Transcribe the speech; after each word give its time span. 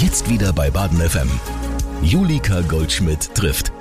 Jetzt 0.00 0.30
wieder 0.30 0.52
bei 0.52 0.70
Baden 0.70 1.00
FM. 1.00 1.28
Julika 2.02 2.60
Goldschmidt 2.60 3.34
trifft. 3.34 3.72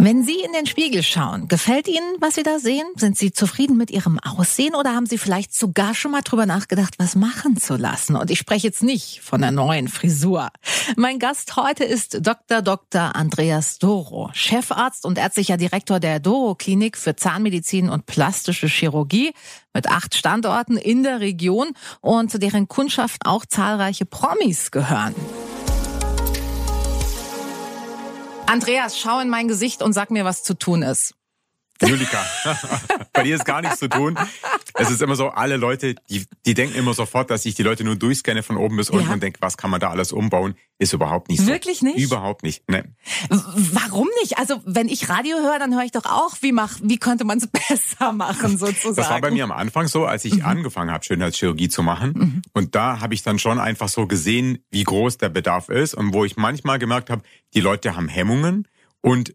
Wenn 0.00 0.22
Sie 0.22 0.40
in 0.40 0.52
den 0.52 0.66
Spiegel 0.66 1.02
schauen, 1.02 1.48
gefällt 1.48 1.88
Ihnen, 1.88 2.14
was 2.20 2.36
Sie 2.36 2.44
da 2.44 2.60
sehen? 2.60 2.86
Sind 2.94 3.18
Sie 3.18 3.32
zufrieden 3.32 3.76
mit 3.76 3.90
Ihrem 3.90 4.20
Aussehen 4.20 4.76
oder 4.76 4.94
haben 4.94 5.06
Sie 5.06 5.18
vielleicht 5.18 5.52
sogar 5.52 5.92
schon 5.92 6.12
mal 6.12 6.20
drüber 6.20 6.46
nachgedacht, 6.46 6.94
was 6.98 7.16
machen 7.16 7.56
zu 7.56 7.74
lassen? 7.74 8.14
Und 8.14 8.30
ich 8.30 8.38
spreche 8.38 8.68
jetzt 8.68 8.84
nicht 8.84 9.20
von 9.22 9.40
der 9.40 9.50
neuen 9.50 9.88
Frisur. 9.88 10.50
Mein 10.96 11.18
Gast 11.18 11.56
heute 11.56 11.82
ist 11.82 12.24
Dr. 12.24 12.62
Dr. 12.62 13.16
Andreas 13.16 13.80
Doro, 13.80 14.30
Chefarzt 14.34 15.04
und 15.04 15.18
ärztlicher 15.18 15.56
Direktor 15.56 15.98
der 15.98 16.20
Doro 16.20 16.54
Klinik 16.54 16.96
für 16.96 17.16
Zahnmedizin 17.16 17.88
und 17.88 18.06
plastische 18.06 18.68
Chirurgie 18.68 19.32
mit 19.74 19.88
acht 19.88 20.14
Standorten 20.14 20.76
in 20.76 21.02
der 21.02 21.18
Region 21.18 21.72
und 22.00 22.30
zu 22.30 22.38
deren 22.38 22.68
Kundschaft 22.68 23.26
auch 23.26 23.44
zahlreiche 23.44 24.06
Promis 24.06 24.70
gehören. 24.70 25.16
Andreas, 28.48 28.98
schau 28.98 29.20
in 29.20 29.28
mein 29.28 29.46
Gesicht 29.46 29.82
und 29.82 29.92
sag 29.92 30.10
mir, 30.10 30.24
was 30.24 30.42
zu 30.42 30.54
tun 30.54 30.80
ist. 30.80 31.17
Julika, 31.86 32.24
bei 33.12 33.22
dir 33.22 33.36
ist 33.36 33.44
gar 33.44 33.62
nichts 33.62 33.78
zu 33.78 33.88
tun. 33.88 34.18
Es 34.74 34.90
ist 34.90 35.00
immer 35.00 35.14
so, 35.14 35.28
alle 35.28 35.56
Leute, 35.56 35.94
die, 36.08 36.26
die 36.44 36.54
denken 36.54 36.76
immer 36.76 36.92
sofort, 36.92 37.30
dass 37.30 37.44
ich 37.46 37.54
die 37.54 37.62
Leute 37.62 37.84
nur 37.84 37.94
durchscanne 37.94 38.42
von 38.42 38.56
oben 38.56 38.76
bis 38.76 38.90
unten 38.90 39.06
ja. 39.06 39.14
und 39.14 39.22
denke, 39.22 39.40
was 39.40 39.56
kann 39.56 39.70
man 39.70 39.80
da 39.80 39.90
alles 39.90 40.12
umbauen? 40.12 40.54
Ist 40.78 40.92
überhaupt 40.92 41.28
nicht 41.28 41.40
so. 41.40 41.46
Wirklich 41.46 41.82
nicht? 41.82 41.98
Überhaupt 41.98 42.42
nicht. 42.42 42.64
Nee. 42.68 42.82
Warum 43.28 44.08
nicht? 44.22 44.38
Also 44.38 44.60
wenn 44.64 44.88
ich 44.88 45.08
Radio 45.08 45.36
höre, 45.36 45.58
dann 45.58 45.74
höre 45.74 45.84
ich 45.84 45.92
doch 45.92 46.04
auch, 46.04 46.36
wie 46.40 46.52
mach, 46.52 46.78
wie 46.82 46.98
könnte 46.98 47.24
man 47.24 47.38
es 47.38 47.46
besser 47.68 48.12
machen 48.12 48.58
sozusagen. 48.58 48.96
Das 48.96 49.10
war 49.10 49.20
bei 49.20 49.30
mir 49.30 49.44
am 49.44 49.52
Anfang 49.52 49.86
so, 49.86 50.04
als 50.04 50.24
ich 50.24 50.34
mhm. 50.34 50.44
angefangen 50.44 50.90
habe, 50.90 51.04
Schönheitschirurgie 51.04 51.68
zu 51.68 51.82
machen. 51.82 52.12
Mhm. 52.14 52.42
Und 52.52 52.74
da 52.74 53.00
habe 53.00 53.14
ich 53.14 53.22
dann 53.22 53.38
schon 53.38 53.60
einfach 53.60 53.88
so 53.88 54.06
gesehen, 54.06 54.64
wie 54.70 54.84
groß 54.84 55.18
der 55.18 55.28
Bedarf 55.28 55.68
ist 55.68 55.94
und 55.94 56.12
wo 56.12 56.24
ich 56.24 56.36
manchmal 56.36 56.78
gemerkt 56.78 57.10
habe, 57.10 57.22
die 57.54 57.60
Leute 57.60 57.94
haben 57.94 58.08
Hemmungen 58.08 58.66
und 59.00 59.34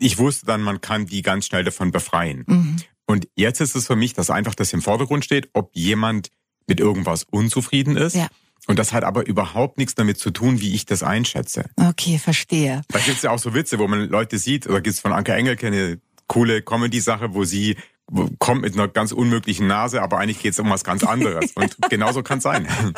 ich 0.00 0.18
wusste 0.18 0.46
dann, 0.46 0.62
man 0.62 0.80
kann 0.80 1.06
die 1.06 1.22
ganz 1.22 1.46
schnell 1.46 1.64
davon 1.64 1.90
befreien. 1.90 2.44
Mhm. 2.46 2.76
Und 3.06 3.28
jetzt 3.34 3.60
ist 3.60 3.74
es 3.74 3.86
für 3.86 3.96
mich, 3.96 4.14
dass 4.14 4.30
einfach 4.30 4.54
das 4.54 4.72
im 4.72 4.82
Vordergrund 4.82 5.24
steht, 5.24 5.50
ob 5.52 5.70
jemand 5.74 6.30
mit 6.66 6.80
irgendwas 6.80 7.24
unzufrieden 7.24 7.96
ist. 7.96 8.14
Ja. 8.14 8.28
Und 8.66 8.78
das 8.78 8.92
hat 8.92 9.04
aber 9.04 9.26
überhaupt 9.26 9.78
nichts 9.78 9.94
damit 9.94 10.18
zu 10.18 10.30
tun, 10.30 10.60
wie 10.60 10.74
ich 10.74 10.86
das 10.86 11.02
einschätze. 11.02 11.64
Okay, 11.76 12.18
verstehe. 12.18 12.82
Da 12.88 12.98
gibt 12.98 13.16
es 13.16 13.22
ja 13.22 13.30
auch 13.30 13.38
so 13.38 13.54
Witze, 13.54 13.78
wo 13.78 13.88
man 13.88 14.08
Leute 14.08 14.38
sieht, 14.38 14.66
oder 14.66 14.80
gibt 14.80 14.94
es 14.94 15.00
von 15.00 15.12
Anke 15.12 15.32
Engelke 15.32 15.66
eine 15.66 16.00
coole 16.26 16.62
Comedy-Sache, 16.62 17.34
wo 17.34 17.44
sie 17.44 17.76
kommt 18.38 18.62
mit 18.62 18.74
einer 18.74 18.88
ganz 18.88 19.12
unmöglichen 19.12 19.66
Nase, 19.66 20.02
aber 20.02 20.18
eigentlich 20.18 20.40
geht 20.40 20.52
es 20.52 20.58
um 20.58 20.68
was 20.70 20.84
ganz 20.84 21.04
anderes. 21.04 21.52
Und 21.54 21.76
genauso 21.90 22.22
kann 22.22 22.38
es 22.38 22.44
sein. 22.44 22.68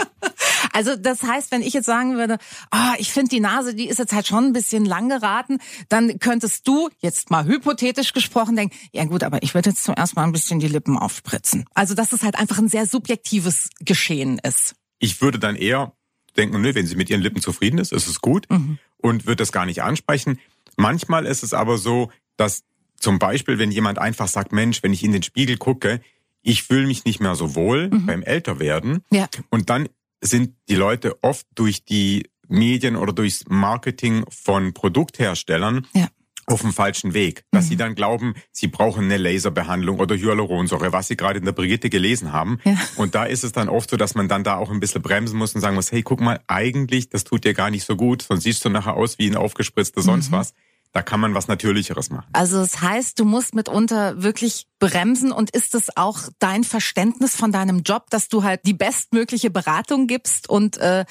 Also 0.73 0.97
das 0.97 1.23
heißt, 1.23 1.51
wenn 1.51 1.63
ich 1.63 1.73
jetzt 1.73 1.87
sagen 1.87 2.17
würde, 2.17 2.39
oh, 2.73 2.95
ich 2.99 3.13
finde 3.13 3.31
die 3.31 3.41
Nase, 3.41 3.75
die 3.75 3.89
ist 3.89 3.99
jetzt 3.99 4.13
halt 4.13 4.27
schon 4.27 4.45
ein 4.45 4.53
bisschen 4.53 4.85
lang 4.85 5.09
geraten, 5.09 5.59
dann 5.89 6.19
könntest 6.19 6.67
du 6.67 6.89
jetzt 7.01 7.31
mal 7.31 7.45
hypothetisch 7.45 8.13
gesprochen 8.13 8.57
denken, 8.57 8.77
ja 8.93 9.05
gut, 9.05 9.23
aber 9.23 9.43
ich 9.43 9.55
würde 9.55 9.71
jetzt 9.71 9.85
zuerst 9.85 10.17
mal 10.17 10.25
ein 10.25 10.33
bisschen 10.33 10.61
die 10.61 10.69
Lippen 10.69 10.99
aufspritzen. 10.99 11.65
Also 11.75 11.95
dass 11.95 12.13
es 12.13 12.23
halt 12.23 12.39
einfach 12.39 12.59
ein 12.59 12.69
sehr 12.69 12.87
subjektives 12.87 13.71
Geschehen 13.81 14.39
ist. 14.39 14.75
Ich 14.99 15.21
würde 15.21 15.39
dann 15.39 15.57
eher 15.57 15.93
denken, 16.37 16.61
nö, 16.61 16.75
wenn 16.75 16.87
sie 16.87 16.97
mit 16.97 17.11
ihren 17.11 17.21
Lippen 17.21 17.43
zufrieden 17.43 17.79
ist, 17.79 17.93
ist 17.93 18.09
es 18.09 18.21
gut 18.21 18.49
mhm. 18.51 18.79
und 18.97 19.27
wird 19.27 19.41
das 19.41 19.53
gar 19.53 19.67
nicht 19.67 19.83
ansprechen. 19.83 20.39
Manchmal 20.77 21.27
ist 21.27 21.43
es 21.43 21.53
aber 21.53 21.79
so, 21.79 22.11
dass 22.37 22.65
zum 22.97 23.19
Beispiel, 23.19 23.59
wenn 23.59 23.71
jemand 23.71 23.99
einfach 23.99 24.29
sagt, 24.29 24.53
Mensch, 24.53 24.83
wenn 24.83 24.93
ich 24.93 25.03
in 25.03 25.13
den 25.13 25.23
Spiegel 25.23 25.57
gucke, 25.57 26.01
ich 26.43 26.63
fühle 26.63 26.87
mich 26.87 27.05
nicht 27.05 27.21
mehr 27.21 27.35
so 27.35 27.55
wohl 27.55 27.89
mhm. 27.89 28.07
beim 28.07 28.23
Älterwerden. 28.23 29.03
Ja. 29.11 29.29
Und 29.51 29.71
dann 29.71 29.89
sind 30.23 30.55
die 30.69 30.77
Leute 30.77 31.23
oft 31.23 31.47
durch 31.55 31.85
die 31.85 32.31
Medien 32.49 32.97
oder 32.97 33.13
durchs 33.13 33.45
Marketing 33.49 34.25
von 34.31 34.73
Produktherstellern 34.73 35.87
ja. 35.95 36.09
auf 36.47 36.61
dem 36.61 36.73
falschen 36.73 37.13
Weg. 37.15 37.45
Dass 37.51 37.65
mhm. 37.65 37.69
sie 37.69 37.77
dann 37.77 37.95
glauben, 37.95 38.35
sie 38.53 38.69
brauchen 38.69 39.05
eine 39.05 39.17
Laserbehandlung 39.17 39.99
oder 39.99 40.17
Hyaluronsäure, 40.17 40.93
was 40.93 41.09
sie 41.09 41.17
gerade 41.17 41.39
in 41.39 41.45
der 41.45 41.53
Brigitte 41.53 41.91
gelesen 41.91 42.33
haben. 42.33 42.59
Ja. 42.65 42.79
Und 42.97 43.15
da 43.15 43.25
ist 43.25 43.43
es 43.43 43.53
dann 43.53 43.69
oft 43.69 43.91
so, 43.91 43.97
dass 43.97 44.15
man 44.15 44.29
dann 44.29 44.45
da 44.45 44.57
auch 44.57 44.71
ein 44.71 44.81
bisschen 44.81 45.03
bremsen 45.03 45.39
muss 45.39 45.55
und 45.55 45.61
sagen 45.61 45.75
muss, 45.75 45.91
hey, 45.91 46.03
guck 46.03 46.21
mal, 46.21 46.41
eigentlich, 46.47 47.09
das 47.09 47.25
tut 47.25 47.45
dir 47.45 47.55
gar 47.55 47.71
nicht 47.71 47.85
so 47.85 47.97
gut, 47.97 48.23
sonst 48.23 48.45
siehst 48.45 48.65
du 48.65 48.69
nachher 48.69 48.95
aus 48.95 49.19
wie 49.19 49.29
ein 49.29 49.37
aufgespritzter 49.37 50.03
sonst 50.03 50.31
mhm. 50.31 50.37
was. 50.37 50.55
Da 50.93 51.03
kann 51.03 51.21
man 51.21 51.35
was 51.35 51.49
Natürlicheres 51.49 52.11
machen. 52.11 52.29
Also 52.33 52.59
das 52.59 52.83
heißt, 52.83 53.19
du 53.19 53.25
musst 53.25 53.55
mitunter 53.55 54.23
wirklich 54.23 54.67
bremsen 54.79 55.33
und 55.33 55.51
ist 55.51 55.75
es 55.75 55.97
auch 55.97 56.21
dein 56.39 56.65
Verständnis 56.65 57.35
von 57.35 57.51
deinem 57.51 57.83
Job, 57.83 58.11
dass 58.11 58.29
du 58.29 58.45
halt 58.45 58.61
die 58.67 58.75
bestmögliche 58.75 59.51
Beratung 59.51 60.07
gibst 60.07 60.51
und 60.51 60.77
äh, 60.77 61.07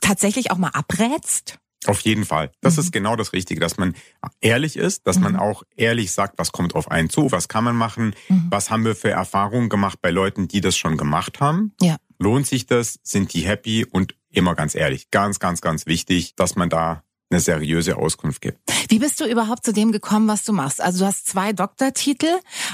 tatsächlich 0.00 0.50
auch 0.52 0.58
mal 0.58 0.70
abrätst? 0.70 1.58
Auf 1.86 2.00
jeden 2.00 2.24
Fall. 2.24 2.50
Das 2.60 2.76
mhm. 2.76 2.82
ist 2.82 2.92
genau 2.92 3.16
das 3.16 3.32
Richtige, 3.32 3.60
dass 3.60 3.78
man 3.78 3.94
ehrlich 4.40 4.76
ist, 4.76 5.06
dass 5.06 5.16
mhm. 5.16 5.22
man 5.24 5.36
auch 5.36 5.62
ehrlich 5.76 6.12
sagt, 6.12 6.38
was 6.38 6.52
kommt 6.52 6.74
auf 6.74 6.90
einen 6.90 7.10
zu, 7.10 7.30
was 7.32 7.48
kann 7.48 7.64
man 7.64 7.76
machen, 7.76 8.14
mhm. 8.28 8.46
was 8.50 8.70
haben 8.70 8.84
wir 8.84 8.96
für 8.96 9.10
Erfahrungen 9.10 9.68
gemacht 9.68 10.00
bei 10.00 10.10
Leuten, 10.10 10.48
die 10.48 10.60
das 10.60 10.76
schon 10.76 10.96
gemacht 10.96 11.40
haben. 11.40 11.72
Ja. 11.80 11.96
Lohnt 12.18 12.46
sich 12.46 12.66
das? 12.66 12.98
Sind 13.02 13.34
die 13.34 13.46
happy? 13.46 13.84
Und 13.84 14.14
immer 14.30 14.54
ganz 14.54 14.74
ehrlich, 14.74 15.10
ganz, 15.10 15.38
ganz, 15.38 15.60
ganz 15.60 15.86
wichtig, 15.86 16.34
dass 16.34 16.56
man 16.56 16.68
da 16.68 17.02
eine 17.36 17.40
seriöse 17.40 17.96
Auskunft 17.96 18.40
gibt. 18.40 18.58
Wie 18.88 18.98
bist 18.98 19.20
du 19.20 19.26
überhaupt 19.26 19.64
zu 19.64 19.72
dem 19.72 19.92
gekommen, 19.92 20.26
was 20.28 20.44
du 20.44 20.52
machst? 20.52 20.80
Also 20.80 21.00
du 21.00 21.06
hast 21.06 21.26
zwei 21.26 21.52
Doktortitel. 21.52 22.30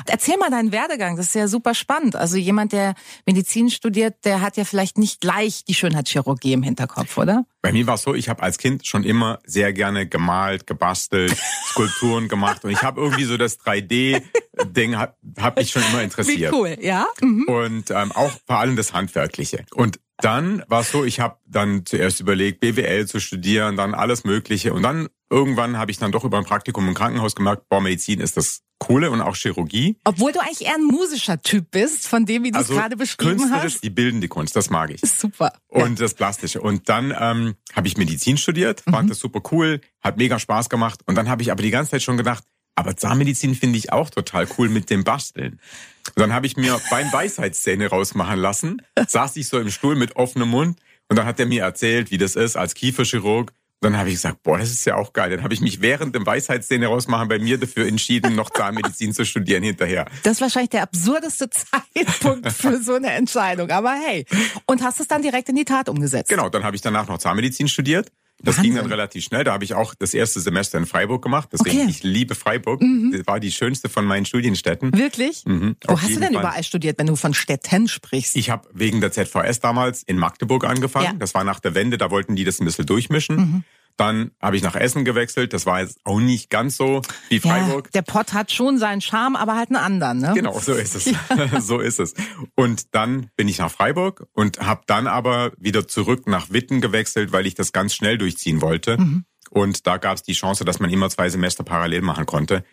Erzähl 0.07 0.37
mal 0.39 0.51
deinen 0.51 0.73
Werdegang, 0.73 1.17
das 1.17 1.27
ist 1.27 1.35
ja 1.35 1.49
super 1.49 1.75
spannend. 1.75 2.17
Also 2.17 2.37
jemand, 2.37 2.73
der 2.73 2.95
Medizin 3.27 3.71
studiert, 3.71 4.25
der 4.25 4.41
hat 4.41 4.57
ja 4.57 4.65
vielleicht 4.65 4.99
nicht 4.99 5.21
gleich 5.21 5.65
die 5.65 5.75
Schönheitschirurgie 5.75 6.53
im 6.53 6.63
Hinterkopf, 6.63 7.19
oder? 7.19 7.45
Bei 7.61 7.73
mir 7.73 7.87
war 7.87 7.95
es 7.95 8.03
so, 8.03 8.15
ich 8.15 8.29
habe 8.29 8.43
als 8.43 8.59
Kind 8.59 8.87
schon 8.87 9.05
immer 9.05 9.39
sehr 9.45 9.73
gerne 9.73 10.07
gemalt, 10.07 10.67
gebastelt, 10.67 11.37
Skulpturen 11.67 12.29
gemacht 12.29 12.65
und 12.65 12.71
ich 12.71 12.83
habe 12.83 13.01
irgendwie 13.01 13.25
so 13.25 13.37
das 13.37 13.59
3D-Ding 13.61 14.97
hat, 14.97 15.17
hat 15.39 15.57
mich 15.57 15.71
schon 15.71 15.83
immer 15.91 16.03
interessiert. 16.03 16.53
Wie 16.53 16.57
cool, 16.57 16.77
ja. 16.81 17.07
Mhm. 17.21 17.45
Und 17.49 17.91
ähm, 17.91 18.13
auch 18.13 18.33
vor 18.47 18.59
allem 18.59 18.77
das 18.77 18.93
Handwerkliche. 18.93 19.65
Und 19.75 19.99
dann 20.25 20.63
war 20.69 20.81
es 20.81 20.91
so, 20.91 21.05
ich 21.05 21.21
habe 21.21 21.37
dann 21.47 21.85
zuerst 21.85 22.21
überlegt, 22.21 22.61
BWL 22.61 23.07
zu 23.07 23.21
studieren, 23.21 23.77
dann 23.77 23.95
alles 23.95 24.25
Mögliche. 24.25 24.73
Und 24.73 24.83
dann 24.83 25.09
irgendwann 25.31 25.79
habe 25.79 25.91
ich 25.91 25.99
dann 25.99 26.13
doch 26.13 26.25
über 26.25 26.39
ein 26.39 26.45
Praktikum 26.45 26.89
im 26.89 26.95
Krankenhaus 26.95 27.35
gemerkt, 27.35 27.69
boah, 27.69 27.81
Medizin 27.81 28.21
ist 28.21 28.37
das 28.37 28.63
Coole 28.79 29.11
und 29.11 29.21
auch 29.21 29.37
Chirurgie. 29.37 29.97
Obwohl 30.05 30.33
du 30.33 30.41
eigentlich 30.41 30.67
eher 30.67 30.75
ein 30.75 30.85
musischer 30.85 31.41
Typ 31.41 31.71
bist, 31.71 32.09
von 32.09 32.27
dem, 32.27 32.43
wie 32.43 32.51
du 32.51 32.59
es 32.59 32.69
also 32.69 32.75
gerade 32.75 32.97
beschrieben 32.97 33.39
künstlerisch, 33.39 33.75
hast. 33.75 33.85
Die 33.85 33.91
bildende 33.91 34.27
Kunst, 34.29 34.57
das 34.57 34.71
mag 34.71 34.91
ich. 34.91 35.01
Super. 35.19 35.53
Und 35.69 35.99
ja. 35.99 36.05
das 36.05 36.15
Plastische. 36.15 36.61
Und 36.61 36.89
dann 36.89 37.15
ähm, 37.17 37.55
habe 37.75 37.87
ich 37.87 37.97
Medizin 37.97 38.39
studiert, 38.39 38.81
fand 38.81 39.05
mhm. 39.05 39.09
das 39.09 39.21
super 39.21 39.41
cool, 39.53 39.81
hat 40.01 40.17
mega 40.17 40.39
Spaß 40.39 40.69
gemacht. 40.69 41.01
Und 41.07 41.15
dann 41.15 41.29
habe 41.29 41.43
ich 41.43 41.53
aber 41.53 41.63
die 41.63 41.71
ganze 41.71 41.93
Zeit 41.93 42.03
schon 42.03 42.17
gedacht, 42.17 42.43
aber 42.75 42.97
Zahnmedizin 42.97 43.55
finde 43.55 43.79
ich 43.79 43.93
auch 43.93 44.11
total 44.11 44.49
cool 44.59 44.69
mit 44.69 44.91
dem 44.91 45.05
Basteln. 45.05 45.61
Und 46.09 46.21
dann 46.21 46.33
habe 46.33 46.47
ich 46.47 46.57
mir 46.57 46.81
beim 46.91 47.13
Weisheitszähne 47.13 47.89
rausmachen 47.89 48.39
lassen, 48.39 48.83
saß 49.07 49.37
ich 49.37 49.49
so 49.49 49.59
im 49.59 49.71
Stuhl 49.71 49.97
mit 49.97 50.17
offenem 50.17 50.49
Mund 50.49 50.79
und 51.09 51.17
dann 51.19 51.27
hat 51.27 51.39
er 51.41 51.47
mir 51.47 51.63
erzählt, 51.63 52.11
wie 52.11 52.19
das 52.19 52.37
ist 52.37 52.57
als 52.57 52.75
Kieferchirurg. 52.75 53.53
Und 53.83 53.91
dann 53.91 53.99
habe 53.99 54.11
ich 54.11 54.15
gesagt, 54.15 54.45
boah, 54.45 54.59
das 54.59 54.71
ist 54.71 54.85
ja 54.85 54.95
auch 54.95 55.13
geil. 55.13 55.31
Dann 55.31 55.43
habe 55.43 55.55
ich 55.55 55.61
mich 55.61 55.81
während 55.81 56.15
dem 56.15 56.25
Weisheitszähne 56.25 56.87
rausmachen 56.87 57.27
bei 57.27 57.41
mir 57.41 57.59
dafür 57.59 57.89
entschieden, 57.89 58.37
noch 58.37 58.51
Zahnmedizin 58.51 59.13
zu 59.13 59.25
studieren 59.25 59.65
hinterher. 59.65 60.07
Das 60.23 60.35
ist 60.35 60.41
wahrscheinlich 60.41 60.71
der 60.71 60.83
absurdeste 60.83 61.51
Zeitpunkt 61.95 62.53
für 62.53 62.81
so 62.81 62.95
eine 62.95 63.11
Entscheidung. 63.11 63.71
Aber 63.71 63.93
hey, 63.93 64.25
und 64.67 64.85
hast 64.85 65.01
es 65.01 65.09
dann 65.09 65.23
direkt 65.23 65.49
in 65.49 65.57
die 65.57 65.65
Tat 65.65 65.89
umgesetzt? 65.89 66.31
Genau, 66.31 66.49
dann 66.49 66.63
habe 66.63 66.77
ich 66.77 66.83
danach 66.83 67.09
noch 67.09 67.19
Zahnmedizin 67.19 67.67
studiert 67.67 68.13
das 68.43 68.57
Wahnsinn. 68.57 68.75
ging 68.75 68.83
dann 68.83 68.91
relativ 68.91 69.25
schnell. 69.25 69.45
Da 69.45 69.53
habe 69.53 69.65
ich 69.65 69.75
auch 69.75 69.95
das 69.95 70.15
erste 70.15 70.41
Semester 70.41 70.79
in 70.79 70.87
Freiburg 70.87 71.23
gemacht. 71.23 71.49
Deswegen, 71.53 71.83
okay. 71.83 71.91
ich 71.91 72.03
liebe 72.03 72.35
Freiburg. 72.35 72.81
Mhm. 72.81 73.13
Das 73.13 73.27
war 73.27 73.41
die 73.41 73.53
schönste 73.53 73.89
von 73.89 74.05
meinen 74.05 74.27
Studienstätten. 74.27 74.97
Wirklich? 74.97 75.45
Mhm, 75.47 75.77
Wo 75.87 76.01
hast 76.01 76.11
du 76.11 76.21
denn 76.21 76.33
Fall. 76.33 76.43
überall 76.43 76.65
studiert, 76.65 76.99
wenn 76.99 77.07
du 77.07 77.17
von 77.17 77.35
Städten 77.35 77.89
sprichst? 77.89 78.37
Ich 78.37 78.51
habe 78.51 78.69
wegen 78.73 79.01
der 79.01 79.13
ZVS 79.13 79.61
damals 79.61 80.03
in 80.03 80.19
Magdeburg 80.19 80.65
angefangen. 80.65 81.07
Ja. 81.07 81.13
Das 81.13 81.35
war 81.35 81.45
nach 81.45 81.61
der 81.61 81.75
Wende, 81.75 81.99
da 81.99 82.11
wollten 82.11 82.37
die 82.37 82.45
das 82.45 82.61
ein 82.61 82.65
bisschen 82.65 82.87
durchmischen. 82.87 83.37
Mhm. 83.37 83.65
Dann 83.97 84.31
habe 84.41 84.57
ich 84.57 84.63
nach 84.63 84.75
Essen 84.75 85.05
gewechselt. 85.05 85.53
Das 85.53 85.67
war 85.67 85.81
jetzt 85.81 85.99
auch 86.05 86.21
nicht 86.21 86.51
ganz 86.51 86.77
so 86.77 87.03
wie 87.29 87.41
Freiburg. 87.41 87.87
Ja, 87.87 88.01
der 88.01 88.03
Pott 88.03 88.33
hat 88.33 88.51
schon 88.53 88.79
seinen 88.79 89.01
Charme, 89.01 89.37
aber 89.37 89.57
halt 89.57 89.71
einen 89.71 89.77
anderen. 89.77 90.19
Ne? 90.19 90.33
Genau, 90.35 90.59
so 90.59 90.73
ist 90.73 90.95
es. 90.95 91.05
Ja. 91.07 91.19
so 91.61 91.79
ist 91.79 92.01
es. 92.01 92.15
Und 92.55 92.95
dann 92.95 93.31
bin 93.37 93.49
ich 93.49 93.59
nach 93.59 93.71
Freiburg 93.71 94.27
und 94.33 94.61
habe 94.61 94.83
dann 94.87 95.07
aber 95.07 95.53
wieder 95.59 95.87
zurück 95.87 96.27
nach 96.27 96.51
Witten 96.51 96.81
gewechselt, 96.81 97.33
weil 97.33 97.47
ich 97.47 97.55
das 97.55 97.73
ganz 97.73 97.95
schnell 97.95 98.19
durchziehen 98.19 98.61
wollte. 98.61 98.99
Mhm. 98.99 99.25
Und 99.51 99.87
da 99.87 99.99
gab 99.99 100.17
es 100.17 100.23
die 100.23 100.33
Chance, 100.33 100.65
dass 100.65 100.81
man 100.81 100.89
immer 100.89 101.11
zwei 101.11 101.29
Semester 101.29 101.63
parallel 101.63 102.01
machen 102.01 102.25
konnte. 102.25 102.65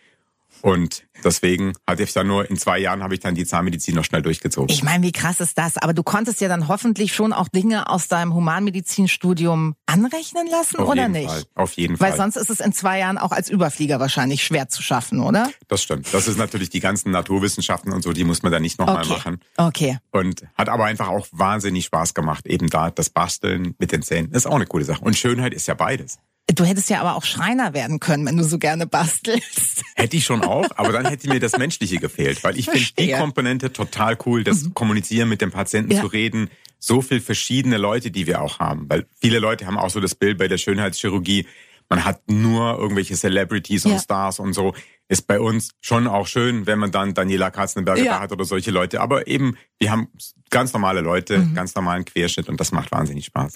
Und 0.62 1.04
deswegen 1.24 1.72
hatte 1.86 2.02
ich 2.02 2.12
dann 2.12 2.26
nur, 2.26 2.48
in 2.50 2.56
zwei 2.56 2.78
Jahren 2.78 3.02
habe 3.02 3.14
ich 3.14 3.20
dann 3.20 3.34
die 3.34 3.46
Zahnmedizin 3.46 3.94
noch 3.94 4.04
schnell 4.04 4.22
durchgezogen. 4.22 4.70
Ich 4.70 4.82
meine, 4.82 5.02
wie 5.04 5.12
krass 5.12 5.40
ist 5.40 5.56
das? 5.56 5.78
Aber 5.78 5.94
du 5.94 6.02
konntest 6.02 6.40
ja 6.40 6.48
dann 6.48 6.68
hoffentlich 6.68 7.14
schon 7.14 7.32
auch 7.32 7.48
Dinge 7.48 7.88
aus 7.88 8.08
deinem 8.08 8.34
Humanmedizinstudium 8.34 9.74
anrechnen 9.86 10.46
lassen, 10.48 10.76
Auf 10.78 10.88
oder 10.88 11.02
jeden 11.02 11.12
nicht? 11.12 11.28
Fall. 11.30 11.42
Auf 11.54 11.72
jeden 11.74 11.98
Weil 12.00 12.10
Fall. 12.10 12.18
sonst 12.18 12.36
ist 12.36 12.50
es 12.50 12.60
in 12.60 12.72
zwei 12.72 12.98
Jahren 12.98 13.18
auch 13.18 13.32
als 13.32 13.48
Überflieger 13.50 14.00
wahrscheinlich 14.00 14.42
schwer 14.44 14.68
zu 14.68 14.82
schaffen, 14.82 15.20
oder? 15.20 15.50
Das 15.68 15.82
stimmt. 15.82 16.12
Das 16.12 16.28
ist 16.28 16.36
natürlich 16.38 16.70
die 16.70 16.80
ganzen 16.80 17.10
Naturwissenschaften 17.10 17.92
und 17.92 18.02
so, 18.02 18.12
die 18.12 18.24
muss 18.24 18.42
man 18.42 18.52
dann 18.52 18.62
nicht 18.62 18.78
nochmal 18.78 19.04
Okay. 19.04 19.08
machen. 19.12 19.40
Okay. 19.56 19.98
Und 20.10 20.44
hat 20.56 20.68
aber 20.68 20.84
einfach 20.84 21.08
auch 21.08 21.26
wahnsinnig 21.32 21.86
Spaß 21.86 22.14
gemacht. 22.14 22.46
Eben 22.46 22.68
da 22.68 22.90
das 22.90 23.10
Basteln 23.10 23.74
mit 23.78 23.92
den 23.92 24.02
Zähnen 24.02 24.30
ist 24.32 24.46
auch 24.46 24.54
eine 24.56 24.66
coole 24.66 24.84
Sache. 24.84 25.02
Und 25.04 25.16
Schönheit 25.16 25.54
ist 25.54 25.66
ja 25.68 25.74
beides. 25.74 26.18
Du 26.54 26.64
hättest 26.64 26.90
ja 26.90 27.00
aber 27.00 27.16
auch 27.16 27.24
Schreiner 27.24 27.74
werden 27.74 28.00
können, 28.00 28.26
wenn 28.26 28.36
du 28.36 28.44
so 28.44 28.58
gerne 28.58 28.86
bastelst. 28.86 29.82
Hätte 29.94 30.16
ich 30.16 30.24
schon 30.24 30.42
auch, 30.42 30.66
aber 30.76 30.92
dann 30.92 31.06
hätte 31.06 31.28
mir 31.28 31.38
das 31.40 31.56
Menschliche 31.58 31.98
gefehlt, 31.98 32.42
weil 32.42 32.58
ich 32.58 32.66
finde 32.70 32.86
die. 32.98 33.12
Mhm. 33.14 33.18
Komponente 33.18 33.72
total 33.72 34.16
cool, 34.26 34.42
das 34.44 34.70
Kommunizieren 34.74 35.28
mit 35.28 35.40
dem 35.42 35.50
Patienten 35.50 35.92
Ja. 35.92 36.00
zu 36.00 36.06
reden, 36.06 36.50
so 36.78 37.02
viel 37.02 37.20
verschiedene 37.20 37.76
Leute, 37.76 38.10
die 38.10 38.26
wir 38.26 38.40
auch 38.40 38.58
haben, 38.58 38.86
weil 38.88 39.06
viele 39.20 39.38
Leute 39.38 39.66
haben 39.66 39.78
auch 39.78 39.90
so 39.90 40.00
das 40.00 40.14
Bild 40.14 40.38
bei 40.38 40.48
der 40.48 40.58
Schönheitschirurgie, 40.58 41.46
man 41.88 42.04
hat 42.04 42.22
nur 42.30 42.78
irgendwelche 42.78 43.14
Celebrities 43.14 43.84
und 43.84 43.92
Ja. 43.92 43.98
Stars 43.98 44.38
und 44.38 44.52
so. 44.54 44.74
Ist 45.10 45.26
bei 45.26 45.40
uns 45.40 45.72
schon 45.80 46.06
auch 46.06 46.28
schön, 46.28 46.66
wenn 46.66 46.78
man 46.78 46.92
dann 46.92 47.14
Daniela 47.14 47.50
Katzenberger 47.50 48.00
Ja. 48.02 48.12
da 48.14 48.20
hat 48.20 48.30
oder 48.32 48.44
solche 48.44 48.70
Leute. 48.70 49.00
Aber 49.00 49.26
eben, 49.26 49.56
wir 49.80 49.90
haben 49.90 50.06
ganz 50.50 50.72
normale 50.72 51.00
Leute, 51.00 51.38
Mhm. 51.38 51.54
ganz 51.54 51.74
normalen 51.74 52.04
Querschnitt 52.04 52.48
und 52.48 52.60
das 52.60 52.70
macht 52.70 52.92
wahnsinnig 52.92 53.24
Spaß. 53.24 53.52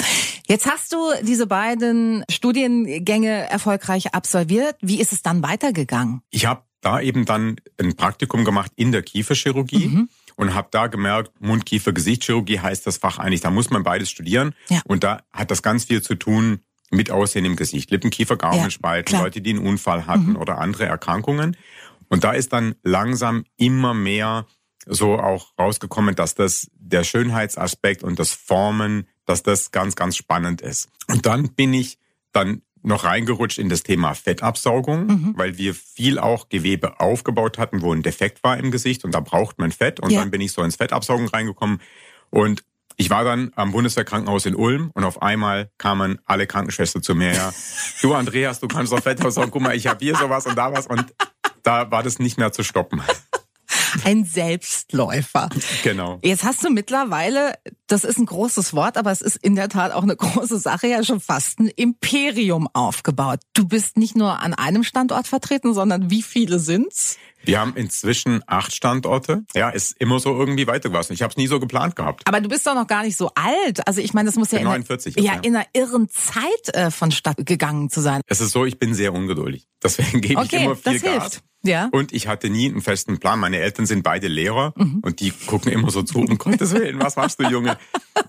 Jetzt 0.49 0.67
hast 0.67 0.93
du 0.93 0.99
diese 1.23 1.47
beiden 1.47 2.25
Studiengänge 2.29 3.49
erfolgreich 3.49 4.15
absolviert. 4.15 4.77
Wie 4.81 5.01
ist 5.01 5.13
es 5.13 5.23
dann 5.23 5.43
weitergegangen? 5.45 6.23
Ich 6.31 6.47
habe 6.47 6.63
da 6.81 7.01
eben 7.01 7.25
dann 7.25 7.57
ein 7.81 7.95
Praktikum 7.97 8.45
gemacht 8.45 8.73
in 8.75 8.91
der 8.91 9.03
Kieferchirurgie 9.03 9.87
Mhm. 9.87 10.09
und 10.37 10.55
habe 10.55 10.69
da 10.73 10.89
gemerkt, 10.89 11.31
Mund-Kiefer-Gesichtschirurgie 11.41 12.59
heißt 12.61 12.87
das 12.87 12.99
Fach 12.99 13.19
eigentlich, 13.19 13.41
da 13.43 13.51
muss 13.51 13.71
man 13.71 13.85
beides 13.85 14.11
studieren. 14.11 14.55
Ja. 14.69 14.81
Und 14.87 15.05
da 15.05 15.23
hat 15.33 15.51
das 15.51 15.63
ganz 15.63 15.85
viel 15.85 16.03
zu 16.03 16.15
tun 16.17 16.61
mit 16.91 17.11
Aussehen 17.11 17.45
im 17.45 17.57
Gesicht. 17.57 17.91
Lippen, 17.91 18.11
Kiefer, 18.11 18.37
Gaumenspalten. 18.37 19.17
Mhm. 19.17 19.23
Leute, 19.23 19.41
die 19.41 19.51
einen 19.51 19.67
Unfall 19.67 20.07
hatten 20.07 20.37
oder 20.37 20.59
andere 20.59 20.85
Erkrankungen. 20.87 21.57
Und 22.09 22.25
da 22.25 22.33
ist 22.33 22.53
dann 22.53 22.75
langsam 22.83 23.45
immer 23.57 23.95
mehr 23.95 24.47
so 24.87 25.19
auch 25.19 25.53
rausgekommen, 25.59 26.15
dass 26.15 26.35
das 26.35 26.71
der 26.75 27.05
Schönheitsaspekt 27.05 28.03
und 28.05 28.19
das 28.19 28.31
Formen, 28.33 29.09
dass 29.25 29.43
das 29.43 29.71
ganz, 29.71 29.97
ganz 29.97 30.17
spannend 30.17 30.61
ist. 30.61 30.89
Und 31.09 31.25
dann 31.27 31.55
bin 31.55 31.73
ich 31.73 31.99
dann 32.33 32.61
noch 32.83 33.05
reingerutscht 33.05 33.57
in 33.59 33.71
das 33.71 33.83
Thema 33.83 34.13
Fettabsaugung, 34.13 35.07
Mhm. 35.07 35.33
weil 35.39 35.57
wir 35.57 35.75
viel 35.75 36.19
auch 36.19 36.51
Gewebe 36.51 37.01
aufgebaut 37.01 37.57
hatten, 37.57 37.81
wo 37.81 37.95
ein 37.95 38.03
Defekt 38.03 38.45
war 38.45 38.59
im 38.59 38.71
Gesicht 38.71 39.07
und 39.07 39.15
da 39.15 39.21
braucht 39.21 39.59
man 39.59 39.73
Fett. 39.73 40.01
Und 40.01 40.11
Ja. 40.11 40.21
dann 40.21 40.31
bin 40.31 40.43
ich 40.43 40.53
so 40.53 40.63
ins 40.63 40.77
Fettabsaugen 40.77 41.29
reingekommen 41.29 41.81
und 42.29 42.63
ich 42.97 43.11
war 43.11 43.25
dann 43.25 43.53
am 43.57 43.73
Bundeswehrkrankenhaus 43.73 44.47
in 44.47 44.55
Ulm 44.55 44.91
und 44.95 45.05
auf 45.05 45.23
einmal 45.23 45.71
kamen 45.79 46.19
alle 46.25 46.47
Krankenschwestern 46.47 47.03
zu 47.03 47.15
mir. 47.15 47.33
Ja, 47.33 47.53
du 48.03 48.15
Andreas, 48.15 48.61
du 48.61 48.69
kannst 48.69 48.93
doch 48.93 49.03
Fett 49.03 49.25
absaugen. 49.25 49.51
Guck 49.51 49.63
mal, 49.63 49.75
ich 49.75 49.87
habe 49.87 50.05
hier 50.05 50.17
sowas 50.17 50.47
und 50.47 50.57
da 50.57 50.73
was 50.73 50.87
und 50.87 51.15
da 51.63 51.91
war 51.91 52.03
das 52.03 52.19
nicht 52.19 52.39
mehr 52.39 52.53
zu 52.53 52.63
stoppen. 52.63 53.03
Ein 54.05 54.25
Selbstläufer. 54.25 55.49
Genau. 55.83 56.19
Jetzt 56.23 56.45
hast 56.45 56.65
du 56.65 56.71
mittlerweile, 56.71 57.55
das 57.87 58.05
ist 58.05 58.19
ein 58.19 58.27
großes 58.27 58.75
Wort, 58.75 58.97
aber 58.97 59.11
es 59.11 59.21
ist 59.21 59.37
in 59.37 59.55
der 59.57 59.69
Tat 59.69 59.93
auch 59.93 60.03
eine 60.03 60.17
große 60.17 60.59
Sache, 60.59 60.89
ja 60.89 61.03
schon 61.05 61.21
fast 61.21 61.61
ein 61.61 61.69
Imperium 61.69 62.69
aufgebaut. 62.73 63.41
Du 63.55 63.67
bist 63.67 63.97
nicht 63.97 64.17
nur 64.17 64.41
an 64.41 64.55
einem 64.55 64.85
Standort 64.85 65.27
vertreten, 65.27 65.75
sondern 65.75 66.11
wie 66.11 66.23
viele 66.23 66.59
sind's? 66.59 67.19
Wir 67.47 67.61
haben 67.61 67.75
inzwischen 67.77 68.43
acht 68.47 68.75
Standorte. 68.75 69.45
Ja, 69.55 69.71
ist 69.71 69.97
immer 70.01 70.19
so 70.21 70.37
irgendwie 70.39 70.67
weitergewachsen. 70.67 71.15
Ich 71.15 71.23
habe 71.23 71.31
es 71.31 71.37
nie 71.37 71.47
so 71.47 71.61
geplant 71.61 71.97
gehabt. 71.97 72.23
Aber 72.27 72.41
du 72.41 72.49
bist 72.49 72.67
doch 72.67 72.75
noch 72.75 72.87
gar 72.87 73.03
nicht 73.03 73.17
so 73.17 73.31
alt. 73.35 73.87
Also 73.87 74.01
ich 74.01 74.15
meine, 74.15 74.27
das 74.27 74.37
muss 74.37 74.51
ja 74.51 74.59
in, 74.59 74.65
49 74.65 75.17
einer, 75.17 75.25
jetzt, 75.25 75.33
ja, 75.35 75.41
ja. 75.41 75.47
in 75.49 75.57
einer 75.57 75.67
irren 75.73 76.09
Zeit 76.09 76.75
äh, 76.75 76.91
vonstatten 76.91 77.45
gegangen 77.45 77.91
zu 77.91 78.01
sein. 78.01 78.21
Es 78.27 78.41
ist 78.41 78.53
so, 78.53 78.65
ich 78.65 78.79
bin 78.79 78.95
sehr 78.95 79.13
ungeduldig. 79.13 79.67
Deswegen 79.83 80.21
gebe 80.21 80.43
ich 80.43 80.47
Okay, 80.53 80.65
immer 80.65 80.77
viel 80.77 80.93
das 80.95 81.03
Gas. 81.03 81.13
hilft. 81.23 81.43
Ja. 81.67 81.89
Und 81.93 82.13
ich 82.13 82.29
hatte 82.29 82.51
nie 82.51 82.69
einen 82.71 82.83
festen 82.83 83.19
Plan. 83.19 83.41
Meine 83.41 83.57
Eltern 83.59 83.87
sind 83.87 84.03
beide 84.03 84.29
Lehrer 84.29 84.75
Mhm. 84.77 84.99
und 85.03 85.21
die 85.21 85.31
gucken 85.31 85.73
immer 85.73 85.91
so 85.91 86.03
zu, 86.03 86.19
um 86.19 86.37
Gottes 86.39 86.75
Willen, 86.75 87.01
was 87.01 87.17
machst 87.17 87.41
du, 87.41 87.45
Junge? 87.49 87.79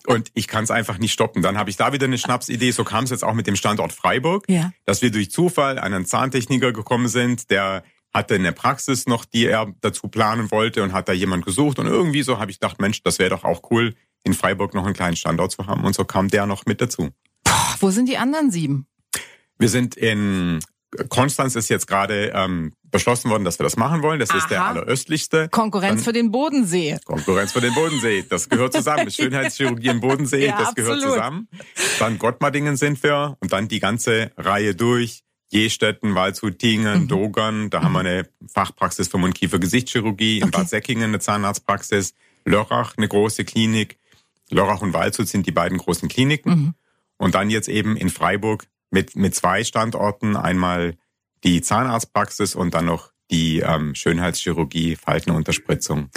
Und 0.08 0.30
ich 0.36 0.48
kann 0.48 0.64
es 0.64 0.72
einfach 0.72 1.00
nicht 1.00 1.12
stoppen. 1.12 1.42
Dann 1.42 1.58
habe 1.58 1.70
ich 1.70 1.76
da 1.76 1.92
wieder 1.92 2.06
eine 2.06 2.18
Schnapsidee. 2.18 2.72
So 2.72 2.86
kam 2.86 3.04
es 3.04 3.10
jetzt 3.10 3.26
auch 3.26 3.34
mit 3.34 3.46
dem 3.46 3.58
Standort 3.58 3.92
Freiburg, 3.92 4.46
Ja. 4.48 4.72
dass 4.86 5.02
wir 5.02 5.12
durch 5.12 5.32
Zufall 5.32 5.80
an 5.80 5.94
einen 5.94 6.06
Zahntechniker 6.06 6.72
gekommen 6.72 7.10
sind, 7.10 7.52
der 7.52 7.84
hatte 8.16 8.36
eine 8.36 8.52
Praxis 8.54 9.06
noch, 9.06 9.26
die 9.26 9.46
er 9.46 9.72
dazu 9.82 10.08
planen 10.08 10.50
wollte 10.50 10.82
und 10.82 10.94
hat 10.94 11.08
da 11.08 11.14
jemand 11.14 11.46
gesucht. 11.46 11.78
Und 11.78 11.86
irgendwie 11.88 12.24
so 12.24 12.40
habe 12.40 12.50
ich 12.50 12.60
gedacht, 12.60 12.80
Mensch, 12.82 13.04
das 13.04 13.20
wäre 13.20 13.30
doch 13.30 13.44
auch 13.44 13.62
cool, 13.70 13.94
in 14.24 14.34
Freiburg 14.34 14.74
noch 14.74 14.86
einen 14.86 14.96
kleinen 14.96 15.18
Standort 15.18 15.52
zu 15.52 15.68
haben. 15.68 15.84
Und 15.84 15.94
so 15.94 16.06
kam 16.06 16.30
der 16.30 16.46
noch 16.48 16.66
mit 16.66 16.82
dazu. 16.82 17.10
Ach, 17.48 17.78
wo 17.82 17.92
sind 17.92 18.08
die 18.10 18.18
anderen 18.18 18.50
sieben? 18.50 18.88
Wir 19.60 19.70
sind 19.70 19.96
in 19.96 20.60
Konstanz 21.10 21.56
ist 21.58 21.68
jetzt 21.68 21.88
gerade 21.88 22.32
ähm, 22.34 22.72
beschlossen 22.84 23.30
worden, 23.30 23.44
dass 23.44 23.60
wir 23.60 23.66
das 23.66 23.76
machen 23.76 24.02
wollen. 24.02 24.18
Das 24.22 24.34
ist 24.34 24.48
der 24.50 24.62
Aha. 24.62 24.70
alleröstlichste. 24.70 25.50
Konkurrenz 25.50 25.96
Dann- 25.96 26.04
für 26.06 26.14
den 26.14 26.32
Bodensee. 26.32 26.98
Konkurrenz 27.04 27.52
für 27.52 27.60
den 27.60 27.74
Bodensee. 27.74 28.24
Das 28.30 28.48
gehört 28.48 28.72
zusammen. 28.72 29.12
Schönheitschirurgie 29.12 29.90
im 29.90 30.00
Bodensee, 30.00 30.46
Ja, 30.46 30.58
das 30.58 30.74
gehört 30.74 30.94
absolut. 30.94 31.16
zusammen. 31.16 31.50
Dann 32.00 32.18
Gottmardingen 32.18 32.78
sind 32.78 33.04
wir 33.04 33.36
und 33.42 33.52
dann 33.52 33.68
die 33.68 33.82
ganze 33.82 34.32
Reihe 34.38 34.74
durch. 34.74 35.25
Jestetten, 35.56 36.16
Waldshut, 36.16 36.60
Tingen, 36.60 37.04
Mhm. 37.04 37.08
Dogern. 37.08 37.70
Da 37.70 37.82
haben 37.82 37.94
wir 37.94 38.00
eine 38.02 38.28
Fachpraxis 38.54 39.08
für 39.08 39.18
Mund-Kiefer-Gesichtschirurgie. 39.18 40.38
In 40.40 40.44
Okay. 40.46 40.58
Bad 40.58 40.70
Säckingen 40.70 41.06
eine 41.06 41.20
Zahnarztpraxis. 41.20 42.14
Lörrach 42.46 42.96
eine 42.98 43.08
große 43.08 43.46
Klinik. 43.46 43.98
Lörrach 44.50 44.82
und 44.82 44.94
Waldshut 44.94 45.28
sind 45.28 45.48
die 45.48 45.52
beiden 45.52 45.78
großen 45.78 46.10
Kliniken. 46.10 46.50
Mhm. 46.52 46.74
Und 47.18 47.36
dann 47.36 47.50
jetzt 47.50 47.70
eben 47.70 47.96
in 47.98 48.10
Freiburg 48.10 48.68
mit, 48.92 49.16
mit 49.16 49.34
zwei 49.34 49.64
Standorten. 49.64 50.36
Einmal 50.36 50.98
die 51.44 51.62
Zahnarztpraxis 51.62 52.54
und 52.56 52.74
dann 52.74 52.86
noch 52.86 53.12
die 53.32 53.60
ähm, 53.60 53.96
Schönheitschirurgie, 53.96 54.96
Faltenunterspritzung. 54.98 56.10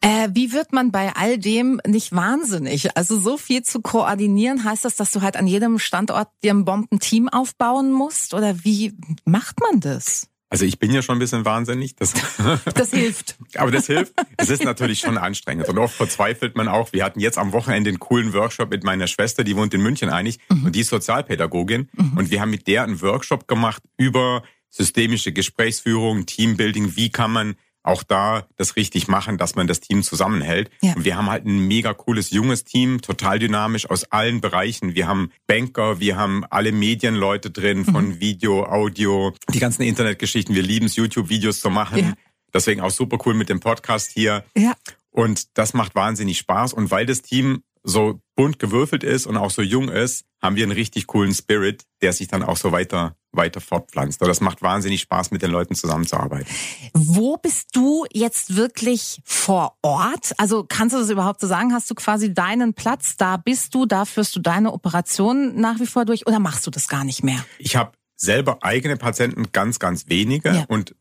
Äh, 0.00 0.28
wie 0.32 0.52
wird 0.52 0.72
man 0.72 0.92
bei 0.92 1.12
all 1.16 1.38
dem 1.38 1.80
nicht 1.86 2.14
wahnsinnig? 2.14 2.96
Also 2.96 3.18
so 3.18 3.36
viel 3.36 3.62
zu 3.62 3.80
koordinieren, 3.80 4.62
heißt 4.64 4.84
das, 4.84 4.96
dass 4.96 5.10
du 5.10 5.22
halt 5.22 5.36
an 5.36 5.46
jedem 5.46 5.78
Standort 5.78 6.28
dir 6.44 6.52
ein 6.54 6.64
Bombenteam 6.64 7.28
aufbauen 7.28 7.90
musst? 7.92 8.32
Oder 8.34 8.64
wie 8.64 8.94
macht 9.24 9.60
man 9.60 9.80
das? 9.80 10.28
Also 10.50 10.64
ich 10.64 10.78
bin 10.78 10.92
ja 10.92 11.02
schon 11.02 11.16
ein 11.16 11.18
bisschen 11.18 11.44
wahnsinnig. 11.44 11.96
Das, 11.96 12.14
Das 12.74 12.90
hilft. 12.92 13.36
aber 13.56 13.70
das 13.70 13.86
hilft. 13.86 14.14
Es 14.36 14.48
ist 14.48 14.64
natürlich 14.64 15.00
schon 15.00 15.18
anstrengend 15.18 15.68
und 15.68 15.78
oft 15.78 15.94
verzweifelt 15.94 16.56
man 16.56 16.68
auch. 16.68 16.92
Wir 16.92 17.04
hatten 17.04 17.20
jetzt 17.20 17.36
am 17.36 17.52
Wochenende 17.52 17.90
einen 17.90 17.98
coolen 17.98 18.32
Workshop 18.32 18.70
mit 18.70 18.84
meiner 18.84 19.08
Schwester, 19.08 19.44
die 19.44 19.56
wohnt 19.56 19.74
in 19.74 19.82
München 19.82 20.08
eigentlich 20.08 20.38
und 20.48 20.74
die 20.74 20.80
ist 20.80 20.88
Sozialpädagogin 20.88 21.88
und 22.16 22.30
wir 22.30 22.40
haben 22.40 22.50
mit 22.50 22.66
der 22.66 22.84
einen 22.84 23.02
Workshop 23.02 23.46
gemacht 23.46 23.82
über 23.98 24.42
systemische 24.70 25.32
Gesprächsführung, 25.32 26.24
Teambuilding. 26.24 26.96
Wie 26.96 27.10
kann 27.10 27.30
man 27.32 27.54
auch 27.88 28.02
da 28.02 28.46
das 28.56 28.76
richtig 28.76 29.08
machen, 29.08 29.38
dass 29.38 29.54
man 29.54 29.66
das 29.66 29.80
Team 29.80 30.02
zusammenhält. 30.02 30.70
Ja. 30.80 30.94
Und 30.94 31.04
wir 31.04 31.16
haben 31.16 31.30
halt 31.30 31.46
ein 31.46 31.66
mega 31.66 31.94
cooles 31.94 32.30
junges 32.30 32.64
Team, 32.64 33.00
total 33.00 33.38
dynamisch 33.38 33.88
aus 33.88 34.04
allen 34.04 34.40
Bereichen. 34.40 34.94
Wir 34.94 35.08
haben 35.08 35.30
Banker, 35.46 35.98
wir 36.00 36.16
haben 36.16 36.44
alle 36.50 36.72
Medienleute 36.72 37.50
drin 37.50 37.84
von 37.84 38.20
Video, 38.20 38.64
Audio, 38.64 39.32
die 39.52 39.58
ganzen 39.58 39.82
Internetgeschichten. 39.82 40.54
Wir 40.54 40.62
lieben 40.62 40.86
es, 40.86 40.96
YouTube-Videos 40.96 41.60
zu 41.60 41.70
machen. 41.70 41.98
Ja. 41.98 42.12
Deswegen 42.52 42.80
auch 42.80 42.90
super 42.90 43.18
cool 43.26 43.34
mit 43.34 43.48
dem 43.48 43.60
Podcast 43.60 44.10
hier. 44.12 44.44
Ja. 44.56 44.74
Und 45.10 45.58
das 45.58 45.74
macht 45.74 45.94
wahnsinnig 45.94 46.38
Spaß. 46.38 46.72
Und 46.72 46.90
weil 46.90 47.06
das 47.06 47.22
Team 47.22 47.62
so 47.88 48.20
bunt 48.36 48.58
gewürfelt 48.58 49.02
ist 49.02 49.26
und 49.26 49.36
auch 49.36 49.50
so 49.50 49.62
jung 49.62 49.88
ist, 49.88 50.24
haben 50.42 50.56
wir 50.56 50.62
einen 50.64 50.72
richtig 50.72 51.06
coolen 51.06 51.32
Spirit, 51.34 51.84
der 52.02 52.12
sich 52.12 52.28
dann 52.28 52.42
auch 52.42 52.56
so 52.56 52.70
weiter, 52.70 53.16
weiter 53.32 53.60
fortpflanzt. 53.60 54.20
Und 54.20 54.28
das 54.28 54.40
macht 54.40 54.62
wahnsinnig 54.62 55.00
Spaß, 55.00 55.30
mit 55.30 55.42
den 55.42 55.50
Leuten 55.50 55.74
zusammenzuarbeiten. 55.74 56.46
Wo 56.92 57.36
bist 57.38 57.74
du 57.74 58.04
jetzt 58.12 58.56
wirklich 58.56 59.20
vor 59.24 59.76
Ort? 59.82 60.32
Also 60.36 60.64
kannst 60.68 60.94
du 60.94 61.00
das 61.00 61.10
überhaupt 61.10 61.40
so 61.40 61.46
sagen? 61.46 61.72
Hast 61.72 61.90
du 61.90 61.94
quasi 61.94 62.32
deinen 62.34 62.74
Platz? 62.74 63.16
Da 63.16 63.36
bist 63.38 63.74
du, 63.74 63.86
da 63.86 64.04
führst 64.04 64.36
du 64.36 64.40
deine 64.40 64.72
Operation 64.72 65.58
nach 65.60 65.80
wie 65.80 65.86
vor 65.86 66.04
durch 66.04 66.26
oder 66.26 66.38
machst 66.38 66.66
du 66.66 66.70
das 66.70 66.88
gar 66.88 67.04
nicht 67.04 67.24
mehr? 67.24 67.44
Ich 67.58 67.74
habe 67.74 67.92
selber 68.16 68.58
eigene 68.62 68.96
Patienten 68.96 69.50
ganz, 69.52 69.78
ganz 69.78 70.08
wenige 70.08 70.50
Ja. 70.50 70.64
und 70.68 70.94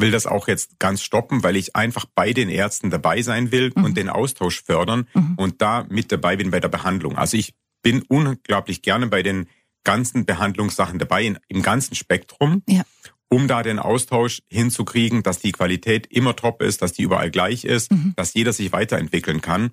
will 0.00 0.10
das 0.10 0.26
auch 0.26 0.48
jetzt 0.48 0.78
ganz 0.78 1.02
stoppen, 1.02 1.42
weil 1.42 1.56
ich 1.56 1.74
einfach 1.76 2.06
bei 2.14 2.32
den 2.32 2.48
Ärzten 2.48 2.88
dabei 2.90 3.20
sein 3.22 3.50
will 3.52 3.72
Mhm. 3.74 3.84
und 3.84 3.96
den 3.96 4.08
Austausch 4.08 4.62
fördern 4.62 5.06
und 5.36 5.60
da 5.60 5.84
mit 5.90 6.12
dabei 6.12 6.36
bin 6.36 6.50
bei 6.50 6.60
der 6.60 6.68
Behandlung. 6.68 7.16
Also 7.18 7.36
ich 7.36 7.54
bin 7.82 8.02
unglaublich 8.08 8.82
gerne 8.82 9.06
bei 9.08 9.22
den 9.22 9.48
ganzen 9.84 10.24
Behandlungssachen 10.24 10.98
dabei, 10.98 11.24
in, 11.24 11.38
im 11.48 11.62
ganzen 11.62 11.94
Spektrum, 11.94 12.62
Ja. 12.68 12.82
um 13.28 13.48
da 13.48 13.62
den 13.62 13.78
Austausch 13.78 14.42
hinzukriegen, 14.48 15.22
dass 15.22 15.38
die 15.40 15.52
Qualität 15.52 16.06
immer 16.06 16.36
top 16.36 16.62
ist, 16.62 16.80
dass 16.82 16.92
die 16.92 17.02
überall 17.02 17.30
gleich 17.30 17.64
ist, 17.64 17.90
Mhm. 17.92 18.12
dass 18.16 18.34
jeder 18.34 18.52
sich 18.52 18.72
weiterentwickeln 18.72 19.40
kann. 19.40 19.70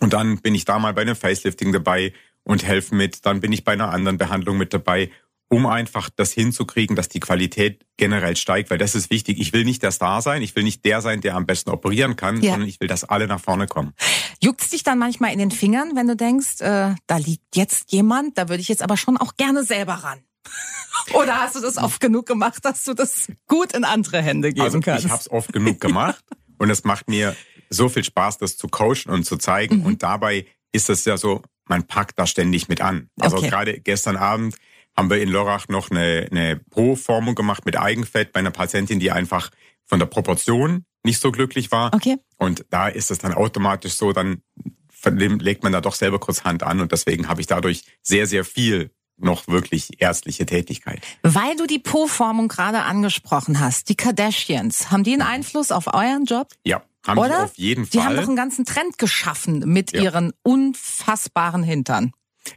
Und 0.00 0.12
dann 0.12 0.38
bin 0.38 0.54
ich 0.54 0.64
da 0.66 0.78
mal 0.78 0.92
bei 0.94 1.02
einem 1.02 1.16
Facelifting 1.16 1.72
dabei 1.72 2.12
und 2.44 2.62
helfe 2.64 2.94
mit. 2.94 3.24
Dann 3.24 3.40
bin 3.40 3.52
ich 3.52 3.64
bei 3.64 3.72
einer 3.72 3.90
anderen 3.90 4.18
Behandlung 4.18 4.56
mit 4.58 4.72
dabei. 4.74 5.10
Um 5.48 5.66
einfach 5.66 6.10
das 6.14 6.32
hinzukriegen, 6.32 6.96
dass 6.96 7.08
die 7.08 7.20
Qualität 7.20 7.86
generell 7.96 8.36
steigt, 8.36 8.70
weil 8.70 8.78
das 8.78 8.94
ist 8.94 9.10
wichtig. 9.10 9.38
Ich 9.38 9.52
will 9.52 9.64
nicht 9.64 9.82
der 9.82 9.92
Star 9.92 10.20
sein, 10.20 10.42
ich 10.42 10.56
will 10.56 10.64
nicht 10.64 10.84
der 10.84 11.00
sein, 11.00 11.20
der 11.20 11.36
am 11.36 11.46
besten 11.46 11.70
operieren 11.70 12.16
kann, 12.16 12.42
ja. 12.42 12.52
sondern 12.52 12.68
ich 12.68 12.80
will, 12.80 12.88
dass 12.88 13.04
alle 13.04 13.26
nach 13.26 13.40
vorne 13.40 13.66
kommen. 13.66 13.94
Juckt's 14.42 14.70
dich 14.70 14.82
dann 14.82 14.98
manchmal 14.98 15.32
in 15.32 15.38
den 15.38 15.50
Fingern, 15.50 15.92
wenn 15.94 16.08
du 16.08 16.16
denkst, 16.16 16.60
äh, 16.60 16.94
da 17.06 17.16
liegt 17.16 17.54
jetzt 17.54 17.92
jemand, 17.92 18.38
da 18.38 18.48
würde 18.48 18.60
ich 18.60 18.68
jetzt 18.68 18.82
aber 18.82 18.96
schon 18.96 19.16
auch 19.16 19.36
gerne 19.36 19.64
selber 19.64 19.94
ran? 19.94 20.18
Oder 21.14 21.40
hast 21.40 21.56
du 21.56 21.60
das 21.60 21.76
oft 21.76 22.00
genug 22.00 22.26
gemacht, 22.26 22.64
dass 22.64 22.84
du 22.84 22.94
das 22.94 23.28
gut 23.46 23.72
in 23.72 23.84
andere 23.84 24.22
Hände 24.22 24.52
geben 24.52 24.62
also, 24.62 24.80
kannst? 24.80 25.04
Ich 25.04 25.10
habe 25.10 25.20
es 25.20 25.30
oft 25.30 25.52
genug 25.52 25.80
gemacht 25.80 26.24
und 26.58 26.70
es 26.70 26.84
macht 26.84 27.08
mir 27.08 27.36
so 27.70 27.88
viel 27.88 28.04
Spaß, 28.04 28.38
das 28.38 28.56
zu 28.56 28.68
coachen 28.68 29.10
und 29.10 29.24
zu 29.24 29.36
zeigen. 29.36 29.78
Mhm. 29.78 29.86
Und 29.86 30.02
dabei 30.02 30.46
ist 30.72 30.90
es 30.90 31.04
ja 31.04 31.16
so, 31.16 31.42
man 31.66 31.86
packt 31.86 32.18
da 32.18 32.26
ständig 32.26 32.68
mit 32.68 32.80
an. 32.80 33.10
Also 33.20 33.38
okay. 33.38 33.48
gerade 33.48 33.80
gestern 33.80 34.16
Abend 34.16 34.56
haben 34.96 35.10
wir 35.10 35.20
in 35.20 35.28
Lörrach 35.28 35.68
noch 35.68 35.90
eine, 35.90 36.28
eine 36.30 36.56
Pro-Formung 36.70 37.34
gemacht 37.34 37.66
mit 37.66 37.78
Eigenfett 37.78 38.32
bei 38.32 38.40
einer 38.40 38.50
Patientin, 38.50 38.98
die 38.98 39.10
einfach 39.10 39.50
von 39.84 39.98
der 39.98 40.06
Proportion 40.06 40.84
nicht 41.04 41.20
so 41.20 41.30
glücklich 41.30 41.70
war. 41.70 41.94
Okay. 41.94 42.16
Und 42.38 42.64
da 42.70 42.88
ist 42.88 43.10
es 43.10 43.18
dann 43.18 43.34
automatisch 43.34 43.94
so, 43.94 44.12
dann 44.12 44.42
legt 45.04 45.62
man 45.62 45.72
da 45.72 45.80
doch 45.80 45.94
selber 45.94 46.18
kurz 46.18 46.44
Hand 46.44 46.62
an 46.62 46.80
und 46.80 46.90
deswegen 46.90 47.28
habe 47.28 47.40
ich 47.40 47.46
dadurch 47.46 47.84
sehr, 48.02 48.26
sehr 48.26 48.44
viel 48.44 48.90
noch 49.18 49.48
wirklich 49.48 50.00
ärztliche 50.00 50.44
Tätigkeit. 50.44 51.00
Weil 51.22 51.56
du 51.56 51.66
die 51.66 51.78
Po-Formung 51.78 52.48
gerade 52.48 52.82
angesprochen 52.82 53.60
hast, 53.60 53.88
die 53.88 53.94
Kardashians, 53.94 54.90
haben 54.90 55.04
die 55.04 55.12
einen 55.12 55.22
Einfluss 55.22 55.70
auf 55.70 55.86
euren 55.94 56.24
Job? 56.24 56.48
Ja, 56.64 56.82
haben 57.06 57.18
Oder? 57.18 57.28
die 57.28 57.44
auf 57.44 57.56
jeden 57.56 57.86
Fall. 57.86 57.90
Die 57.92 58.06
haben 58.06 58.16
doch 58.16 58.26
einen 58.26 58.36
ganzen 58.36 58.64
Trend 58.64 58.98
geschaffen 58.98 59.60
mit 59.60 59.92
ja. 59.92 60.02
ihren 60.02 60.32
unfassbaren 60.42 61.62
Hintern. 61.62 62.12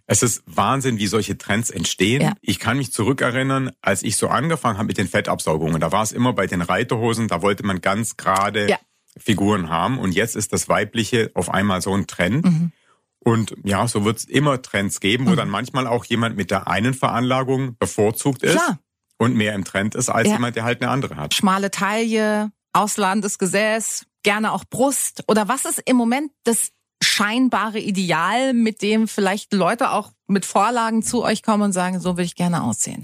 Es 0.06 0.24
ist 0.24 0.44
Wahnsinn, 0.46 0.98
wie 0.98 1.08
solche 1.08 1.38
Trends 1.38 1.70
entstehen. 1.70 2.22
Ja. 2.22 2.34
Ich 2.42 2.60
kann 2.60 2.78
mich 2.78 2.92
zurückerinnern, 2.92 3.72
als 3.82 4.04
ich 4.04 4.18
so 4.18 4.28
angefangen 4.28 4.78
habe 4.78 4.88
mit 4.88 4.98
den 4.98 5.08
Fettabsaugungen. 5.08 5.80
Da 5.80 5.92
war 5.92 6.04
es 6.04 6.12
immer 6.12 6.34
bei 6.34 6.48
den 6.48 6.62
Reiterhosen, 6.62 7.28
da 7.28 7.42
wollte 7.42 7.66
man 7.66 7.82
ganz 7.82 8.18
gerade 8.18 8.70
ja. 8.70 8.80
Figuren 9.18 9.70
haben. 9.70 10.00
Und 10.00 10.14
jetzt 10.14 10.36
ist 10.36 10.54
das 10.54 10.70
Weibliche 10.70 11.32
auf 11.34 11.50
einmal 11.50 11.82
so 11.82 11.94
ein 11.94 12.08
Trend. 12.08 12.46
Mhm. 12.46 12.72
Und 13.20 13.56
ja, 13.64 13.88
so 13.88 14.06
wird 14.06 14.18
es 14.18 14.26
immer 14.26 14.62
Trends 14.62 15.00
geben, 15.00 15.26
wo 15.26 15.32
mhm. 15.32 15.36
dann 15.36 15.50
manchmal 15.50 15.88
auch 15.88 16.06
jemand 16.06 16.38
mit 16.38 16.52
der 16.52 16.68
einen 16.68 16.94
Veranlagung 16.94 17.78
bevorzugt 17.78 18.44
ist 18.44 18.54
Klar. 18.54 18.80
und 19.18 19.36
mehr 19.36 19.54
im 19.54 19.66
Trend 19.66 19.94
ist 19.96 20.10
als 20.10 20.28
ja. 20.28 20.36
jemand, 20.36 20.56
der 20.56 20.64
halt 20.64 20.82
eine 20.82 20.90
andere 20.90 21.18
hat. 21.18 21.34
Schmale 21.34 21.70
Taille, 21.70 22.52
ausladенdes 22.72 23.38
Gesäß, 23.38 24.06
gerne 24.24 24.54
auch 24.54 24.64
Brust. 24.64 25.24
Oder 25.28 25.48
was 25.48 25.66
ist 25.66 25.82
im 25.86 25.98
Moment 25.98 26.32
das 26.44 26.72
scheinbare 27.20 27.80
Ideal, 27.80 28.54
mit 28.54 28.82
dem 28.82 29.08
vielleicht 29.08 29.52
Leute 29.54 29.92
auch 29.92 30.12
mit 30.28 30.46
Vorlagen 30.46 31.04
zu 31.04 31.24
euch 31.24 31.44
kommen 31.44 31.64
und 31.64 31.74
sagen, 31.74 32.00
so 32.00 32.16
will 32.16 32.24
ich 32.24 32.36
gerne 32.36 32.64
aussehen? 32.64 33.02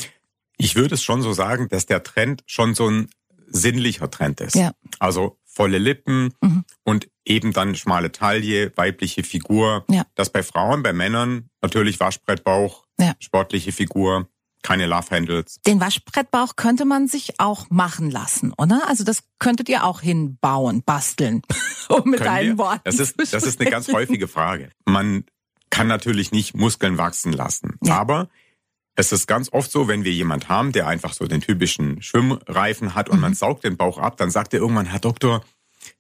Ich 0.58 0.76
würde 0.76 0.96
es 0.96 1.04
schon 1.04 1.22
so 1.22 1.34
sagen, 1.34 1.68
dass 1.70 1.86
der 1.86 2.02
Trend 2.02 2.42
schon 2.46 2.76
so 2.76 2.88
ein 2.88 3.10
sinnlicher 3.48 4.10
Trend 4.10 4.40
ist. 4.40 4.56
Ja. 4.56 4.72
Also 5.00 5.38
volle 5.44 5.80
Lippen 5.80 6.34
mhm. 6.42 6.64
und 6.84 7.10
eben 7.26 7.52
dann 7.52 7.76
schmale 7.76 8.12
Taille, 8.12 8.72
weibliche 8.78 9.24
Figur. 9.24 9.84
Ja. 9.90 10.06
Das 10.16 10.30
bei 10.30 10.44
Frauen, 10.44 10.82
bei 10.82 10.94
Männern 10.94 11.50
natürlich 11.62 12.00
Waschbrettbauch, 12.00 12.86
ja. 12.98 13.16
sportliche 13.20 13.74
Figur 13.74 14.30
keine 14.66 14.88
Love 14.88 15.12
Handles. 15.12 15.62
Den 15.68 15.80
Waschbrettbauch 15.80 16.56
könnte 16.56 16.86
man 16.86 17.08
sich 17.08 17.40
auch 17.40 17.70
machen 17.70 18.10
lassen, 18.10 18.52
oder? 18.58 18.88
Also 18.88 19.04
das 19.04 19.24
könntet 19.38 19.70
ihr 19.70 19.84
auch 19.84 20.02
hinbauen, 20.02 20.82
basteln, 20.84 21.44
um 21.90 22.10
mit 22.10 22.22
deinen 22.22 22.58
Worten 22.58 22.82
das 22.84 23.00
ist, 23.00 23.16
Das 23.32 23.44
ist 23.44 23.62
eine 23.62 23.70
ganz 23.70 23.94
häufige 23.94 24.28
Frage. 24.28 24.72
Man 24.86 25.26
kann 25.70 25.86
natürlich 25.88 26.32
nicht 26.32 26.56
Muskeln 26.56 26.98
wachsen 26.98 27.32
lassen, 27.32 27.78
ja. 27.84 27.96
aber 27.96 28.28
es 28.96 29.12
ist 29.12 29.28
ganz 29.28 29.54
oft 29.54 29.72
so, 29.72 29.88
wenn 29.88 30.04
wir 30.04 30.14
jemand 30.14 30.50
haben, 30.50 30.72
der 30.72 30.88
einfach 30.88 31.14
so 31.14 31.28
den 31.28 31.42
typischen 31.42 32.02
Schwimmreifen 32.02 32.96
hat 32.96 33.08
und 33.10 33.18
mhm. 33.18 33.22
man 33.22 33.34
saugt 33.36 33.66
den 33.66 33.78
Bauch 33.78 34.00
ab, 34.00 34.18
dann 34.18 34.32
sagt 34.32 34.56
er 34.56 34.62
irgendwann, 34.62 34.88
Herr 34.88 35.00
Doktor, 35.00 35.44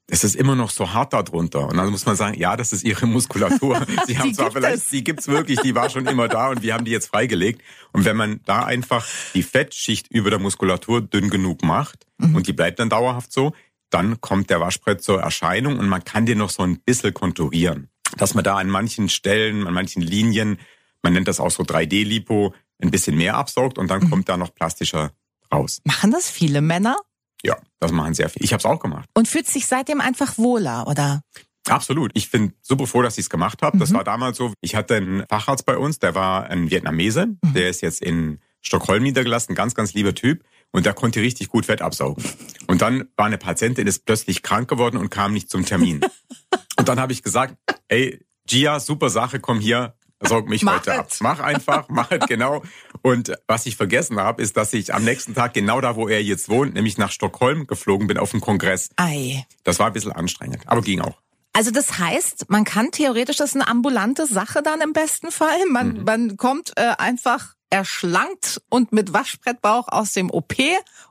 es 0.07 0.23
ist 0.23 0.35
immer 0.35 0.55
noch 0.55 0.69
so 0.69 0.93
hart 0.93 1.13
darunter. 1.13 1.67
Und 1.67 1.77
dann 1.77 1.89
muss 1.89 2.05
man 2.05 2.15
sagen, 2.15 2.37
ja, 2.39 2.55
das 2.55 2.73
ist 2.73 2.83
ihre 2.83 3.07
Muskulatur. 3.07 3.85
Sie 4.07 4.17
haben 4.17 4.33
zwar 4.33 4.51
vielleicht, 4.51 4.77
es. 4.77 4.89
die 4.89 5.03
gibt's 5.03 5.27
wirklich, 5.27 5.59
die 5.61 5.73
war 5.73 5.89
schon 5.89 6.05
immer 6.05 6.27
da 6.27 6.49
und 6.49 6.61
wir 6.61 6.73
haben 6.73 6.85
die 6.85 6.91
jetzt 6.91 7.07
freigelegt. 7.07 7.61
Und 7.91 8.05
wenn 8.05 8.15
man 8.15 8.41
da 8.45 8.63
einfach 8.63 9.05
die 9.33 9.43
Fettschicht 9.43 10.07
über 10.11 10.29
der 10.29 10.39
Muskulatur 10.39 11.01
dünn 11.01 11.29
genug 11.29 11.63
macht 11.63 12.05
mhm. 12.17 12.35
und 12.35 12.47
die 12.47 12.53
bleibt 12.53 12.79
dann 12.79 12.89
dauerhaft 12.89 13.31
so, 13.31 13.53
dann 13.89 14.21
kommt 14.21 14.49
der 14.49 14.59
Waschbrett 14.59 15.01
zur 15.03 15.21
Erscheinung 15.21 15.79
und 15.79 15.87
man 15.87 16.03
kann 16.03 16.25
den 16.25 16.37
noch 16.37 16.49
so 16.49 16.63
ein 16.63 16.79
bisschen 16.79 17.13
konturieren. 17.13 17.89
Dass 18.17 18.33
man 18.33 18.43
da 18.43 18.57
an 18.57 18.69
manchen 18.69 19.09
Stellen, 19.09 19.65
an 19.65 19.73
manchen 19.73 20.01
Linien, 20.01 20.59
man 21.01 21.13
nennt 21.13 21.27
das 21.27 21.39
auch 21.39 21.51
so 21.51 21.63
3D-Lipo, 21.63 22.53
ein 22.81 22.91
bisschen 22.91 23.15
mehr 23.15 23.35
absaugt 23.35 23.77
und 23.77 23.89
dann 23.89 24.03
mhm. 24.03 24.09
kommt 24.09 24.29
da 24.29 24.37
noch 24.37 24.53
plastischer 24.53 25.11
raus. 25.51 25.81
Machen 25.83 26.11
das 26.11 26.29
viele 26.29 26.61
Männer? 26.61 26.97
Ja, 27.45 27.57
das 27.79 27.91
machen 27.91 28.15
sehr 28.15 28.29
viele. 28.29 28.43
Ich 28.43 28.53
habe 28.53 28.59
es 28.59 28.65
auch 28.65 28.79
gemacht. 28.79 29.07
Und 29.13 29.27
fühlt 29.27 29.47
sich 29.47 29.67
seitdem 29.67 30.01
einfach 30.01 30.37
wohler, 30.39 30.87
oder? 30.87 31.21
Absolut. 31.67 32.11
Ich 32.15 32.31
bin 32.31 32.53
super 32.61 32.87
froh, 32.87 33.03
dass 33.03 33.17
ich 33.17 33.25
es 33.25 33.29
gemacht 33.29 33.61
habe. 33.61 33.77
Mhm. 33.77 33.79
Das 33.79 33.93
war 33.93 34.03
damals 34.03 34.37
so. 34.37 34.53
Ich 34.61 34.75
hatte 34.75 34.95
einen 34.95 35.25
Facharzt 35.29 35.65
bei 35.65 35.77
uns, 35.77 35.99
der 35.99 36.15
war 36.15 36.49
ein 36.49 36.71
Vietnamese. 36.71 37.27
Mhm. 37.27 37.53
Der 37.53 37.69
ist 37.69 37.81
jetzt 37.81 38.01
in 38.01 38.39
Stockholm 38.61 39.03
niedergelassen, 39.03 39.53
ganz, 39.53 39.75
ganz 39.75 39.93
lieber 39.93 40.15
Typ. 40.15 40.43
Und 40.71 40.87
der 40.87 40.93
konnte 40.93 41.21
richtig 41.21 41.49
gut 41.49 41.67
Fett 41.67 41.81
absaugen. 41.81 42.23
Und 42.67 42.81
dann 42.81 43.09
war 43.15 43.27
eine 43.27 43.37
Patientin, 43.37 43.85
ist 43.85 44.05
plötzlich 44.05 44.41
krank 44.41 44.67
geworden 44.67 44.97
und 44.97 45.09
kam 45.11 45.31
nicht 45.31 45.49
zum 45.49 45.65
Termin. 45.65 46.01
und 46.77 46.87
dann 46.87 46.99
habe 46.99 47.13
ich 47.13 47.21
gesagt, 47.21 47.55
ey, 47.87 48.25
Gia, 48.47 48.79
super 48.79 49.09
Sache, 49.09 49.39
komm 49.39 49.59
hier, 49.59 49.95
saug 50.27 50.47
mich 50.49 50.63
mach 50.63 50.77
heute 50.79 50.91
it. 50.91 50.97
ab. 50.97 51.09
Mach 51.19 51.39
einfach, 51.39 51.85
mach 51.89 52.11
es 52.11 52.25
genau. 52.27 52.63
Und 53.01 53.33
was 53.47 53.65
ich 53.65 53.75
vergessen 53.75 54.19
habe, 54.19 54.41
ist, 54.41 54.57
dass 54.57 54.73
ich 54.73 54.93
am 54.93 55.03
nächsten 55.03 55.33
Tag 55.33 55.53
genau 55.53 55.81
da, 55.81 55.95
wo 55.95 56.07
er 56.07 56.21
jetzt 56.23 56.49
wohnt, 56.49 56.73
nämlich 56.73 56.97
nach 56.97 57.11
Stockholm 57.11 57.67
geflogen 57.67 58.07
bin 58.07 58.17
auf 58.17 58.33
einen 58.33 58.41
Kongress. 58.41 58.89
Ei. 58.97 59.45
Das 59.63 59.79
war 59.79 59.87
ein 59.87 59.93
bisschen 59.93 60.11
anstrengend, 60.11 60.63
aber 60.65 60.81
ging 60.81 61.01
auch. 61.01 61.17
Also 61.53 61.71
das 61.71 61.99
heißt, 61.99 62.49
man 62.49 62.65
kann 62.65 62.91
theoretisch, 62.91 63.37
das 63.37 63.51
ist 63.51 63.55
eine 63.55 63.69
ambulante 63.69 64.27
Sache 64.27 64.61
dann 64.61 64.81
im 64.81 64.91
besten 64.91 65.31
Fall. 65.31 65.57
Man, 65.69 65.99
mhm. 65.99 66.03
man 66.03 66.37
kommt 66.37 66.73
äh, 66.75 66.93
einfach 66.97 67.55
erschlankt 67.75 68.61
und 68.69 68.93
mit 68.93 69.11
Waschbrettbauch 69.11 69.89
aus 69.89 70.13
dem 70.13 70.31
OP 70.31 70.53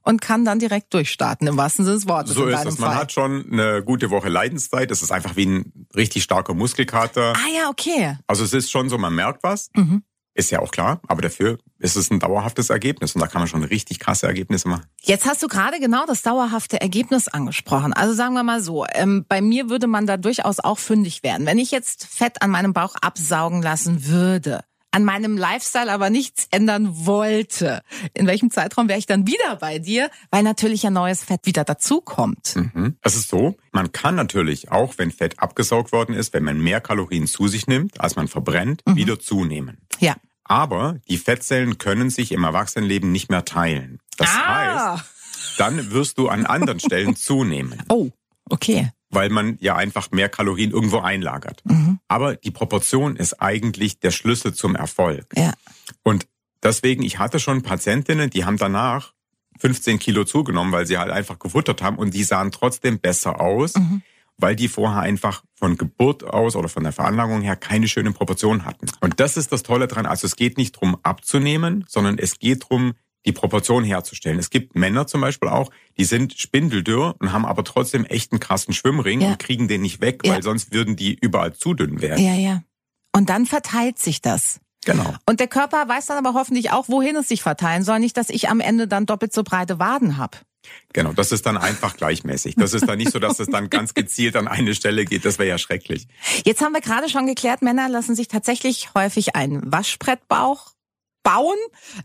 und 0.01 0.23
kann 0.23 0.47
dann 0.47 0.59
direkt 0.59 0.95
durchstarten, 0.95 1.47
im 1.47 1.59
wahrsten 1.59 1.85
Sinne 1.85 1.97
des 1.97 2.09
Wortes. 2.09 2.35
So 2.35 2.47
ist 2.47 2.65
es. 2.65 2.79
Man 2.79 2.91
Fall. 2.91 2.99
hat 2.99 3.13
schon 3.13 3.53
eine 3.53 3.83
gute 3.85 4.09
Woche 4.09 4.31
Leidenszeit. 4.31 4.91
Das 4.91 5.03
ist 5.03 5.13
einfach 5.13 5.37
wie 5.37 5.45
ein 5.45 5.87
richtig 5.95 6.23
starker 6.23 6.55
Muskelkater. 6.55 7.35
Ah 7.37 7.55
ja, 7.55 7.69
okay. 7.69 8.17
Also 8.27 8.45
es 8.45 8.55
ist 8.55 8.71
schon 8.71 8.89
so, 8.89 8.97
man 8.97 9.15
merkt 9.15 9.43
was. 9.43 9.69
Mhm. 9.75 10.05
Ist 10.37 10.51
ja 10.51 10.59
auch 10.59 10.73
klar, 10.73 11.01
aber 11.07 11.23
dafür 11.23 11.59
ist 11.79 11.97
es 11.97 12.11
ein 12.11 12.19
dauerhaftes 12.19 12.71
Ergebnis 12.71 13.15
und 13.15 13.21
da 13.21 13.29
kann 13.29 13.41
man 13.41 13.47
schon 13.47 13.63
richtig 13.63 14.01
krasse 14.01 14.27
Ergebnisse 14.27 14.67
machen. 14.67 14.87
Jetzt 15.03 15.27
hast 15.27 15.43
du 15.43 15.49
gerade 15.49 15.79
genau 15.79 16.07
das 16.07 16.23
dauerhafte 16.23 16.81
Ergebnis 16.81 17.29
angesprochen. 17.29 17.93
Also 17.93 18.15
sagen 18.15 18.35
wir 18.35 18.43
mal 18.43 18.61
so, 18.61 18.85
ähm, 18.95 19.27
bei 19.29 19.41
mir 19.41 19.69
würde 19.69 19.87
man 19.87 20.07
da 20.07 20.17
durchaus 20.17 20.59
auch 20.59 20.79
fündig 20.79 21.23
werden. 21.23 21.47
Wenn 21.47 21.59
ich 21.59 21.71
jetzt 21.71 22.07
Fett 22.07 22.43
an 22.43 22.51
meinem 22.51 22.73
Bauch 22.73 22.97
absaugen 23.01 23.63
lassen 23.63 24.07
würde, 24.07 24.65
an 24.95 25.03
meinem 25.05 25.37
Lifestyle 25.37 25.91
aber 25.91 26.09
nichts 26.09 26.47
ändern 26.53 27.05
wollte, 27.05 27.83
in 28.15 28.29
welchem 28.29 28.53
Zeitraum 28.53 28.89
wäre 28.89 28.99
ich 28.99 29.07
dann 29.07 29.27
wieder 29.27 29.57
bei 29.57 29.81
dir? 29.81 30.09
Weil 30.31 30.45
natürlich 30.45 30.87
ein 30.87 30.93
neues 30.93 31.25
Fett 31.25 31.41
wieder 31.45 31.65
dazukommt. 31.65 32.55
Mhm. 32.55 32.97
Es 33.03 33.17
ist 33.17 33.29
so, 33.29 33.57
man 33.73 33.91
kann 33.91 34.15
natürlich 34.15 34.71
auch, 34.71 34.95
wenn 34.97 35.11
Fett 35.11 35.41
abgesaugt 35.41 35.91
worden 35.91 36.15
ist, 36.15 36.33
wenn 36.33 36.45
man 36.45 36.61
mehr 36.61 36.81
Kalorien 36.81 37.27
zu 37.27 37.49
sich 37.49 37.67
nimmt, 37.67 38.01
als 38.01 38.15
man 38.15 38.29
verbrennt, 38.29 38.83
mhm. 38.87 38.95
wieder 38.95 39.19
zunehmen. 39.19 39.79
Ja. 39.99 40.15
Aber 40.45 41.01
die 41.09 41.19
Fettzellen 41.19 41.79
können 41.79 42.09
sich 42.09 42.31
im 42.31 42.45
Erwachsenenleben 42.45 43.11
nicht 43.11 43.31
mehr 43.31 43.45
teilen. 43.45 43.99
Das 44.17 44.31
ah. 44.31 44.93
heißt, 44.93 45.05
dann 45.59 45.91
wirst 45.91 46.19
du 46.19 46.29
an 46.29 46.47
anderen 46.47 46.79
Stellen 46.79 47.17
zunehmen. 47.17 47.83
Oh, 47.89 48.11
okay 48.49 48.93
weil 49.15 49.31
man 49.31 49.57
ja 49.61 49.77
einfach 49.77 50.11
mehr 50.11 50.29
Kalorien 50.29 50.71
irgendwo 50.71 50.99
einlagert. 50.99 51.63
Mhm. 51.65 51.99
Aber 52.09 52.37
die 52.37 52.51
Proportion 52.51 53.17
ist 53.17 53.41
eigentlich 53.41 54.01
der 54.01 54.11
Schlüssel 54.11 54.55
zum 54.55 54.75
Erfolg. 54.77 55.27
Ja. 55.37 55.53
Und 56.03 56.27
deswegen, 56.63 57.03
ich 57.03 57.19
hatte 57.19 57.39
schon 57.39 57.63
Patientinnen, 57.63 58.31
die 58.31 58.45
haben 58.45 58.57
danach 58.57 59.13
15 59.61 59.99
Kilo 59.99 60.25
zugenommen, 60.25 60.73
weil 60.73 60.87
sie 60.87 60.99
halt 60.99 61.11
einfach 61.11 61.39
gefuttert 61.39 61.83
haben 61.83 61.97
und 61.97 62.13
die 62.15 62.25
sahen 62.25 62.51
trotzdem 62.51 62.99
besser 62.99 63.41
aus, 63.41 63.75
mhm. 63.75 64.03
weil 64.37 64.57
die 64.57 64.69
vorher 64.69 65.01
einfach 65.01 65.45
von 65.55 65.77
Geburt 65.77 66.25
aus 66.25 66.57
oder 66.57 66.69
von 66.69 66.83
der 66.83 66.93
Veranlagung 66.93 67.43
her 67.43 67.57
keine 67.57 67.89
schönen 67.89 68.15
Proportionen 68.15 68.65
hatten. 68.65 68.87
Und 69.01 69.21
das 69.21 69.37
ist 69.37 69.53
das 69.53 69.63
Tolle 69.63 69.87
dran. 69.87 70.07
Also 70.07 70.27
es 70.27 70.37
geht 70.37 70.59
nicht 70.59 70.73
drum 70.73 70.97
abzunehmen, 71.03 71.85
sondern 71.89 72.19
es 72.19 72.39
geht 72.39 72.69
drum 72.69 72.95
die 73.27 73.33
Proportion 73.33 73.85
herzustellen. 73.85 74.39
Es 74.39 74.51
gibt 74.51 74.75
Männer 74.75 75.07
zum 75.07 75.21
Beispiel 75.21 75.49
auch, 75.49 75.71
die 75.97 76.05
sind 76.05 76.35
spindeldürr 76.35 77.17
und 77.19 77.33
haben 77.33 77.47
aber 77.47 77.65
trotzdem 77.65 78.05
echt 78.05 78.33
einen 78.33 78.41
krassen 78.41 78.75
Schwimmring 78.75 79.21
ja. 79.21 79.29
und 79.29 79.39
kriegen 79.39 79.69
den 79.69 79.83
nicht 79.83 80.01
weg, 80.01 80.21
ja. 80.25 80.35
weil 80.35 80.43
sonst 80.43 80.73
würden 80.73 80.97
die 80.97 81.15
überall 81.15 81.55
zu 81.55 81.75
dünn 81.75 82.01
werden. 82.01 82.25
Ja, 82.25 82.35
ja. 82.35 82.63
Und 83.13 83.31
dann 83.31 83.47
verteilt 83.47 83.99
sich 83.99 84.21
das. 84.21 84.61
Genau. 84.85 85.15
Und 85.27 85.41
der 85.41 85.49
Körper 85.49 85.89
weiß 85.89 86.07
dann 86.07 86.19
aber 86.19 86.39
hoffentlich 86.39 86.71
auch, 86.71 86.89
wohin 86.89 87.17
es 87.17 87.29
sich 87.29 87.43
verteilen 87.43 87.83
soll. 87.83 88.01
Nicht, 88.01 88.17
dass 88.17 88.29
ich 88.29 88.49
am 88.51 88.61
Ende 88.61 88.87
dann 88.87 89.07
doppelt 89.07 89.33
so 89.33 89.43
breite 89.43 89.79
Waden 89.79 90.19
habe. 90.19 90.39
Genau, 90.93 91.13
das 91.13 91.33
ist 91.33 91.45
dann 91.47 91.57
einfach 91.57 91.97
gleichmäßig. 91.97 92.55
Das 92.57 92.73
ist 92.73 92.89
dann 92.89 92.99
nicht 92.99 93.13
so, 93.13 93.19
dass 93.19 93.39
es 93.39 93.49
dann 93.49 93.69
ganz 93.71 93.95
gezielt 93.95 94.37
an 94.37 94.49
eine 94.49 94.75
Stelle 94.75 95.05
geht. 95.05 95.25
Das 95.25 95.39
wäre 95.39 95.49
ja 95.49 95.59
schrecklich. 95.59 96.07
Jetzt 96.45 96.63
haben 96.63 96.73
wir 96.73 96.81
gerade 96.81 97.09
schon 97.09 97.27
geklärt, 97.27 97.63
Männer 97.63 97.89
lassen 97.89 98.15
sich 98.15 98.29
tatsächlich 98.29 98.95
häufig 98.95 99.37
einen 99.37 99.61
Waschbrettbauch 99.71 100.74
bauen. 101.25 101.57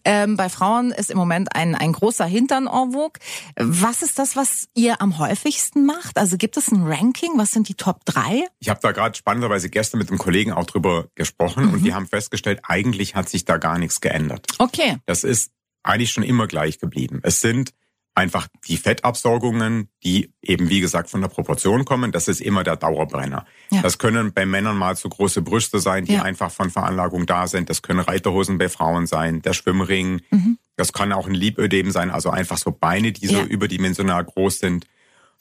Ähm, 0.03 0.35
bei 0.35 0.49
Frauen 0.49 0.91
ist 0.91 1.11
im 1.11 1.17
Moment 1.17 1.55
ein, 1.55 1.75
ein 1.75 1.93
großer 1.93 2.25
Hintern 2.25 2.65
en 2.65 2.93
vogue. 2.93 3.19
Was 3.55 4.01
ist 4.01 4.17
das, 4.17 4.35
was 4.35 4.67
ihr 4.73 4.99
am 5.01 5.19
häufigsten 5.19 5.85
macht? 5.85 6.17
Also 6.17 6.37
gibt 6.37 6.57
es 6.57 6.71
ein 6.71 6.87
Ranking? 6.87 7.33
Was 7.35 7.51
sind 7.51 7.69
die 7.69 7.75
Top 7.75 8.03
3? 8.05 8.47
Ich 8.59 8.69
habe 8.69 8.79
da 8.81 8.91
gerade 8.91 9.15
spannenderweise 9.15 9.69
gestern 9.69 9.99
mit 9.99 10.09
einem 10.09 10.17
Kollegen 10.17 10.51
auch 10.51 10.65
drüber 10.65 11.09
gesprochen 11.13 11.67
mhm. 11.67 11.73
und 11.73 11.83
wir 11.83 11.93
haben 11.93 12.07
festgestellt, 12.07 12.61
eigentlich 12.63 13.13
hat 13.13 13.29
sich 13.29 13.45
da 13.45 13.57
gar 13.57 13.77
nichts 13.77 14.01
geändert. 14.01 14.47
Okay. 14.57 14.97
Das 15.05 15.23
ist 15.23 15.51
eigentlich 15.83 16.11
schon 16.11 16.23
immer 16.23 16.47
gleich 16.47 16.79
geblieben. 16.79 17.19
Es 17.23 17.41
sind 17.41 17.73
einfach 18.19 18.47
die 18.67 18.77
Fettabsaugungen, 18.77 19.89
die 20.03 20.33
eben 20.41 20.69
wie 20.69 20.81
gesagt 20.81 21.09
von 21.09 21.21
der 21.21 21.29
Proportion 21.29 21.85
kommen, 21.85 22.11
das 22.11 22.27
ist 22.27 22.41
immer 22.41 22.63
der 22.63 22.75
Dauerbrenner. 22.75 23.45
Ja. 23.71 23.81
Das 23.81 23.97
können 23.97 24.33
bei 24.33 24.45
Männern 24.45 24.77
mal 24.77 24.95
zu 24.95 25.09
große 25.09 25.41
Brüste 25.41 25.79
sein, 25.79 26.05
die 26.05 26.13
ja. 26.13 26.23
einfach 26.23 26.51
von 26.51 26.69
Veranlagung 26.69 27.25
da 27.25 27.47
sind. 27.47 27.69
Das 27.69 27.81
können 27.81 28.01
Reiterhosen 28.01 28.57
bei 28.57 28.69
Frauen 28.69 29.07
sein, 29.07 29.41
der 29.41 29.53
Schwimmring. 29.53 30.21
Mhm. 30.29 30.57
Das 30.75 30.93
kann 30.93 31.11
auch 31.13 31.27
ein 31.27 31.33
Liebödem 31.33 31.91
sein, 31.91 32.11
also 32.11 32.29
einfach 32.29 32.57
so 32.57 32.71
Beine, 32.71 33.11
die 33.11 33.27
ja. 33.27 33.39
so 33.39 33.41
überdimensional 33.41 34.23
groß 34.23 34.59
sind. 34.59 34.85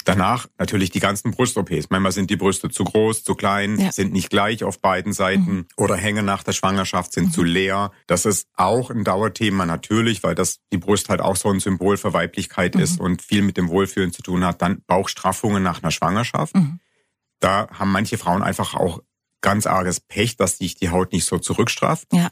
Danach 0.05 0.49
natürlich 0.59 0.91
die 0.91 1.01
ganzen 1.01 1.33
Brust-OPs. 1.33 1.91
Manchmal 1.91 2.13
sind 2.13 2.31
die 2.31 2.37
Brüste 2.37 2.71
zu 2.71 2.85
groß, 2.85 3.25
zu 3.25 3.35
klein, 3.35 3.79
ja. 3.79 3.93
sind 3.93 4.13
nicht 4.13 4.31
gleich 4.31 4.65
auf 4.65 4.81
beiden 4.81 5.13
Seiten 5.13 5.53
mhm. 5.53 5.67
oder 5.77 5.97
hängen 5.97 6.25
nach 6.25 6.43
der 6.43 6.53
Schwangerschaft, 6.53 7.13
sind 7.13 7.27
mhm. 7.27 7.33
zu 7.33 7.43
leer. 7.43 7.93
Das 8.07 8.25
ist 8.25 8.49
auch 8.55 8.91
ein 8.91 9.05
Dauerthema 9.05 9.67
natürlich, 9.67 10.23
weil 10.23 10.35
das 10.35 10.61
die 10.73 10.79
Brust 10.79 11.11
halt 11.11 11.21
auch 11.21 11.37
so 11.37 11.51
ein 11.51 11.61
Symbol 11.61 11.99
für 11.99 12.15
Weiblichkeit 12.15 12.75
mhm. 12.75 12.81
ist 12.81 13.01
und 13.01 13.21
viel 13.23 13.43
mit 13.43 13.57
dem 13.57 13.69
Wohlfühlen 13.69 14.13
zu 14.13 14.23
tun 14.23 14.45
hat. 14.45 14.63
Dann 14.63 14.83
Bauchstraffungen 14.87 15.63
nach 15.63 15.83
einer 15.83 15.91
Schwangerschaft. 15.91 16.55
Mhm. 16.55 16.81
Da 17.41 17.69
haben 17.71 17.93
manche 17.93 18.19
Frauen 18.19 18.43
einfach 18.43 18.75
auch 18.75 19.03
ganz 19.41 19.67
arges 19.67 20.01
Pech, 20.01 20.37
dass 20.37 20.59
sich 20.59 20.75
die 20.75 20.91
Haut 20.91 21.13
nicht 21.13 21.25
so 21.25 21.39
zurückstrafft. 21.39 22.09
Ja. 22.13 22.31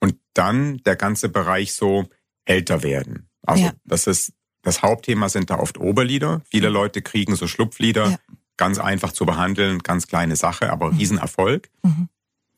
Und 0.00 0.16
dann 0.34 0.78
der 0.78 0.96
ganze 0.96 1.28
Bereich 1.28 1.74
so 1.74 2.08
älter 2.44 2.82
werden. 2.82 3.28
Also 3.42 3.64
ja. 3.64 3.72
das 3.84 4.06
ist 4.06 4.32
das 4.62 4.82
Hauptthema 4.82 5.28
sind 5.28 5.50
da 5.50 5.58
oft 5.58 5.78
Oberlider. 5.78 6.42
Viele. 6.48 6.68
Leute 6.68 7.02
kriegen 7.02 7.36
so 7.36 7.46
Schlupflider, 7.46 8.10
ja. 8.10 8.18
ganz 8.56 8.78
einfach 8.78 9.12
zu 9.12 9.24
behandeln, 9.26 9.80
ganz 9.80 10.06
kleine 10.06 10.36
Sache, 10.36 10.70
aber 10.70 10.92
mhm. 10.92 10.98
Riesenerfolg. 10.98 11.68
Mhm. 11.82 12.08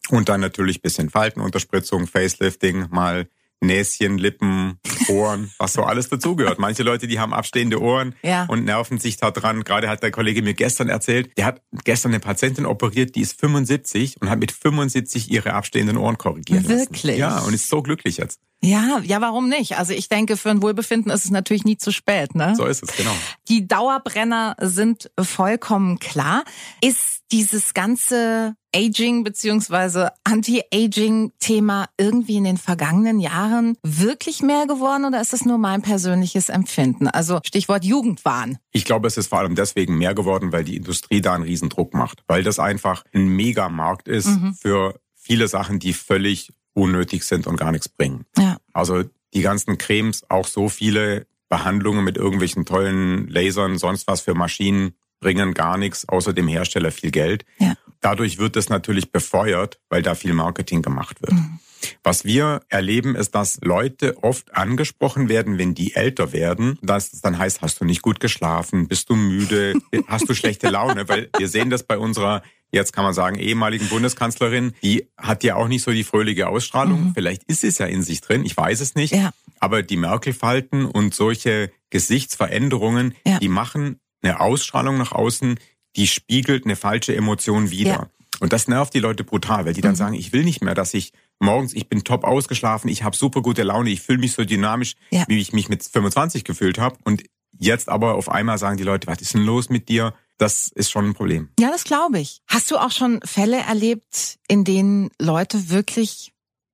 Und 0.09 0.28
dann 0.28 0.40
natürlich 0.40 0.83
bisschen 0.83 1.11
Faltenunterspritzung, 1.11 2.07
Facelifting, 2.07 2.87
mal 2.90 3.28
Näschen, 3.62 4.16
Lippen, 4.16 4.78
Ohren, 5.09 5.50
was 5.59 5.75
so 5.75 5.83
alles 5.83 6.09
dazugehört. 6.09 6.59
Manche 6.59 6.83
Leute, 6.83 7.07
die 7.07 7.21
haben 7.21 7.35
abstehende 7.35 7.80
Ohren 7.80 8.14
ja. 8.23 8.47
und 8.47 8.64
nerven 8.64 8.99
sich 8.99 9.19
da 9.19 9.30
dran. 9.30 9.64
Gerade 9.64 9.88
hat 9.88 10.02
der 10.02 10.11
Kollege 10.11 10.42
mir 10.42 10.54
gestern 10.54 10.88
erzählt, 10.88 11.37
der 11.37 11.45
hat 11.45 11.62
gestern 11.85 12.12
eine 12.12 12.21
Patientin 12.21 12.64
operiert, 12.64 13.14
die 13.14 13.21
ist 13.21 13.38
75 13.38 14.21
und 14.21 14.30
hat 14.30 14.38
mit 14.38 14.52
75 14.52 15.30
ihre 15.30 15.52
abstehenden 15.52 15.99
Ohren 15.99 16.16
korrigiert. 16.16 16.69
Wirklich? 16.69 17.19
Lassen. 17.19 17.19
Ja, 17.19 17.38
und 17.40 17.52
ist 17.52 17.69
so 17.69 17.83
glücklich 17.83 18.16
jetzt. 18.16 18.40
Ja, 18.62 19.00
ja, 19.05 19.21
warum 19.21 19.49
nicht? 19.49 19.79
Also 19.79 19.95
ich 19.95 20.09
denke, 20.09 20.37
für 20.37 20.50
ein 20.50 20.62
Wohlbefinden 20.62 21.11
ist 21.11 21.25
es 21.25 21.31
natürlich 21.31 21.64
nie 21.64 21.79
zu 21.79 21.93
spät, 21.93 22.35
ne? 22.35 22.55
So 22.57 22.67
ist 22.67 22.83
es, 22.83 22.95
genau. 22.95 23.14
Die 23.49 23.67
Dauerbrenner 23.67 24.55
sind 24.61 25.11
vollkommen 25.19 25.99
klar. 25.99 26.45
Ist 26.83 27.23
dieses 27.33 27.73
ganze 27.73 28.55
Aging 28.75 29.25
beziehungsweise 29.25 30.12
Anti-Aging-Thema 30.25 31.87
irgendwie 31.97 32.37
in 32.37 32.45
den 32.45 32.57
vergangenen 32.59 33.19
Jahren 33.19 33.76
wirklich 33.83 34.43
mehr 34.43 34.67
geworden 34.67 35.07
oder 35.07 35.21
ist 35.21 35.33
das 35.33 35.45
nur 35.45 35.59
mein 35.59 35.83
persönliches 35.83 36.50
Empfinden? 36.50 37.09
Also 37.09 37.40
Stichwort 37.45 37.85
Jugendwahn. 37.85 38.59
Ich 38.73 38.85
glaube, 38.85 39.09
es 39.09 39.17
ist 39.17 39.29
vor 39.29 39.38
allem 39.38 39.55
deswegen 39.55 39.97
mehr 39.97 40.14
geworden, 40.14 40.52
weil 40.52 40.64
die 40.64 40.76
Industrie 40.76 41.21
da 41.21 41.35
einen 41.35 41.45
Riesendruck 41.45 41.95
macht, 41.95 42.23
weil 42.26 42.43
das 42.43 42.59
einfach 42.59 43.05
ein 43.14 43.29
Megamarkt 43.29 44.07
ist 44.07 44.26
mhm. 44.26 44.55
für 44.55 45.00
viele 45.14 45.49
Sachen, 45.49 45.79
die 45.79 45.93
völlig 45.93 46.52
unnötig 46.74 47.24
sind 47.24 47.46
und 47.46 47.56
gar 47.56 47.72
nichts 47.72 47.88
bringen. 47.88 48.24
Ja. 48.36 48.56
Also 48.72 49.04
die 49.34 49.42
ganzen 49.42 49.78
Cremes, 49.78 50.28
auch 50.28 50.46
so 50.46 50.68
viele 50.68 51.26
Behandlungen 51.48 52.04
mit 52.04 52.16
irgendwelchen 52.16 52.64
tollen 52.64 53.28
Lasern, 53.28 53.78
sonst 53.78 54.06
was 54.06 54.20
für 54.20 54.34
Maschinen 54.34 54.94
bringen 55.20 55.52
gar 55.54 55.76
nichts, 55.76 56.08
außer 56.08 56.32
dem 56.32 56.48
Hersteller 56.48 56.90
viel 56.92 57.10
Geld. 57.10 57.44
Ja. 57.58 57.74
Dadurch 58.00 58.38
wird 58.38 58.56
es 58.56 58.68
natürlich 58.68 59.12
befeuert, 59.12 59.78
weil 59.90 60.02
da 60.02 60.14
viel 60.14 60.32
Marketing 60.32 60.80
gemacht 60.80 61.20
wird. 61.20 61.32
Mhm. 61.32 61.58
Was 62.02 62.25
wir 62.25 62.60
erleben, 62.68 63.14
ist, 63.14 63.34
dass 63.34 63.58
Leute 63.62 64.22
oft 64.22 64.54
angesprochen 64.54 65.28
werden, 65.28 65.58
wenn 65.58 65.75
die 65.75 65.94
älter 65.94 66.32
werden, 66.32 66.78
dass 66.82 67.12
es 67.12 67.20
dann 67.20 67.38
heißt, 67.38 67.62
hast 67.62 67.80
du 67.80 67.84
nicht 67.84 68.02
gut 68.02 68.20
geschlafen, 68.20 68.88
bist 68.88 69.10
du 69.10 69.16
müde, 69.16 69.75
hast 70.06 70.28
du 70.28 70.34
schlechte 70.34 70.68
Laune, 70.68 71.08
weil 71.08 71.30
wir 71.37 71.49
sehen 71.49 71.70
das 71.70 71.82
bei 71.82 71.99
unserer 71.99 72.42
jetzt 72.72 72.92
kann 72.92 73.04
man 73.04 73.14
sagen, 73.14 73.37
ehemaligen 73.37 73.88
Bundeskanzlerin, 73.88 74.75
die 74.82 75.08
hat 75.16 75.44
ja 75.44 75.56
auch 75.56 75.68
nicht 75.68 75.82
so 75.82 75.90
die 75.90 76.04
fröhliche 76.04 76.49
Ausstrahlung. 76.49 77.06
Mhm. 77.06 77.14
Vielleicht 77.14 77.42
ist 77.44 77.64
es 77.64 77.78
ja 77.78 77.87
in 77.87 78.02
sich 78.02 78.20
drin, 78.20 78.44
ich 78.44 78.56
weiß 78.56 78.80
es 78.80 78.94
nicht. 78.94 79.14
Ja. 79.14 79.32
Aber 79.59 79.83
die 79.83 79.96
Merkel-Falten 79.96 80.87
und 80.87 81.14
solche 81.14 81.70
Gesichtsveränderungen, 81.90 83.14
ja. 83.26 83.38
die 83.38 83.48
machen 83.48 83.98
eine 84.22 84.40
Ausstrahlung 84.40 84.98
nach 84.98 85.12
außen, 85.12 85.59
die 85.96 86.07
spiegelt 86.07 86.64
eine 86.64 86.76
falsche 86.76 87.14
Emotion 87.14 87.70
wider. 87.70 87.90
Ja. 87.90 88.11
Und 88.38 88.52
das 88.52 88.68
nervt 88.68 88.94
die 88.94 89.00
Leute 89.00 89.24
brutal, 89.24 89.66
weil 89.66 89.74
die 89.74 89.81
dann 89.81 89.92
mhm. 89.92 89.96
sagen, 89.96 90.14
ich 90.14 90.33
will 90.33 90.44
nicht 90.44 90.62
mehr, 90.62 90.74
dass 90.74 90.94
ich 90.94 91.12
morgens, 91.40 91.74
ich 91.74 91.88
bin 91.88 92.05
top 92.05 92.24
ausgeschlafen, 92.24 92.88
ich 92.88 93.03
habe 93.03 93.16
super 93.16 93.42
gute 93.42 93.62
Laune, 93.62 93.90
ich 93.90 94.03
fühle 94.03 94.18
mich 94.18 94.33
so 94.33 94.44
dynamisch, 94.44 94.94
ja. 95.11 95.24
wie 95.26 95.38
ich 95.38 95.53
mich 95.53 95.68
mit 95.68 95.83
25 95.83 96.44
gefühlt 96.44 96.79
habe. 96.79 96.96
Und 97.05 97.24
jetzt 97.59 97.88
aber 97.88 98.14
auf 98.14 98.29
einmal 98.29 98.59
sagen 98.59 98.76
die 98.76 98.85
Leute, 98.85 99.07
was 99.07 99.20
ist 99.20 99.35
denn 99.35 99.44
los 99.44 99.68
mit 99.68 99.88
dir? 99.88 100.14
das 100.40 100.68
ist 100.68 100.90
schon 100.90 101.07
ein 101.07 101.14
Problem. 101.14 101.50
Ja, 101.59 101.70
das 101.70 101.85
glaube 101.85 102.18
ich. 102.18 102.40
Hast 102.46 102.70
du 102.70 102.79
auch 102.79 102.90
schon 102.90 103.20
Fälle 103.22 103.59
erlebt, 103.59 104.38
in 104.48 104.64
denen 104.64 105.11
Leute 105.20 105.68
wirklich 105.68 106.33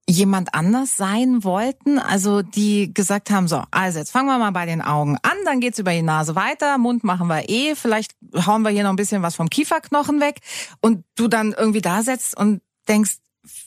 jemand 0.08 0.54
anders 0.54 0.96
sein 0.96 1.42
wollten, 1.42 1.98
also 1.98 2.40
die 2.42 2.94
gesagt 2.94 3.28
haben, 3.30 3.48
so, 3.48 3.64
also 3.72 3.98
jetzt 3.98 4.12
fangen 4.12 4.28
wir 4.28 4.38
mal 4.38 4.52
bei 4.52 4.64
den 4.64 4.80
Augen 4.80 5.18
an, 5.22 5.36
dann 5.44 5.58
geht's 5.58 5.80
über 5.80 5.90
die 5.90 6.02
Nase 6.02 6.36
weiter, 6.36 6.78
Mund 6.78 7.02
machen 7.02 7.26
wir 7.26 7.48
eh, 7.48 7.74
vielleicht 7.74 8.14
hauen 8.46 8.62
wir 8.62 8.70
hier 8.70 8.84
noch 8.84 8.90
ein 8.90 8.96
bisschen 8.96 9.22
was 9.22 9.34
vom 9.34 9.50
Kieferknochen 9.50 10.20
weg 10.20 10.42
und 10.80 11.04
du 11.16 11.26
dann 11.26 11.52
irgendwie 11.52 11.80
da 11.80 12.04
setzt 12.04 12.36
und 12.36 12.60
denkst, 12.86 13.16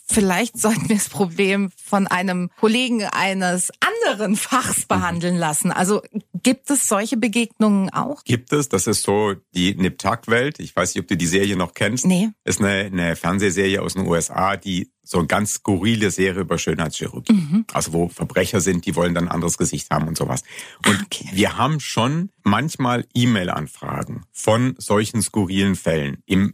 vielleicht 0.08 0.58
sollten 0.58 0.90
wir 0.90 0.96
das 0.96 1.10
Problem 1.10 1.72
von 1.84 2.08
einem 2.08 2.50
Kollegen 2.60 3.04
eines 3.04 3.72
anderen 3.80 4.36
Fachs 4.36 4.86
behandeln 4.86 5.38
lassen. 5.38 5.72
Also 5.72 6.02
gibt 6.42 6.70
es 6.70 6.88
solche 6.88 7.18
Begegnungen 7.18 7.90
auch? 7.92 8.24
Gibt 8.24 8.54
es. 8.54 8.70
Das 8.70 8.88
ist 8.88 9.04
so 9.04 9.36
die 9.54 9.76
Nip-Tuck-Welt. 9.76 10.60
Ich 10.60 10.76
weiß 10.76 10.94
nicht, 10.94 11.04
ob 11.04 11.08
du 11.08 11.18
die 11.18 11.28
Serie 11.28 11.56
noch 11.56 11.74
kennst. 11.74 12.06
Nee. 12.06 12.30
Ist 12.44 12.60
eine, 12.60 12.86
eine 12.86 13.16
Fernsehserie 13.16 13.82
aus 13.82 13.94
den 13.94 14.08
USA, 14.08 14.56
die 14.56 14.92
so 15.10 15.18
eine 15.18 15.28
ganz 15.28 15.54
skurrile 15.56 16.12
Serie 16.12 16.42
über 16.42 16.60
Schönheitschirurgie. 16.60 17.34
Mhm. 17.34 17.66
Also 17.74 17.94
wo 17.94 18.10
Verbrecher 18.10 18.62
sind, 18.62 18.86
die 18.86 18.96
wollen 18.96 19.16
dann 19.16 19.26
ein 19.26 19.32
anderes 19.32 19.58
Gesicht 19.58 19.90
haben 19.90 20.08
und 20.08 20.16
sowas. 20.16 20.44
Und 20.86 21.02
okay. 21.04 21.30
wir 21.34 21.58
haben 21.58 21.80
schon 21.80 22.30
manchmal 22.44 23.08
E-Mail-Anfragen 23.16 24.26
von 24.32 24.76
solchen 24.78 25.24
skurrilen 25.24 25.76
Fällen. 25.76 26.22
Im 26.28 26.54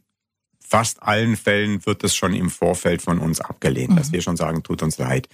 fast 0.67 1.03
allen 1.03 1.37
Fällen 1.37 1.85
wird 1.85 2.03
es 2.03 2.15
schon 2.15 2.33
im 2.33 2.49
Vorfeld 2.49 3.01
von 3.01 3.19
uns 3.19 3.41
abgelehnt, 3.41 3.91
mhm. 3.91 3.95
dass 3.97 4.11
wir 4.11 4.21
schon 4.21 4.37
sagen, 4.37 4.63
tut 4.63 4.81
uns 4.81 4.97
leid. 4.97 5.27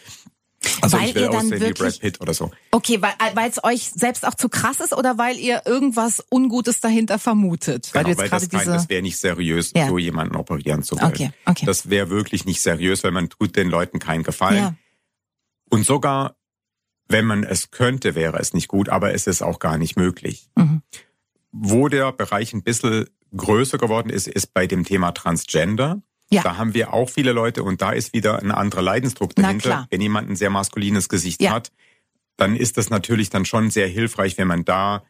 Also 0.82 0.98
weil 0.98 1.10
ich 1.10 1.16
will 1.16 1.28
aussehen 1.28 1.60
wirklich, 1.60 1.80
wie 1.80 1.84
Brad 1.84 2.00
Pitt 2.00 2.22
oder 2.22 2.34
so. 2.36 2.52
Okay, 2.70 3.02
weil 3.02 3.14
weil 3.34 3.50
es 3.50 3.64
euch 3.64 3.90
selbst 3.96 4.28
auch 4.28 4.36
zu 4.36 4.48
krass 4.48 4.80
ist 4.80 4.94
oder 4.94 5.18
weil 5.18 5.38
ihr 5.38 5.64
irgendwas 5.66 6.24
Ungutes 6.30 6.80
dahinter 6.80 7.18
vermutet? 7.18 7.90
Genau, 7.92 8.10
weil, 8.10 8.18
weil 8.18 8.30
das, 8.30 8.48
diese... 8.48 8.66
das 8.66 8.88
wäre 8.88 9.02
nicht 9.02 9.18
seriös, 9.18 9.72
ja. 9.76 9.88
so 9.88 9.98
jemanden 9.98 10.36
operieren 10.36 10.84
zu 10.84 10.98
wollen. 10.98 11.12
Okay, 11.12 11.32
okay. 11.46 11.66
Das 11.66 11.90
wäre 11.90 12.10
wirklich 12.10 12.46
nicht 12.46 12.62
seriös, 12.62 13.04
weil 13.04 13.12
man 13.12 13.30
tut 13.30 13.56
den 13.56 13.70
Leuten 13.70 13.98
keinen 13.98 14.24
Gefallen. 14.24 14.58
Ja. 14.58 14.76
Und 15.72 15.84
sogar, 15.84 16.36
wenn 17.08 17.26
man 17.26 17.44
es 17.44 17.72
könnte, 17.72 18.14
wäre 18.14 18.38
es 18.38 18.54
nicht 18.54 18.68
gut, 18.68 18.88
aber 18.90 19.16
es 19.16 19.26
ist 19.26 19.42
auch 19.42 19.58
gar 19.58 19.80
nicht 19.80 19.98
möglich. 19.98 20.50
Mhm. 20.56 20.84
Wo 21.52 21.88
der 21.88 22.12
Bereich 22.12 22.54
ein 22.54 22.62
bisschen 22.62 23.08
größer 23.36 23.78
geworden 23.78 24.10
ist, 24.10 24.28
ist 24.28 24.54
bei 24.54 24.68
dem 24.68 24.84
Thema 24.84 25.12
Transgender. 25.12 26.02
Ja. 26.30 26.44
Da 26.44 26.58
haben 26.58 26.74
wir 26.74 26.94
auch 26.94 27.10
viele 27.10 27.34
Leute 27.34 27.64
und 27.64 27.82
da 27.82 27.92
ist 27.92 28.14
wieder 28.14 28.40
ein 28.40 28.52
anderer 28.52 28.82
Leidensdruck 28.82 29.36
dahinter. 29.36 29.88
Wenn 29.90 30.02
jemand 30.02 30.30
ein 30.30 30.36
sehr 30.36 30.50
maskulines 30.50 31.10
Gesicht 31.10 31.42
ja. 31.42 31.52
hat, 31.52 31.72
dann 32.38 32.56
ist 32.56 32.78
das 32.78 32.90
natürlich 32.90 33.30
dann 33.30 33.46
schon 33.46 33.70
sehr 33.70 33.88
hilfreich, 33.88 34.38
wenn 34.38 34.48
man 34.48 34.64
da 34.64 35.04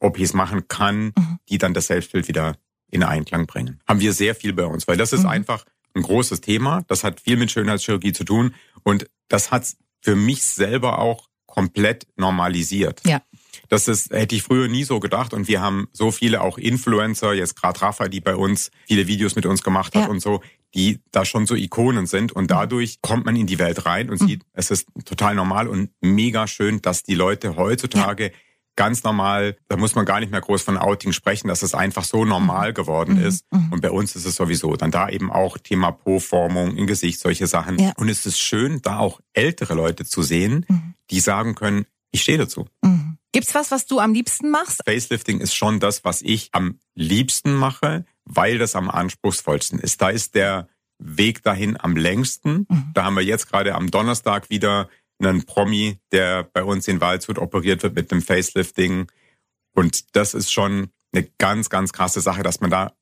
OPs 0.00 0.32
machen 0.32 0.66
kann, 0.68 1.12
mhm. 1.16 1.38
die 1.48 1.58
dann 1.58 1.74
das 1.74 1.88
Selbstbild 1.88 2.28
wieder 2.28 2.56
in 2.90 3.02
Einklang 3.02 3.46
bringen. 3.46 3.80
Haben 3.86 4.00
wir 4.00 4.12
sehr 4.12 4.34
viel 4.34 4.52
bei 4.52 4.64
uns, 4.64 4.88
weil 4.88 4.96
das 4.96 5.12
ist 5.12 5.22
mhm. 5.22 5.28
einfach 5.28 5.64
ein 5.94 6.02
großes 6.02 6.40
Thema. 6.40 6.82
Das 6.88 7.04
hat 7.04 7.20
viel 7.20 7.36
mit 7.36 7.50
Schönheitschirurgie 7.50 8.12
zu 8.12 8.24
tun 8.24 8.54
und 8.82 9.06
das 9.28 9.50
hat 9.50 9.66
für 10.00 10.16
mich 10.16 10.42
selber 10.44 10.98
auch 10.98 11.28
komplett 11.46 12.06
normalisiert. 12.16 13.00
Ja. 13.06 13.22
Das 13.68 13.88
ist, 13.88 14.12
hätte 14.12 14.34
ich 14.34 14.42
früher 14.42 14.68
nie 14.68 14.84
so 14.84 15.00
gedacht. 15.00 15.34
Und 15.34 15.48
wir 15.48 15.60
haben 15.60 15.88
so 15.92 16.10
viele 16.10 16.40
auch 16.42 16.58
Influencer, 16.58 17.32
jetzt 17.34 17.60
gerade 17.60 17.80
Rafa, 17.82 18.08
die 18.08 18.20
bei 18.20 18.36
uns 18.36 18.70
viele 18.86 19.06
Videos 19.06 19.36
mit 19.36 19.46
uns 19.46 19.62
gemacht 19.62 19.94
hat 19.94 20.04
ja. 20.04 20.08
und 20.08 20.20
so, 20.20 20.40
die 20.74 21.00
da 21.12 21.24
schon 21.24 21.46
so 21.46 21.54
Ikonen 21.54 22.06
sind. 22.06 22.32
Und 22.32 22.50
dadurch 22.50 23.00
kommt 23.00 23.26
man 23.26 23.36
in 23.36 23.46
die 23.46 23.58
Welt 23.58 23.86
rein 23.86 24.10
und 24.10 24.20
mhm. 24.20 24.26
sieht, 24.26 24.42
es 24.52 24.70
ist 24.70 24.88
total 25.04 25.34
normal 25.34 25.68
und 25.68 25.90
mega 26.00 26.46
schön, 26.46 26.82
dass 26.82 27.02
die 27.02 27.14
Leute 27.14 27.56
heutzutage 27.56 28.24
ja. 28.24 28.30
ganz 28.74 29.04
normal, 29.04 29.56
da 29.68 29.76
muss 29.76 29.94
man 29.94 30.04
gar 30.04 30.18
nicht 30.18 30.32
mehr 30.32 30.40
groß 30.40 30.62
von 30.62 30.76
Outing 30.76 31.12
sprechen, 31.12 31.46
dass 31.46 31.62
es 31.62 31.74
einfach 31.74 32.04
so 32.04 32.24
normal 32.24 32.70
Mhm. 32.70 32.74
geworden 32.74 33.16
ist. 33.18 33.44
Und 33.70 33.80
bei 33.82 33.90
uns 33.90 34.16
ist 34.16 34.24
es 34.24 34.34
sowieso. 34.34 34.74
Dann 34.74 34.90
da 34.90 35.08
eben 35.08 35.30
auch 35.30 35.58
Thema 35.58 35.92
Po-Formung 35.92 36.76
im 36.76 36.86
Gesicht, 36.86 37.20
solche 37.20 37.46
Sachen. 37.46 37.78
Ja. 37.78 37.92
Und 37.96 38.08
es 38.08 38.26
ist 38.26 38.40
schön, 38.40 38.82
da 38.82 38.98
auch 38.98 39.20
ältere 39.32 39.74
Leute 39.74 40.04
zu 40.04 40.22
sehen, 40.22 40.66
die 41.10 41.20
sagen 41.20 41.54
können, 41.54 41.86
ich 42.10 42.22
stehe 42.22 42.38
dazu. 42.38 42.66
Mhm. 43.34 43.38
Gibt's 43.40 43.54
was, 43.54 43.70
was 43.70 43.86
du 43.86 43.98
am 43.98 44.14
liebsten 44.14 44.50
machst? 44.50 44.82
Facelifting 44.84 45.40
ist 45.40 45.54
schon 45.54 45.80
das, 45.80 46.04
was 46.04 46.22
ich 46.22 46.50
am 46.52 46.78
liebsten 46.94 47.54
mache, 47.54 48.04
weil 48.24 48.58
das 48.58 48.76
am 48.76 48.88
anspruchsvollsten 48.88 49.78
ist. 49.78 50.00
Da 50.00 50.10
ist 50.10 50.34
der 50.34 50.68
Weg 50.98 51.42
dahin 51.42 51.78
am 51.78 51.96
längsten. 51.96 52.66
Da 52.94 53.04
haben 53.04 53.16
wir 53.16 53.24
jetzt 53.24 53.50
gerade 53.50 53.74
am 53.74 53.90
Donnerstag 53.90 54.48
wieder 54.48 54.88
einen 55.18 55.44
Promi, 55.44 55.98
der 56.12 56.44
bei 56.44 56.62
uns 56.62 56.86
in 56.88 57.00
Waldshut 57.00 57.38
operiert 57.38 57.82
wird 57.82 57.94
mit 57.94 58.10
dem 58.10 58.22
Facelifting. 58.22 59.10
Und 59.74 60.16
das 60.16 60.34
ist 60.34 60.52
schon 60.52 60.90
eine 61.12 61.28
ganz, 61.38 61.68
ganz 61.70 61.92
krasse 61.92 62.20
Sache, 62.20 62.42
dass 62.42 62.60
man 62.60 62.70
da 62.70 62.92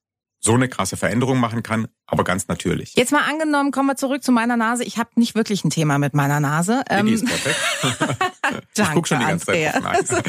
so 0.44 0.54
eine 0.54 0.68
krasse 0.68 0.96
Veränderung 0.96 1.38
machen 1.38 1.62
kann, 1.62 1.86
aber 2.06 2.24
ganz 2.24 2.48
natürlich. 2.48 2.94
Jetzt 2.96 3.12
mal 3.12 3.22
angenommen, 3.22 3.70
kommen 3.70 3.88
wir 3.88 3.96
zurück 3.96 4.24
zu 4.24 4.32
meiner 4.32 4.56
Nase. 4.56 4.82
Ich 4.84 4.98
habe 4.98 5.10
nicht 5.14 5.36
wirklich 5.36 5.64
ein 5.64 5.70
Thema 5.70 5.98
mit 5.98 6.14
meiner 6.14 6.40
Nase. 6.40 6.82
Die 6.90 6.94
Ähm, 6.94 7.08
ist 7.08 7.24
perfekt. 7.24 7.56
Ich 8.52 8.74
danke, 8.74 8.94
guck 8.94 9.08
schon 9.08 9.20
die 9.20 9.24
ganze 9.26 9.50
Andrea. 9.52 10.04
Zeit. 10.04 10.26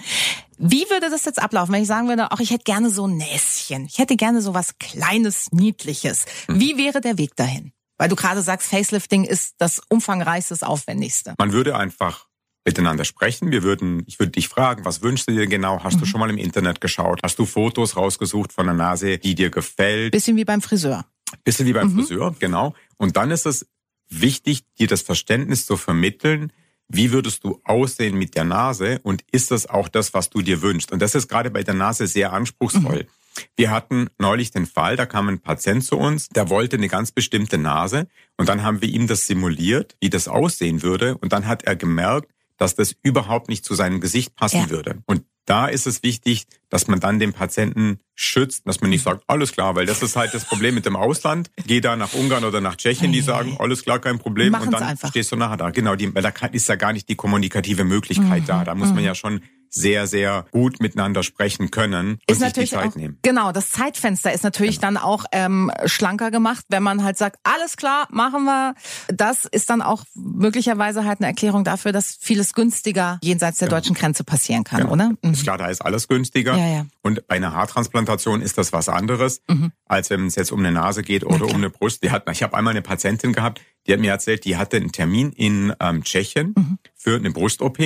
Wie 0.58 0.86
würde 0.90 1.10
das 1.10 1.26
jetzt 1.26 1.42
ablaufen, 1.42 1.74
wenn 1.74 1.82
ich 1.82 1.88
sagen 1.88 2.08
würde, 2.10 2.32
ach, 2.32 2.40
ich 2.42 2.52
hätte 2.52 2.64
gerne 2.64 2.90
so 2.90 3.08
ein 3.08 3.18
Näschen. 3.18 3.86
Ich 3.86 3.98
hätte 3.98 4.16
gerne 4.18 4.42
so 4.42 4.54
was 4.54 4.78
Kleines, 4.78 5.52
Niedliches. 5.52 6.26
Hm. 6.48 6.60
Wie 6.60 6.78
wäre 6.78 7.02
der 7.02 7.18
Weg 7.18 7.36
dahin? 7.36 7.72
Weil 7.98 8.10
du 8.10 8.16
gerade 8.16 8.42
sagst, 8.42 8.70
Facelifting 8.70 9.24
ist 9.24 9.56
das 9.58 9.82
umfangreichste, 9.90 10.54
das 10.54 10.64
aufwendigste. 10.64 11.34
Man 11.40 11.54
würde 11.54 11.76
einfach 11.76 12.28
miteinander 12.70 13.04
sprechen. 13.04 13.52
Wir 13.52 13.64
würden, 13.64 14.04
ich 14.06 14.20
würde 14.20 14.32
dich 14.32 14.48
fragen, 14.48 14.86
was 14.86 15.02
wünschst 15.02 15.28
du 15.28 15.32
dir 15.34 15.48
genau? 15.48 15.84
Hast 15.84 16.00
du 16.00 16.06
schon 16.06 16.20
mal 16.20 16.30
im 16.30 16.38
Internet 16.38 16.80
geschaut? 16.82 17.20
Hast 17.24 17.40
du 17.40 17.46
Fotos 17.46 17.96
rausgesucht 17.96 18.54
von 18.54 18.68
der 18.68 18.76
Nase, 18.76 19.18
die 19.18 19.34
dir 19.34 19.50
gefällt? 19.50 20.12
Bisschen 20.12 20.38
wie 20.38 20.46
beim 20.46 20.62
Friseur. 20.62 21.06
Bisschen 21.44 21.66
wie 21.66 21.74
beim 21.74 21.92
Friseur, 21.92 22.36
genau. 22.38 22.76
Und 22.98 23.18
dann 23.18 23.32
ist 23.32 23.48
es 23.48 23.66
wichtig, 24.08 24.66
dir 24.78 24.88
das 24.88 25.02
Verständnis 25.02 25.66
zu 25.66 25.78
vermitteln, 25.78 26.52
wie 26.88 27.12
würdest 27.12 27.44
du 27.44 27.60
aussehen 27.64 28.18
mit 28.18 28.36
der 28.36 28.44
Nase 28.44 29.00
und 29.04 29.24
ist 29.32 29.50
das 29.52 29.68
auch 29.68 29.90
das, 29.90 30.14
was 30.14 30.30
du 30.30 30.42
dir 30.42 30.62
wünschst? 30.62 30.92
Und 30.92 31.02
das 31.02 31.16
ist 31.16 31.28
gerade 31.28 31.50
bei 31.50 31.64
der 31.64 31.76
Nase 31.76 32.06
sehr 32.06 32.34
anspruchsvoll. 32.34 33.08
Wir 33.56 33.72
hatten 33.72 34.10
neulich 34.18 34.52
den 34.52 34.66
Fall, 34.66 34.96
da 34.96 35.06
kam 35.06 35.30
ein 35.30 35.40
Patient 35.40 35.84
zu 35.84 35.98
uns, 35.98 36.30
der 36.30 36.50
wollte 36.50 36.78
eine 36.78 36.88
ganz 36.88 37.12
bestimmte 37.12 37.58
Nase 37.58 38.08
und 38.38 38.50
dann 38.50 38.64
haben 38.64 38.82
wir 38.82 38.90
ihm 38.90 39.08
das 39.08 39.28
simuliert, 39.28 39.96
wie 40.02 40.10
das 40.10 40.28
aussehen 40.28 40.82
würde 40.82 41.18
und 41.18 41.32
dann 41.32 41.48
hat 41.48 41.64
er 41.64 41.76
gemerkt, 41.76 42.32
dass 42.60 42.76
das 42.76 42.96
überhaupt 43.02 43.50
nicht 43.50 43.66
zu 43.66 43.74
seinem 43.74 44.00
Gesicht 44.00 44.36
passen 44.36 44.60
Ja. 44.62 44.70
würde. 44.70 45.02
Und 45.08 45.24
da 45.46 45.66
ist 45.66 45.88
es 45.88 46.04
wichtig, 46.04 46.46
dass 46.70 46.88
man 46.88 47.00
dann 47.00 47.18
den 47.18 47.34
Patienten 47.34 47.98
schützt, 48.14 48.68
dass 48.68 48.82
man 48.82 48.92
nicht 48.92 49.02
sagt, 49.04 49.24
alles 49.26 49.52
klar, 49.52 49.76
weil 49.76 49.88
das 49.88 50.04
ist 50.04 50.16
halt 50.16 50.32
das 50.36 50.46
Problem 50.46 50.76
mit 50.76 50.86
dem 50.86 50.96
Ausland. 50.96 51.50
Geh 51.66 51.82
da 51.82 51.96
nach 51.96 52.14
Ungarn 52.14 52.44
oder 52.44 52.62
nach 52.62 52.76
Tschechien, 52.76 53.12
die 53.12 53.22
sagen, 53.22 53.58
alles 53.58 53.82
klar, 53.84 53.98
kein 53.98 54.20
Problem. 54.20 54.52
Machen's 54.52 54.68
und 54.68 54.74
dann 54.74 54.84
einfach. 54.84 55.10
stehst 55.10 55.32
du 55.32 55.38
nachher 55.38 55.58
da. 55.58 55.72
Genau, 55.72 55.96
die, 55.96 56.14
weil 56.14 56.22
da 56.22 56.30
ist 56.52 56.70
ja 56.70 56.76
gar 56.76 56.94
nicht 56.94 57.10
die 57.10 57.16
kommunikative 57.16 57.84
Möglichkeit 57.84 58.44
da. 58.48 58.64
Da 58.64 58.76
muss 58.76 58.94
man 58.94 59.04
ja 59.04 59.16
schon 59.16 59.42
sehr, 59.70 60.08
sehr 60.08 60.46
gut 60.52 60.82
miteinander 60.82 61.24
sprechen 61.24 61.72
können 61.72 62.14
und 62.14 62.22
Ist 62.28 62.40
sich 62.40 62.40
die 62.40 62.44
natürlich 62.46 62.72
Zeit 62.72 62.90
auch, 62.92 62.96
nehmen. 62.96 63.18
genau, 63.22 63.52
das 63.52 63.72
Zeitfenster 63.72 64.34
ist 64.34 64.44
natürlich 64.44 64.80
dann 64.80 64.98
auch 64.98 65.26
ähm, 65.32 65.72
schlanker 65.86 66.32
gemacht, 66.32 66.66
wenn 66.70 66.84
man 66.84 67.04
halt 67.04 67.18
sagt, 67.18 67.38
alles 67.44 67.78
klar, 67.78 68.08
machen 68.12 68.44
wir. 68.46 68.74
Das 69.08 69.46
ist 69.46 69.70
dann 69.70 69.82
auch 69.82 70.04
möglicherweise 70.16 71.06
halt 71.06 71.20
eine 71.20 71.28
Erklärung 71.28 71.64
dafür, 71.64 71.92
dass 71.92 72.18
vieles 72.20 72.54
günstiger 72.54 73.20
jenseits 73.24 73.60
der 73.60 73.68
deutschen 73.68 73.96
Grenze 73.96 74.24
passieren 74.24 74.64
kann, 74.64 74.82
Genau. 74.82 74.94
oder? 74.94 75.10
Mhm. 75.22 75.32
Ist 75.34 75.44
klar, 75.44 75.58
da 75.58 75.68
ist 75.68 75.82
alles 75.82 76.08
günstiger. 76.08 76.56
Ja, 76.58 76.68
ja. 76.68 76.86
Und 77.02 77.26
bei 77.28 77.36
einer 77.38 77.54
Haartransplantation 77.54 78.42
ist 78.42 78.58
das 78.58 78.74
was 78.74 78.90
anderes, 78.90 79.42
Mhm. 79.50 79.72
als 79.86 80.10
wenn 80.10 80.26
es 80.28 80.36
jetzt 80.36 80.52
um 80.52 80.60
eine 80.60 80.72
Nase 80.72 81.02
geht 81.02 81.24
oder 81.24 81.46
um 81.46 81.56
eine 81.56 81.70
Brust. 81.70 82.04
Die 82.04 82.12
hat, 82.12 82.30
ich 82.30 82.44
habe 82.44 82.58
einmal 82.58 82.72
eine 82.72 82.82
Patientin 82.82 83.32
gehabt, 83.34 83.62
die 83.88 83.94
hat 83.94 84.00
mir 84.02 84.12
erzählt, 84.12 84.44
die 84.46 84.58
hatte 84.58 84.78
einen 84.78 84.92
Termin 84.92 85.32
in 85.32 85.74
ähm, 85.80 86.04
Tschechien 86.04 86.54
Mhm. 86.58 86.78
für 86.96 87.16
eine 87.16 87.32
Brust-OP, 87.32 87.78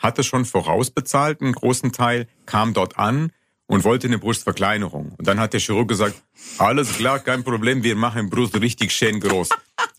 hatte 0.00 0.22
schon 0.22 0.44
vorausbezahlt 0.44 1.40
einen 1.40 1.52
großen 1.54 1.92
Teil, 1.92 2.28
kam 2.46 2.74
dort 2.74 2.98
an 2.98 3.32
und 3.66 3.84
wollte 3.84 4.06
eine 4.06 4.18
Brustverkleinerung. 4.18 5.12
Und 5.16 5.26
dann 5.26 5.40
hat 5.40 5.52
der 5.52 5.60
Chirurg 5.60 5.88
gesagt, 5.88 6.22
alles 6.58 6.92
klar, 6.96 7.18
kein 7.20 7.44
Problem, 7.44 7.82
wir 7.82 7.96
machen 7.96 8.28
Brust 8.30 8.58
richtig 8.60 8.92
schön 8.92 9.20
groß. 9.20 9.48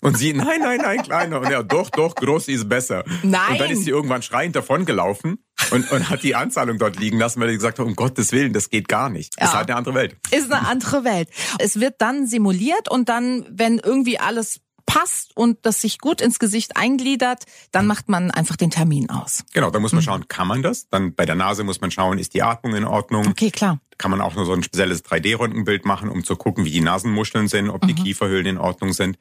Und 0.02 0.18
sie, 0.18 0.34
nein, 0.34 0.62
nein, 0.62 0.80
nein, 0.82 1.02
kleiner. 1.04 1.40
Und 1.42 1.48
er, 1.52 1.64
doch, 1.64 1.90
doch, 1.90 2.16
groß 2.16 2.48
ist 2.48 2.70
besser. 2.70 3.04
Nein. 3.24 3.52
Und 3.52 3.60
dann 3.62 3.70
ist 3.72 3.84
sie 3.84 3.90
irgendwann 3.90 4.22
schreiend 4.22 4.56
davongelaufen 4.56 5.44
und, 5.72 5.92
und 5.92 6.10
hat 6.10 6.24
die 6.24 6.36
Anzahlung 6.36 6.78
dort 6.78 6.98
liegen 7.00 7.20
lassen, 7.20 7.42
weil 7.42 7.50
er 7.50 7.56
gesagt 7.56 7.80
hat, 7.80 7.86
um 7.86 7.96
Gottes 7.96 8.32
Willen, 8.32 8.54
das 8.54 8.70
geht 8.70 8.88
gar 8.88 9.10
nicht. 9.10 9.34
Das 9.38 9.50
ist 9.50 9.54
Ja. 9.54 9.58
halt 9.60 9.70
eine 9.70 9.78
andere 9.78 9.94
Welt. 9.96 10.16
Ist 10.32 10.52
eine 10.52 10.68
andere 10.68 11.04
Welt. 11.04 11.30
Es 11.60 11.80
wird 11.80 11.96
dann 12.00 12.28
simuliert 12.28 12.90
und 12.90 13.10
dann, 13.10 13.46
wenn 13.50 13.78
irgendwie 13.80 14.20
alles 14.20 14.62
passt 14.86 15.38
und 15.38 15.60
das 15.64 15.82
sich 15.82 16.00
gut 16.00 16.20
ins 16.20 16.40
Gesicht 16.40 16.76
eingliedert, 16.76 17.44
dann 17.72 17.86
macht 17.86 18.10
man 18.10 18.32
einfach 18.32 18.56
den 18.56 18.72
Termin 18.72 19.10
aus. 19.12 19.44
Genau, 19.54 19.70
da 19.70 19.80
muss 19.80 19.92
Mhm. 19.92 19.98
man 19.98 20.04
schauen, 20.04 20.28
kann 20.30 20.48
man 20.48 20.64
das? 20.64 20.88
Dann 20.90 21.14
bei 21.14 21.26
der 21.28 21.36
Nase 21.36 21.64
muss 21.64 21.80
man 21.82 21.92
schauen, 21.92 22.18
ist 22.18 22.34
die 22.34 22.42
Atmung 22.42 22.74
in 22.76 22.86
Ordnung? 22.86 23.28
Okay, 23.28 23.52
klar. 23.52 23.80
Kann 24.00 24.10
man 24.10 24.20
auch 24.22 24.34
nur 24.34 24.46
so 24.46 24.54
ein 24.54 24.64
spezielles 24.64 25.04
3D-Röntgenbild 25.06 25.86
machen, 25.86 26.10
um 26.10 26.24
zu 26.24 26.36
gucken, 26.38 26.66
wie 26.66 26.72
die 26.72 26.82
Nasenmuscheln 26.82 27.48
sind, 27.50 27.70
ob 27.70 27.86
die 27.86 27.94
Mhm. 27.94 28.04
Kieferhöhlen 28.04 28.46
in 28.48 28.58
Ordnung 28.58 28.94
sind. 28.94 29.20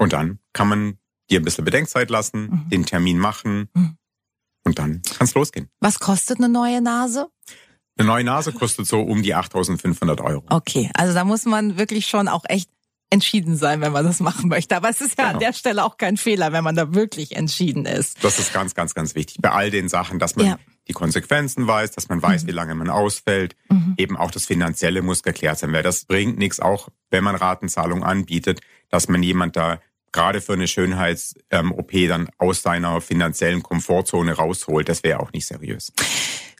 Und 0.00 0.12
dann 0.12 0.38
kann 0.52 0.68
man 0.68 0.98
dir 1.30 1.40
ein 1.40 1.44
bisschen 1.44 1.64
Bedenkzeit 1.64 2.10
lassen, 2.10 2.42
Mhm. 2.50 2.68
den 2.70 2.86
Termin 2.86 3.18
machen 3.18 3.68
und 4.64 4.78
dann 4.78 5.02
kann's 5.16 5.34
losgehen. 5.34 5.68
Was 5.80 5.98
kostet 6.00 6.38
eine 6.38 6.48
neue 6.48 6.80
Nase? 6.80 7.28
Eine 7.98 8.06
neue 8.08 8.24
Nase 8.24 8.52
kostet 8.52 8.86
so 8.86 9.00
um 9.02 9.22
die 9.22 9.34
8.500 9.34 10.20
Euro. 10.22 10.44
Okay, 10.48 10.90
also 10.94 11.12
da 11.12 11.24
muss 11.24 11.44
man 11.44 11.76
wirklich 11.78 12.06
schon 12.06 12.28
auch 12.28 12.44
echt 12.48 12.70
entschieden 13.10 13.56
sein, 13.56 13.80
wenn 13.80 13.92
man 13.92 14.04
das 14.04 14.20
machen 14.20 14.48
möchte. 14.48 14.76
Aber 14.76 14.88
es 14.88 15.00
ist 15.00 15.18
ja 15.18 15.24
an 15.26 15.30
Genau. 15.32 15.40
der 15.40 15.52
Stelle 15.52 15.84
auch 15.84 15.96
kein 15.98 16.16
Fehler, 16.16 16.52
wenn 16.52 16.64
man 16.64 16.76
da 16.76 16.94
wirklich 16.94 17.36
entschieden 17.36 17.84
ist. 17.84 18.22
Das 18.24 18.38
ist 18.38 18.52
ganz, 18.54 18.74
ganz, 18.74 18.94
ganz 18.94 19.14
wichtig. 19.14 19.38
Bei 19.40 19.50
all 19.50 19.70
den 19.70 19.88
Sachen, 19.88 20.18
dass 20.20 20.36
man 20.36 20.46
Ja. 20.46 20.58
die 20.88 20.92
Konsequenzen 20.92 21.66
weiß, 21.66 21.90
dass 21.90 22.08
man 22.08 22.22
weiß, 22.22 22.46
wie 22.46 22.52
lange 22.52 22.74
man 22.74 22.88
ausfällt. 22.88 23.54
Eben 23.98 24.16
auch 24.16 24.30
das 24.30 24.46
Finanzielle 24.46 25.02
muss 25.02 25.22
geklärt 25.22 25.58
sein, 25.58 25.72
weil 25.72 25.82
das 25.82 26.04
bringt 26.04 26.38
nichts, 26.38 26.60
auch 26.60 26.88
wenn 27.10 27.24
man 27.24 27.34
Ratenzahlung 27.34 28.02
anbietet, 28.04 28.60
dass 28.90 29.08
man 29.08 29.22
jemand 29.22 29.56
da 29.56 29.80
gerade 30.12 30.40
für 30.40 30.54
eine 30.54 30.68
Schönheits-OP 30.68 31.92
dann 32.08 32.28
aus 32.38 32.62
seiner 32.62 33.00
finanziellen 33.00 33.62
Komfortzone 33.62 34.32
rausholt. 34.32 34.88
Das 34.88 35.02
wäre 35.02 35.20
auch 35.20 35.32
nicht 35.32 35.46
seriös. 35.46 35.92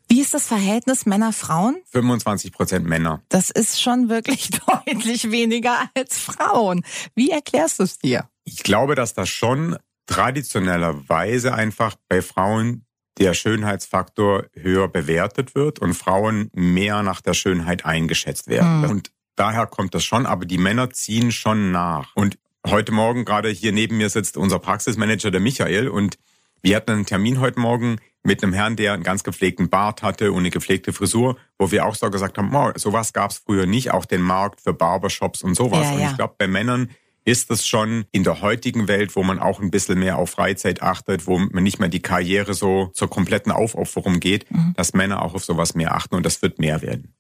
Wie 0.09 0.21
ist 0.21 0.35
das 0.35 0.49
Verhältnis 0.49 1.07
Männer-Frauen? 1.07 1.77
25 1.93 2.53
Prozent 2.53 2.85
Männer. 2.85 3.23
Das 3.29 3.51
ist 3.51 3.81
schon 3.81 4.09
wirklich 4.09 4.51
deutlich 4.87 5.31
weniger 5.31 5.89
als 5.95 6.19
Frauen. 6.19 6.85
Wie 7.15 7.31
erklärst 7.31 7.79
du 7.79 7.85
es 7.85 7.99
dir? 7.99 8.29
Ich 8.45 8.65
glaube, 8.65 8.97
dass 8.97 9.15
das 9.15 9.29
schon 9.29 9.77
traditionellerweise 10.07 11.55
einfach 11.55 11.95
bei 12.09 12.23
Frauen 12.23 12.85
der 13.19 13.35
Schönheitsfaktor 13.35 14.47
höher 14.55 14.89
bewertet 14.89 15.55
wird 15.55 15.79
und 15.79 15.95
Frauen 15.95 16.51
mehr 16.55 17.05
nach 17.05 17.21
der 17.21 17.35
Schönheit 17.35 17.85
eingeschätzt 17.85 18.49
werden. 18.49 18.87
Und 18.87 19.13
daher 19.37 19.67
kommt 19.67 19.95
das 19.95 20.05
schon, 20.05 20.27
aber 20.27 20.45
die 20.45 20.59
Männer 20.59 20.91
ziehen 20.91 21.31
schon 21.31 21.71
nach. 21.71 22.17
Und 22.17 22.39
heute 22.67 22.93
Morgen 22.93 23.25
gerade 23.25 23.49
hier 23.49 23.73
neben 23.73 23.97
mir 23.97 24.11
sitzt 24.11 24.37
unser 24.37 24.59
Praxismanager, 24.59 25.31
der 25.31 25.41
Michael, 25.41 25.89
und 25.89 26.19
wir 26.63 26.77
hatten 26.77 26.91
einen 26.93 27.07
Termin 27.07 27.41
heute 27.41 27.59
Morgen 27.59 27.97
mit 28.23 28.43
einem 28.43 28.53
Herrn, 28.53 28.77
der 28.77 28.93
einen 28.93 29.03
ganz 29.03 29.25
gepflegten 29.25 29.71
Bart 29.71 30.03
hatte 30.03 30.33
und 30.33 30.41
eine 30.41 30.51
gepflegte 30.51 30.93
Frisur, 30.93 31.39
wo 31.59 31.71
wir 31.71 31.87
auch 31.87 31.95
so 31.95 32.11
gesagt 32.11 32.37
haben, 32.37 32.55
oh, 32.55 32.71
sowas 32.77 33.15
gab's 33.15 33.43
früher 33.45 33.65
nicht, 33.67 33.93
auch 33.93 34.05
den 34.05 34.21
Markt 34.21 34.61
für 34.61 34.75
Barbershops 34.75 35.43
und 35.43 35.55
sowas. 35.55 35.87
Ja, 35.87 35.93
und 35.95 36.01
ja. 36.01 36.11
ich 36.11 36.17
glaube, 36.17 36.35
bei 36.37 36.47
Männern 36.47 36.91
ist 37.25 37.51
es 37.51 37.67
schon 37.67 38.05
in 38.13 38.25
der 38.25 38.43
heutigen 38.43 38.89
Welt, 38.89 39.17
wo 39.17 39.23
man 39.23 39.39
auch 39.39 39.61
ein 39.61 39.71
bisschen 39.71 39.99
mehr 39.99 40.19
auf 40.19 40.31
Freizeit 40.31 40.83
achtet, 40.83 41.27
wo 41.27 41.39
man 41.39 41.63
nicht 41.63 41.79
mehr 41.79 41.89
die 41.89 42.01
Karriere 42.01 42.55
so 42.55 42.91
zur 42.93 43.09
kompletten 43.09 43.53
Aufopferung 43.53 44.21
geht, 44.21 44.51
Mhm. 44.51 44.75
dass 44.77 44.93
Männer 44.95 45.23
auch 45.23 45.35
auf 45.35 45.45
sowas 45.45 45.75
mehr 45.75 45.95
achten 45.95 46.15
und 46.15 46.27
das 46.27 46.43
wird 46.43 46.59
mehr 46.59 46.83
werden. 46.83 47.15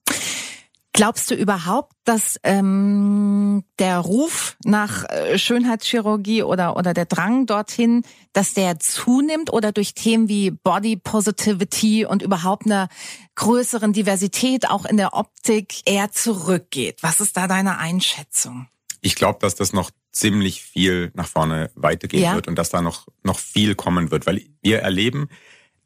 Glaubst 1.01 1.31
du 1.31 1.35
überhaupt, 1.35 1.95
dass 2.05 2.39
ähm, 2.43 3.65
der 3.79 4.01
Ruf 4.01 4.59
nach 4.65 5.09
äh, 5.09 5.39
Schönheitschirurgie 5.39 6.43
oder 6.43 6.77
oder 6.77 6.93
der 6.93 7.07
Drang 7.07 7.47
dorthin, 7.47 8.03
dass 8.35 8.53
der 8.53 8.79
zunimmt 8.81 9.51
oder 9.51 9.73
durch 9.73 9.95
Themen 9.95 10.29
wie 10.29 10.51
Body 10.51 10.97
Positivity 10.97 12.05
und 12.05 12.21
überhaupt 12.21 12.67
einer 12.67 12.91
größeren 13.35 13.95
Diversität 13.95 14.69
auch 14.69 14.85
in 14.85 14.99
der 14.99 15.15
Optik 15.15 15.81
eher 15.87 16.13
zurückgeht? 16.13 16.99
Was 17.03 17.21
ist 17.21 17.35
da 17.35 17.47
deine 17.47 17.79
Einschätzung? 17.79 18.69
Ich 19.01 19.15
glaube, 19.15 19.39
dass 19.41 19.55
das 19.55 19.73
noch 19.73 19.91
ziemlich 20.13 20.61
viel 20.63 21.13
nach 21.15 21.29
vorne 21.29 21.71
weitergehen 21.77 22.25
Ja. 22.25 22.35
wird 22.35 22.47
und 22.47 22.57
dass 22.57 22.69
da 22.69 22.83
noch, 22.83 23.07
noch 23.23 23.39
viel 23.39 23.75
kommen 23.75 24.11
wird, 24.11 24.27
weil 24.27 24.43
wir 24.61 24.81
erleben, 24.81 25.31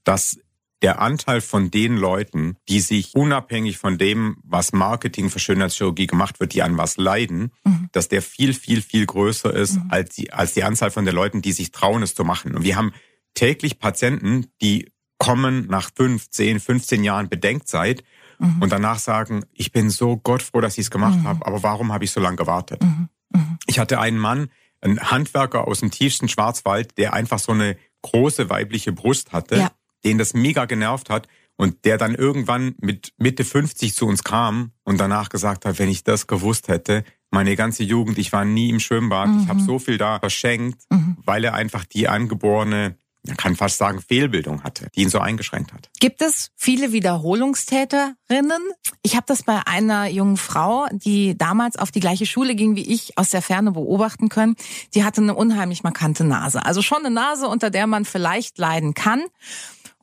dass 0.02 0.40
der 0.84 1.00
Anteil 1.00 1.40
von 1.40 1.70
den 1.70 1.96
Leuten, 1.96 2.56
die 2.68 2.78
sich 2.80 3.14
unabhängig 3.14 3.78
von 3.78 3.98
dem, 3.98 4.36
was 4.44 4.72
Marketing 4.72 5.30
für 5.30 5.38
Schönheitschirurgie 5.40 6.06
gemacht 6.06 6.38
wird, 6.40 6.52
die 6.54 6.62
an 6.62 6.76
was 6.78 6.96
leiden, 6.98 7.50
dass 7.92 8.08
der 8.08 8.22
viel, 8.22 8.52
viel, 8.54 8.82
viel 8.82 9.06
größer 9.06 9.52
ist 9.52 9.78
als, 9.88 10.14
die, 10.14 10.32
als 10.32 10.52
die 10.52 10.62
Anzahl 10.62 10.90
von 10.92 11.04
den 11.04 11.14
Leuten, 11.14 11.40
die 11.42 11.52
sich 11.52 11.72
trauen, 11.72 12.02
es 12.02 12.14
zu 12.14 12.22
machen. 12.24 12.54
Und 12.54 12.62
wir 12.64 12.76
haben 12.76 12.92
täglich 13.34 13.78
Patienten, 13.78 14.46
die 14.62 14.92
kommen 15.18 15.66
nach 15.68 15.90
fünf, 15.96 16.28
zehn, 16.30 16.60
15 16.60 17.02
Jahren 17.02 17.28
Bedenkzeit 17.28 18.04
Mhm. 18.40 18.62
und 18.62 18.72
danach 18.72 18.98
sagen, 18.98 19.44
ich 19.52 19.70
bin 19.72 19.90
so 19.90 20.16
gottfroh, 20.16 20.60
dass 20.60 20.74
ich 20.76 20.86
es 20.86 20.90
gemacht 20.90 21.18
Mhm. 21.20 21.24
habe, 21.28 21.46
aber 21.46 21.62
warum 21.62 21.92
habe 21.92 22.04
ich 22.04 22.10
so 22.10 22.20
lange 22.20 22.36
gewartet? 22.36 22.82
Mhm. 22.82 23.08
Mhm. 23.32 23.58
Ich 23.68 23.78
hatte 23.78 24.00
einen 24.00 24.18
Mann, 24.18 24.48
einen 24.80 24.98
Handwerker 25.10 25.66
aus 25.68 25.80
dem 25.80 25.92
tiefsten 25.92 26.28
Schwarzwald, 26.28 26.98
der 26.98 27.12
einfach 27.14 27.38
so 27.38 27.52
eine 27.52 27.76
große 28.02 28.50
weibliche 28.50 28.90
Brust 28.92 29.32
hatte, 29.32 29.56
Ja. 29.58 29.70
Den 30.04 30.18
das 30.18 30.34
mega 30.34 30.64
genervt 30.66 31.10
hat 31.10 31.26
und 31.56 31.84
der 31.84 31.98
dann 31.98 32.14
irgendwann 32.14 32.74
mit 32.80 33.12
Mitte 33.16 33.44
50 33.44 33.94
zu 33.94 34.06
uns 34.06 34.24
kam 34.24 34.72
und 34.84 34.98
danach 34.98 35.28
gesagt 35.28 35.64
hat, 35.64 35.78
wenn 35.78 35.88
ich 35.88 36.02
das 36.04 36.26
gewusst 36.26 36.68
hätte, 36.68 37.04
meine 37.30 37.56
ganze 37.56 37.82
Jugend, 37.82 38.18
ich 38.18 38.32
war 38.32 38.44
nie 38.44 38.70
im 38.70 38.80
Schwimmbad, 38.80 39.28
ich 39.42 39.48
habe 39.48 39.60
so 39.60 39.78
viel 39.78 39.98
da 39.98 40.18
verschenkt, 40.20 40.82
Mhm. 40.90 41.16
weil 41.24 41.44
er 41.44 41.54
einfach 41.54 41.84
die 41.84 42.08
angeborene, 42.08 42.96
man 43.26 43.36
kann 43.36 43.56
fast 43.56 43.78
sagen, 43.78 44.00
Fehlbildung 44.00 44.62
hatte, 44.64 44.88
die 44.94 45.02
ihn 45.02 45.08
so 45.08 45.18
eingeschränkt 45.18 45.72
hat. 45.72 45.88
Gibt 45.98 46.20
es 46.22 46.50
viele 46.56 46.92
Wiederholungstäterinnen? 46.92 48.62
Ich 49.02 49.16
habe 49.16 49.24
das 49.26 49.42
bei 49.42 49.66
einer 49.66 50.08
jungen 50.08 50.36
Frau, 50.36 50.86
die 50.92 51.36
damals 51.36 51.76
auf 51.76 51.90
die 51.90 52.00
gleiche 52.00 52.26
Schule 52.26 52.54
ging 52.54 52.76
wie 52.76 52.92
ich, 52.92 53.16
aus 53.16 53.30
der 53.30 53.42
Ferne 53.42 53.72
beobachten 53.72 54.28
können. 54.28 54.56
Die 54.94 55.04
hatte 55.04 55.20
eine 55.22 55.34
unheimlich 55.34 55.82
markante 55.82 56.24
Nase. 56.24 56.64
Also 56.64 56.82
schon 56.82 56.98
eine 56.98 57.10
Nase, 57.14 57.48
unter 57.48 57.70
der 57.70 57.86
man 57.86 58.04
vielleicht 58.04 58.58
leiden 58.58 58.94
kann. 58.94 59.22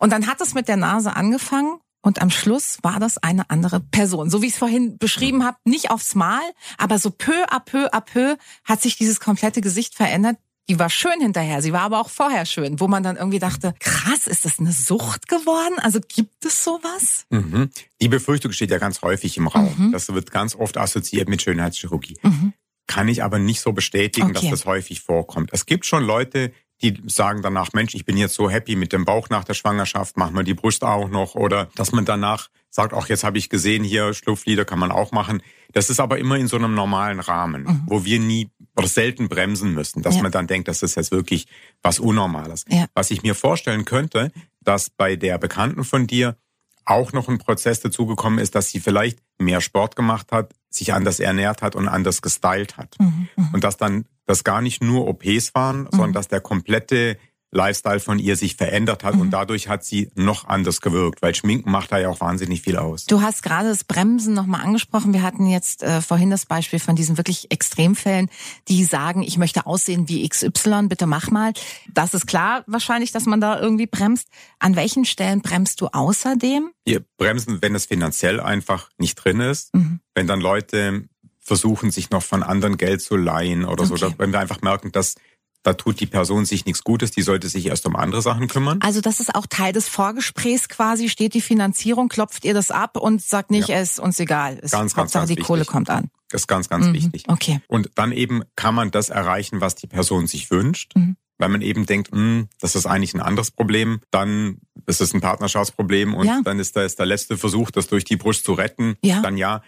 Und 0.02 0.12
dann 0.12 0.26
hat 0.26 0.42
es 0.42 0.56
mit 0.56 0.68
der 0.68 0.78
Nase 0.78 1.16
angefangen. 1.16 1.80
Und 2.04 2.24
am 2.24 2.32
Schluss 2.32 2.80
war 2.82 3.00
das 3.00 3.20
eine 3.20 3.52
andere 3.52 3.80
Person. 3.80 4.32
So 4.32 4.42
wie 4.42 4.48
ich 4.48 4.54
es 4.54 4.58
vorhin 4.58 4.98
beschrieben 4.98 5.46
habe, 5.46 5.58
nicht 5.64 5.92
aufs 5.92 6.16
Mal, 6.16 6.42
aber 6.80 6.98
so 6.98 7.12
peu 7.12 7.46
à 7.52 7.60
peu 7.60 7.88
à 7.94 8.02
peu 8.02 8.36
hat 8.64 8.82
sich 8.82 8.98
dieses 8.98 9.20
komplette 9.20 9.62
Gesicht 9.62 9.94
verändert. 9.94 10.38
Die 10.68 10.80
war 10.80 10.90
schön 10.90 11.22
hinterher, 11.22 11.62
sie 11.62 11.74
war 11.74 11.82
aber 11.82 12.00
auch 12.00 12.10
vorher 12.10 12.48
schön, 12.48 12.80
wo 12.80 12.88
man 12.88 13.04
dann 13.04 13.18
irgendwie 13.18 13.38
dachte, 13.38 13.76
krass, 13.80 14.26
ist 14.26 14.46
das 14.46 14.58
eine 14.60 14.72
Sucht 14.72 15.28
geworden? 15.28 15.78
Also 15.78 16.00
gibt 16.00 16.44
es 16.46 16.64
sowas? 16.64 17.26
Mhm. 17.30 17.70
Die 18.02 18.08
Befürchtung 18.08 18.52
steht 18.52 18.72
ja 18.72 18.80
ganz 18.80 19.04
häufig 19.04 19.38
im 19.38 19.48
Raum. 19.48 19.76
Mhm. 19.78 19.92
Das 19.92 20.12
wird 20.12 20.32
ganz 20.32 20.56
oft 20.56 20.78
assoziiert 20.78 21.30
mit 21.30 21.44
Schönheitschirurgie. 21.44 22.18
Mhm. 22.24 22.54
Kann 22.88 23.08
ich 23.08 23.24
aber 23.24 23.38
nicht 23.38 23.62
so 23.62 23.74
bestätigen, 23.74 24.32
Okay. 24.32 24.50
dass 24.50 24.50
das 24.50 24.66
häufig 24.66 25.02
vorkommt. 25.02 25.52
Es 25.54 25.68
gibt 25.68 25.86
schon 25.86 26.04
Leute, 26.04 26.52
die 26.82 27.02
sagen 27.08 27.42
danach, 27.42 27.74
Mensch, 27.74 27.94
ich 27.96 28.06
bin 28.06 28.18
jetzt 28.18 28.36
so 28.36 28.50
happy 28.50 28.76
mit 28.76 28.92
dem 28.94 29.06
Bauch 29.06 29.30
nach 29.30 29.44
der 29.44 29.54
Schwangerschaft, 29.54 30.18
machen 30.18 30.36
wir 30.36 30.44
die 30.44 30.54
Brust 30.54 30.84
auch 30.84 31.10
noch. 31.10 31.36
Oder 31.36 31.70
dass 31.76 31.92
man 31.92 32.06
danach 32.06 32.50
sagt, 32.70 32.94
auch 32.94 33.08
jetzt 33.08 33.24
habe 33.24 33.38
ich 33.38 33.50
gesehen, 33.50 33.84
hier 33.84 34.14
Schlupflider 34.14 34.66
kann 34.66 34.80
man 34.80 34.92
auch 34.92 35.12
machen. 35.12 35.42
Das 35.74 35.90
ist 35.90 36.00
aber 36.00 36.18
immer 36.20 36.38
in 36.38 36.48
so 36.48 36.58
einem 36.58 36.74
normalen 36.74 37.20
Rahmen, 37.20 37.84
wo 37.86 38.04
wir 38.06 38.20
nie 38.20 38.50
oder 38.78 38.88
selten 38.88 39.28
bremsen 39.30 39.74
müssen, 39.74 40.02
dass 40.02 40.14
Mhm. 40.16 40.18
Ja. 40.18 40.24
man 40.24 40.32
dann 40.32 40.48
denkt, 40.48 40.68
das 40.68 40.82
ist 40.82 40.96
jetzt 40.96 41.12
wirklich 41.12 41.48
was 41.82 42.00
Unnormales. 42.00 42.66
Ja. 42.70 42.86
Was 42.94 43.12
ich 43.12 43.24
mir 43.24 43.36
vorstellen 43.36 43.86
könnte, 43.86 44.32
dass 44.62 44.90
bei 44.90 45.16
der 45.16 45.38
Bekannten 45.38 45.84
von 45.84 46.08
dir 46.08 46.38
auch 46.86 47.14
noch 47.14 47.30
ein 47.30 47.38
Prozess 47.38 47.80
dazugekommen 47.80 48.40
ist, 48.40 48.56
dass 48.56 48.70
sie 48.70 48.80
vielleicht 48.80 49.20
mehr 49.38 49.62
Sport 49.62 49.96
gemacht 49.96 50.32
hat, 50.32 50.54
sich 50.70 50.94
anders 50.94 51.20
ernährt 51.20 51.62
hat 51.62 51.76
und 51.76 51.88
anders 51.88 52.22
gestylt 52.22 52.78
hat. 52.78 52.96
Mhm. 53.00 53.28
Mhm. 53.36 53.50
Und 53.54 53.64
dass 53.64 53.78
dann 53.78 54.06
das 54.32 54.44
gar 54.44 54.62
nicht 54.62 54.82
nur 54.84 55.08
OPs 55.08 55.54
waren, 55.56 55.88
sondern 55.92 56.14
dass 56.14 56.28
der 56.28 56.42
komplette 56.42 57.18
Lifestyle 57.54 58.00
von 58.00 58.18
ihr 58.18 58.38
sich 58.38 58.56
verändert 58.56 59.04
hat 59.04 59.16
Mhm. 59.16 59.22
und 59.22 59.32
dadurch 59.32 59.68
hat 59.68 59.84
sie 59.84 60.10
noch 60.16 60.46
anders 60.48 60.80
gewirkt, 60.80 61.22
weil 61.22 61.36
Schminken 61.36 61.70
macht 61.70 61.92
da 61.92 61.98
ja 62.00 62.08
auch 62.08 62.22
wahnsinnig 62.22 62.62
viel 62.62 62.78
aus. 62.78 63.08
Du 63.08 63.22
hast 63.22 63.44
gerade 63.44 63.68
das 63.68 63.84
Bremsen 63.84 64.34
nochmal 64.34 64.62
angesprochen. 64.62 65.12
Wir 65.12 65.22
hatten 65.22 65.46
jetzt 65.48 65.84
äh, 65.84 66.00
vorhin 66.02 66.30
das 66.30 66.46
Beispiel 66.46 66.80
von 66.80 66.96
diesen 66.96 67.18
wirklich 67.18 67.52
Extremfällen, 67.52 68.30
die 68.70 68.86
sagen, 68.86 69.22
ich 69.22 69.38
möchte 69.38 69.66
aussehen 69.66 70.08
wie 70.08 70.26
XY, 70.30 70.88
bitte 70.88 71.08
mach 71.08 71.30
mal. 71.30 71.52
Das 71.94 72.14
ist 72.14 72.26
klar 72.26 72.64
wahrscheinlich, 72.68 73.12
dass 73.12 73.26
man 73.26 73.42
da 73.42 73.60
irgendwie 73.60 73.86
bremst. 73.88 74.30
An 74.60 74.78
welchen 74.78 75.04
Stellen 75.04 75.42
bremst 75.42 75.82
du 75.82 75.88
außerdem? 75.88 76.70
Wir 76.86 77.04
bremsen, 77.18 77.62
wenn 77.62 77.76
es 77.76 77.86
finanziell 77.86 78.40
einfach 78.40 78.90
nicht 78.98 79.16
drin 79.16 79.42
ist, 79.42 79.76
Mhm. 79.76 80.00
wenn 80.16 80.26
dann 80.26 80.40
Leute 80.40 81.04
versuchen, 81.52 81.92
sich 81.92 82.12
noch 82.12 82.24
von 82.24 82.44
anderen 82.44 82.78
Geld 82.78 83.02
zu 83.02 83.18
leihen 83.18 83.66
oder 83.66 83.86
so, 83.86 83.96
Okay. 83.96 84.06
oder 84.06 84.14
wenn 84.20 84.32
wir 84.32 84.40
einfach 84.40 84.62
merken, 84.62 84.94
dass 84.94 85.16
da 85.64 85.74
tut 85.74 86.00
die 86.00 86.06
Person 86.08 86.46
sich 86.46 86.66
nichts 86.66 86.82
Gutes, 86.86 87.12
die 87.12 87.22
sollte 87.24 87.50
sich 87.50 87.66
erst 87.66 87.86
um 87.86 87.98
andere 87.98 88.22
Sachen 88.22 88.48
kümmern. 88.48 88.80
Also 88.82 89.02
das 89.02 89.20
ist 89.20 89.36
auch 89.36 89.46
Teil 89.48 89.74
des 89.74 89.90
Vorgesprächs 89.90 90.70
quasi, 90.70 91.10
steht 91.10 91.34
die 91.34 91.42
Finanzierung, 91.42 92.08
klopft 92.08 92.46
ihr 92.46 92.54
das 92.54 92.72
ab 92.72 92.96
und 92.96 93.22
sagt 93.22 93.52
nicht, 93.52 93.68
Ja. 93.68 93.76
es 93.80 93.92
ist 93.92 94.00
uns 94.00 94.18
egal. 94.22 94.60
Es, 94.62 94.72
Ganz, 94.72 94.96
ganz, 94.96 95.12
ganz 95.12 95.28
die 95.28 95.32
wichtig. 95.32 95.46
Kohle 95.46 95.66
kommt 95.66 95.90
an. 95.90 96.10
Das 96.30 96.44
ist 96.44 96.48
ganz, 96.48 96.70
ganz 96.70 96.86
Mhm. 96.88 96.94
wichtig. 96.94 97.26
Okay. 97.28 97.60
Und 97.68 97.92
dann 97.96 98.14
eben 98.14 98.44
kann 98.56 98.74
man 98.74 98.92
das 98.92 99.10
erreichen, 99.10 99.60
was 99.60 99.76
die 99.76 99.88
Person 99.88 100.26
sich 100.26 100.50
wünscht. 100.52 100.94
Mhm. 100.96 101.18
Weil 101.38 101.50
man 101.50 101.62
eben 101.62 101.86
denkt, 101.86 102.12
hm, 102.12 102.48
das 102.60 102.76
ist 102.76 102.86
eigentlich 102.86 103.14
ein 103.14 103.20
anderes 103.22 103.52
Problem, 103.52 104.00
dann 104.12 104.60
ist 104.88 105.02
es 105.02 105.14
ein 105.14 105.22
Partnerschaftsproblem 105.22 106.14
und 106.14 106.26
Ja. 106.28 106.40
dann 106.44 106.60
ist 106.60 106.76
da 106.78 106.84
ist 106.84 106.98
der 107.00 107.06
letzte 107.08 107.36
Versuch, 107.38 107.70
das 107.72 107.88
durch 107.88 108.04
die 108.06 108.16
Brust 108.16 108.46
zu 108.46 108.54
retten. 108.54 108.96
Ja. 109.04 109.22
Dann 109.22 109.38
ja. 109.38 109.62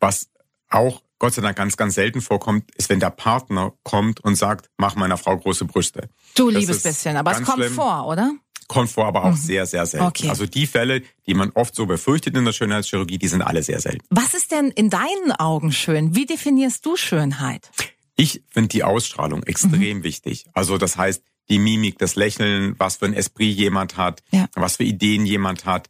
Was 0.00 0.28
auch 0.70 1.02
Gott 1.18 1.34
sei 1.34 1.42
Dank 1.42 1.56
ganz, 1.56 1.76
ganz 1.76 1.94
selten 1.94 2.20
vorkommt, 2.20 2.70
ist, 2.76 2.88
wenn 2.90 3.00
der 3.00 3.10
Partner 3.10 3.72
kommt 3.82 4.20
und 4.20 4.36
sagt, 4.36 4.70
mach 4.76 4.94
meiner 4.94 5.16
Frau 5.16 5.36
große 5.36 5.64
Brüste. 5.64 6.08
Du 6.36 6.50
Das 6.50 6.60
liebes 6.60 6.82
bisschen, 6.82 7.16
aber 7.16 7.32
es 7.32 7.42
kommt 7.42 7.58
schlimm. 7.58 7.74
vor, 7.74 8.06
oder? 8.06 8.32
Kommt 8.68 8.90
vor, 8.90 9.06
aber 9.06 9.24
auch 9.24 9.34
sehr, 9.36 9.64
sehr 9.66 9.86
selten. 9.86 10.04
Mhm. 10.04 10.08
Okay. 10.10 10.28
Also 10.28 10.46
die 10.46 10.66
Fälle, 10.66 11.02
die 11.26 11.34
man 11.34 11.50
oft 11.54 11.74
so 11.74 11.86
befürchtet 11.86 12.36
in 12.36 12.44
der 12.44 12.52
Schönheitschirurgie, 12.52 13.16
die 13.18 13.28
sind 13.28 13.42
alle 13.42 13.62
sehr 13.62 13.80
selten. 13.80 14.04
Was 14.10 14.34
ist 14.34 14.52
denn 14.52 14.68
in 14.70 14.90
deinen 14.90 15.32
Augen 15.38 15.72
schön? 15.72 16.14
Wie 16.14 16.26
definierst 16.26 16.84
du 16.84 16.94
Schönheit? 16.96 17.70
Ich 18.14 18.42
finde 18.50 18.68
die 18.68 18.84
Ausstrahlung 18.84 19.38
Mhm. 19.40 19.46
extrem 19.46 20.02
wichtig. 20.04 20.46
Also 20.52 20.76
das 20.76 20.96
heißt, 20.96 21.22
die 21.48 21.58
Mimik, 21.58 21.98
das 21.98 22.14
Lächeln, 22.14 22.74
was 22.78 22.96
für 22.96 23.06
ein 23.06 23.14
Esprit 23.14 23.56
jemand 23.56 23.96
hat, 23.96 24.22
Ja. 24.32 24.48
was 24.54 24.76
für 24.76 24.84
Ideen 24.84 25.24
jemand 25.24 25.64
hat. 25.64 25.88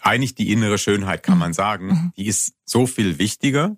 Eigentlich 0.00 0.34
die 0.34 0.50
innere 0.50 0.78
Schönheit, 0.78 1.22
kann 1.22 1.34
Mhm. 1.34 1.40
man 1.40 1.52
sagen. 1.52 2.12
Die 2.16 2.26
ist 2.26 2.54
so 2.64 2.86
viel 2.86 3.18
wichtiger. 3.18 3.76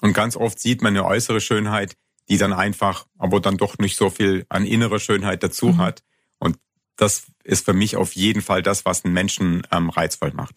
Und 0.00 0.12
ganz 0.12 0.36
oft 0.36 0.58
sieht 0.58 0.82
man 0.82 0.96
eine 0.96 1.04
äußere 1.04 1.40
Schönheit, 1.40 1.96
die 2.28 2.38
dann 2.38 2.52
einfach, 2.52 3.06
aber 3.18 3.40
dann 3.40 3.56
doch 3.56 3.78
nicht 3.78 3.96
so 3.96 4.10
viel 4.10 4.46
an 4.48 4.64
innerer 4.64 4.98
Schönheit 4.98 5.42
dazu 5.42 5.66
Mhm. 5.66 5.78
hat. 5.78 6.02
Und 6.38 6.58
das 6.96 7.24
ist 7.42 7.64
für 7.64 7.72
mich 7.72 7.96
auf 7.96 8.14
jeden 8.14 8.40
Fall 8.40 8.62
das, 8.62 8.84
was 8.84 9.04
einen 9.04 9.14
Menschen 9.14 9.66
ähm, 9.72 9.90
reizvoll 9.90 10.32
macht. 10.32 10.54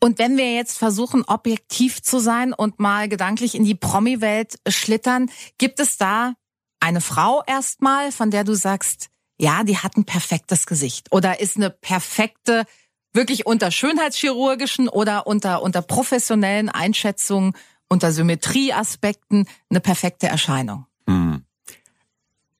Und 0.00 0.18
wenn 0.18 0.36
wir 0.36 0.54
jetzt 0.54 0.78
versuchen, 0.78 1.24
objektiv 1.24 2.02
zu 2.02 2.18
sein 2.18 2.52
und 2.52 2.80
mal 2.80 3.08
gedanklich 3.08 3.54
in 3.54 3.64
die 3.64 3.74
Promi-Welt 3.74 4.58
schlittern, 4.68 5.30
gibt 5.58 5.80
es 5.80 5.96
da 5.96 6.34
eine 6.80 7.00
Frau 7.00 7.42
erstmal, 7.46 8.12
von 8.12 8.30
der 8.30 8.44
du 8.44 8.54
sagst, 8.54 9.08
ja, 9.38 9.64
die 9.64 9.78
hat 9.78 9.96
ein 9.96 10.04
perfektes 10.04 10.66
Gesicht 10.66 11.12
oder 11.12 11.40
ist 11.40 11.56
eine 11.56 11.70
perfekte, 11.70 12.64
wirklich 13.12 13.46
unter 13.46 13.70
schönheitschirurgischen 13.70 14.88
oder 14.88 15.26
unter, 15.26 15.62
unter 15.62 15.82
professionellen 15.82 16.68
Einschätzungen, 16.68 17.54
unter 17.88 18.12
Symmetrieaspekten 18.12 19.48
eine 19.70 19.80
perfekte 19.80 20.26
Erscheinung? 20.26 20.86
Hm. 21.08 21.42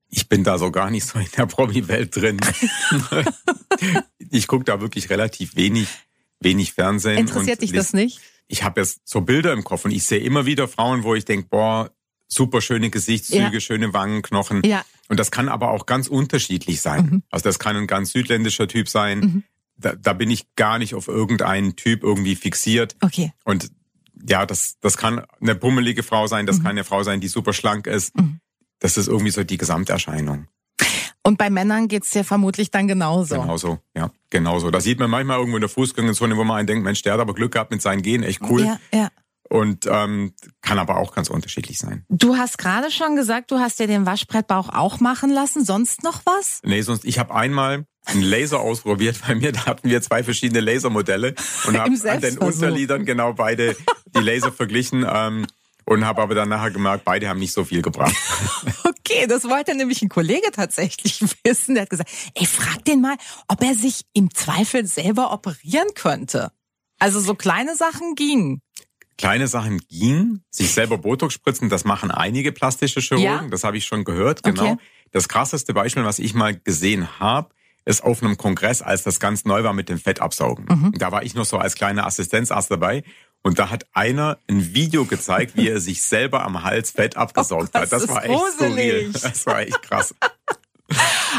Ich 0.09 0.29
bin 0.29 0.45
da 0.45 0.59
so 0.59 0.71
gar 0.71 0.91
nicht 0.91 1.05
so 1.05 1.19
in 1.19 1.27
der 1.37 1.47
Promi-Welt 1.47 2.15
drin. 2.17 2.39
ich 4.31 4.47
gucke 4.47 4.65
da 4.65 4.81
wirklich 4.81 5.11
relativ 5.11 5.57
wenig, 5.57 5.89
wenig 6.41 6.73
Fernsehen. 6.73 7.19
Interessiert 7.19 7.63
dich 7.63 7.73
das 7.73 7.93
nicht? 7.93 8.21
Ich 8.49 8.63
habe 8.63 8.81
jetzt 8.81 9.01
so 9.05 9.21
Bilder 9.21 9.53
im 9.53 9.65
Kopf 9.65 9.85
und 9.85 9.91
ich 9.91 10.05
sehe 10.05 10.21
immer 10.21 10.47
wieder 10.47 10.69
Frauen, 10.69 11.03
wo 11.03 11.15
ich 11.15 11.25
denke, 11.25 11.49
boah, 11.51 11.91
super 12.29 12.61
schöne 12.61 12.91
Gesichtszüge, 12.91 13.55
Ja. 13.55 13.61
schöne 13.61 13.93
Wangenknochen. 13.93 14.63
Ja. 14.65 14.85
Und 15.09 15.19
das 15.21 15.31
kann 15.31 15.49
aber 15.49 15.71
auch 15.71 15.87
ganz 15.87 16.09
unterschiedlich 16.09 16.81
sein. 16.81 17.07
Mhm. 17.07 17.23
Also 17.31 17.45
das 17.45 17.59
kann 17.59 17.77
ein 17.77 17.87
ganz 17.87 18.13
südländischer 18.13 18.69
Typ 18.69 18.89
sein. 18.89 19.19
Mhm. 19.19 19.43
Da, 19.77 19.95
da 19.95 20.13
bin 20.15 20.31
ich 20.31 20.55
gar 20.57 20.79
nicht 20.79 20.95
auf 20.95 21.09
irgendeinen 21.09 21.77
Typ 21.77 22.03
irgendwie 22.03 22.35
fixiert. 22.35 22.97
Okay. 23.03 23.33
Und 23.45 23.71
ja, 24.29 24.47
das, 24.47 24.77
das 24.81 24.97
kann 24.97 25.25
eine 25.41 25.55
pummelige 25.55 26.03
Frau 26.03 26.27
sein, 26.27 26.47
das 26.47 26.59
Mhm. 26.59 26.63
kann 26.63 26.71
eine 26.73 26.85
Frau 26.85 27.03
sein, 27.03 27.21
die 27.21 27.29
super 27.29 27.53
schlank 27.53 27.87
ist. 27.87 28.17
Mhm. 28.17 28.41
Das 28.79 28.97
ist 28.97 29.09
irgendwie 29.09 29.31
so 29.31 29.43
die 29.45 29.57
Gesamterscheinung. 29.57 30.49
Und 31.23 31.39
bei 31.39 31.51
Männern 31.51 31.89
geht's 31.89 32.11
dir 32.11 32.23
vermutlich 32.23 32.71
dann 32.71 32.87
genauso. 32.87 33.41
Genauso, 33.41 33.81
ja, 33.97 34.11
genauso. 34.31 34.71
Da 34.71 34.81
sieht 34.81 35.01
man 35.01 35.11
manchmal 35.11 35.39
irgendwo 35.39 35.57
in 35.57 35.63
der 35.63 35.69
Fußgängerzone, 35.71 36.37
wo 36.37 36.45
man 36.45 36.59
einen 36.59 36.67
denkt, 36.69 36.85
Mensch, 36.85 37.03
der 37.03 37.15
hat 37.15 37.21
aber 37.21 37.35
Glück 37.35 37.53
gehabt 37.53 37.73
mit 37.73 37.83
seinen 37.83 38.03
Genen, 38.03 38.23
echt 38.23 38.43
cool. 38.43 38.65
Ja, 38.65 38.79
ja. 38.93 39.09
Und 39.49 39.87
ähm, 39.87 40.35
kann 40.61 40.79
aber 40.79 40.99
auch 40.99 41.13
ganz 41.15 41.29
unterschiedlich 41.31 41.79
sein. 41.79 42.05
Du 42.09 42.37
hast 42.37 42.59
gerade 42.59 42.91
schon 42.91 43.17
gesagt, 43.17 43.51
du 43.51 43.59
hast 43.59 43.79
dir 43.81 43.87
den 43.87 44.05
Waschbrettbauch 44.07 44.69
auch 44.69 45.01
machen 45.01 45.31
lassen. 45.31 45.65
Sonst 45.65 46.03
noch 46.03 46.21
was? 46.27 46.61
Nee, 46.65 46.83
sonst, 46.83 47.05
ich 47.05 47.19
habe 47.19 47.35
einmal 47.35 47.87
einen 48.07 48.23
Laser 48.23 48.61
ausprobiert 48.61 49.21
bei 49.27 49.35
mir, 49.35 49.53
da 49.53 49.67
hatten 49.67 49.89
wir 49.89 50.01
zwei 50.03 50.23
verschiedene 50.23 50.61
Lasermodelle 50.61 51.35
und 51.67 51.79
habe 51.79 52.11
an 52.11 52.21
den. 52.21 52.39
Unterliedern 52.39 53.05
genau 53.05 53.33
beide 53.33 53.77
die 54.17 54.21
Laser 54.21 54.53
verglichen 54.53 55.05
ähm, 55.09 55.47
und 55.85 56.05
habe 56.05 56.23
aber 56.23 56.35
dann 56.35 56.49
nachher 56.49 56.71
gemerkt, 56.71 57.05
beide 57.05 57.29
haben 57.29 57.39
nicht 57.39 57.53
so 57.53 57.65
viel 57.65 57.83
gebracht. 57.83 58.15
Okay, 59.09 59.29
das 59.29 59.45
wollte 59.45 59.73
nämlich 59.77 60.03
ein 60.03 60.09
Kollege 60.09 60.51
tatsächlich 60.51 61.21
wissen. 61.45 61.75
Der 61.77 61.83
hat 61.83 61.91
gesagt, 61.91 62.11
ey, 62.35 62.45
frag 62.45 62.85
den 62.85 63.01
mal, 63.01 63.17
ob 63.47 63.63
er 63.63 63.75
sich 63.77 64.01
im 64.15 64.35
Zweifel 64.35 64.85
selber 64.85 65.33
operieren 65.33 65.87
könnte. 65.95 66.51
Also 66.99 67.21
so 67.21 67.37
kleine 67.37 67.77
Sachen 67.77 68.17
gingen. 68.17 68.63
Kleine 69.17 69.47
Sachen 69.47 69.79
gingen, 69.89 70.45
sich 70.51 70.73
selber 70.73 70.99
Botox 70.99 71.35
spritzen, 71.35 71.69
das 71.69 71.85
machen 71.85 72.11
einige 72.11 72.51
plastische 72.51 73.01
Chirurgen, 73.01 73.25
Ja? 73.45 73.49
das 73.49 73.63
habe 73.63 73.77
ich 73.79 73.87
schon 73.87 74.03
gehört, 74.03 74.43
genau. 74.43 74.73
Okay. 74.73 74.77
Das 75.13 75.29
krasseste 75.29 75.73
Beispiel, 75.73 76.05
was 76.05 76.19
ich 76.19 76.35
mal 76.35 76.57
gesehen 76.57 77.21
habe, 77.21 77.51
ist 77.87 78.03
auf 78.03 78.23
einem 78.23 78.37
Kongress, 78.37 78.83
als 78.83 79.05
das 79.05 79.21
ganz 79.21 79.45
neu 79.45 79.63
war 79.63 79.73
mit 79.73 79.89
dem 79.89 79.99
Fettabsaugen. 79.99 80.67
Mhm. 80.69 80.93
Da 80.99 81.13
war 81.13 81.23
ich 81.23 81.35
noch 81.35 81.47
so 81.47 81.57
als 81.57 81.77
kleiner 81.77 82.05
Assistenzarzt 82.05 82.71
dabei. 82.71 83.05
Und 83.43 83.61
da 83.61 83.71
hat 83.71 83.87
einer 83.93 84.39
ein 84.51 84.75
Video 84.75 85.05
gezeigt, 85.05 85.57
wie 85.57 85.69
er 85.69 85.81
sich 85.81 86.03
selber 86.03 86.45
am 86.45 86.65
Hals 86.65 86.91
Fett 86.91 87.17
abgesaugt 87.17 87.71
oh, 87.75 87.79
hat. 87.79 87.93
Das 87.93 88.09
war 88.09 88.25
echt 88.25 88.35
gruselig. 88.35 89.07
skurril. 89.07 89.13
Das 89.13 89.47
war 89.47 89.61
echt 89.61 89.83
krass. 89.83 90.15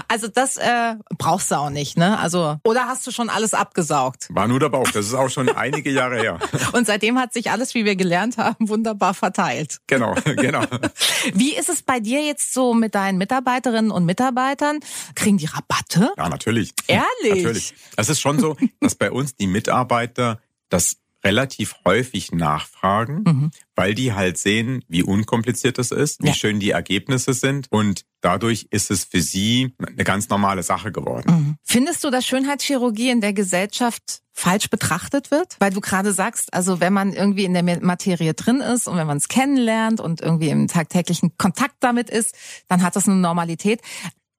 Also 0.07 0.27
das 0.27 0.57
äh, 0.57 0.95
brauchst 1.17 1.51
du 1.51 1.55
auch 1.55 1.69
nicht, 1.69 1.97
ne? 1.97 2.17
Also 2.19 2.57
oder 2.63 2.87
hast 2.87 3.05
du 3.05 3.11
schon 3.11 3.29
alles 3.29 3.53
abgesaugt? 3.53 4.27
War 4.29 4.47
nur 4.47 4.59
der 4.59 4.69
Bauch. 4.69 4.89
Das 4.91 5.05
ist 5.05 5.13
auch 5.13 5.29
schon 5.29 5.49
einige 5.49 5.91
Jahre 5.91 6.17
her. 6.17 6.39
Und 6.73 6.87
seitdem 6.87 7.19
hat 7.19 7.33
sich 7.33 7.51
alles, 7.51 7.73
wie 7.75 7.85
wir 7.85 7.95
gelernt 7.95 8.37
haben, 8.37 8.69
wunderbar 8.69 9.13
verteilt. 9.13 9.79
Genau, 9.87 10.15
genau. 10.23 10.63
Wie 11.33 11.55
ist 11.55 11.69
es 11.69 11.81
bei 11.81 11.99
dir 11.99 12.23
jetzt 12.25 12.53
so 12.53 12.73
mit 12.73 12.95
deinen 12.95 13.17
Mitarbeiterinnen 13.17 13.91
und 13.91 14.05
Mitarbeitern? 14.05 14.79
Kriegen 15.15 15.37
die 15.37 15.45
Rabatte? 15.45 16.11
Ja, 16.17 16.29
natürlich. 16.29 16.73
Ehrlich? 16.87 17.43
Natürlich. 17.43 17.73
Es 17.95 18.09
ist 18.09 18.19
schon 18.19 18.39
so, 18.39 18.55
dass 18.79 18.95
bei 18.95 19.11
uns 19.11 19.35
die 19.35 19.47
Mitarbeiter 19.47 20.39
das 20.69 20.97
relativ 21.23 21.75
häufig 21.85 22.31
nachfragen, 22.31 23.23
mhm. 23.25 23.51
weil 23.75 23.93
die 23.93 24.13
halt 24.13 24.37
sehen, 24.37 24.83
wie 24.87 25.03
unkompliziert 25.03 25.77
das 25.77 25.91
ist, 25.91 26.21
wie 26.21 26.27
ja. 26.27 26.33
schön 26.33 26.59
die 26.59 26.71
Ergebnisse 26.71 27.33
sind 27.33 27.67
und 27.71 28.05
dadurch 28.21 28.67
ist 28.71 28.91
es 28.91 29.05
für 29.05 29.21
sie 29.21 29.73
eine 29.79 30.03
ganz 30.03 30.29
normale 30.29 30.63
Sache 30.63 30.91
geworden. 30.91 31.31
Mhm. 31.31 31.55
Findest 31.63 32.03
du, 32.03 32.09
dass 32.09 32.25
Schönheitschirurgie 32.25 33.09
in 33.09 33.21
der 33.21 33.33
Gesellschaft 33.33 34.21
falsch 34.31 34.69
betrachtet 34.69 35.31
wird? 35.31 35.55
Weil 35.59 35.71
du 35.71 35.81
gerade 35.81 36.13
sagst, 36.13 36.53
also 36.53 36.79
wenn 36.79 36.93
man 36.93 37.13
irgendwie 37.13 37.45
in 37.45 37.53
der 37.53 37.63
Materie 37.81 38.33
drin 38.33 38.61
ist 38.61 38.87
und 38.87 38.97
wenn 38.97 39.07
man 39.07 39.17
es 39.17 39.27
kennenlernt 39.27 39.99
und 39.99 40.21
irgendwie 40.21 40.49
im 40.49 40.67
tagtäglichen 40.67 41.35
Kontakt 41.37 41.75
damit 41.79 42.09
ist, 42.09 42.35
dann 42.67 42.83
hat 42.83 42.95
das 42.95 43.07
eine 43.07 43.17
Normalität. 43.17 43.81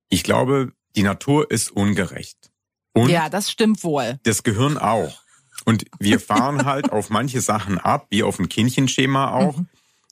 Ich 0.08 0.22
glaube, 0.22 0.72
die 0.96 1.02
Natur 1.02 1.50
ist 1.50 1.70
ungerecht. 1.70 2.50
Und 2.94 3.10
ja, 3.10 3.28
das 3.28 3.50
stimmt 3.50 3.84
wohl. 3.84 4.18
Das 4.22 4.42
Gehirn 4.42 4.78
auch. 4.78 5.22
Und 5.64 5.84
wir 5.98 6.20
fahren 6.20 6.64
halt 6.64 6.92
auf 6.92 7.10
manche 7.10 7.40
Sachen 7.40 7.78
ab, 7.78 8.06
wie 8.10 8.22
auf 8.22 8.38
ein 8.38 8.48
Kindchenschema 8.48 9.32
auch. 9.32 9.56
Mhm. 9.56 9.68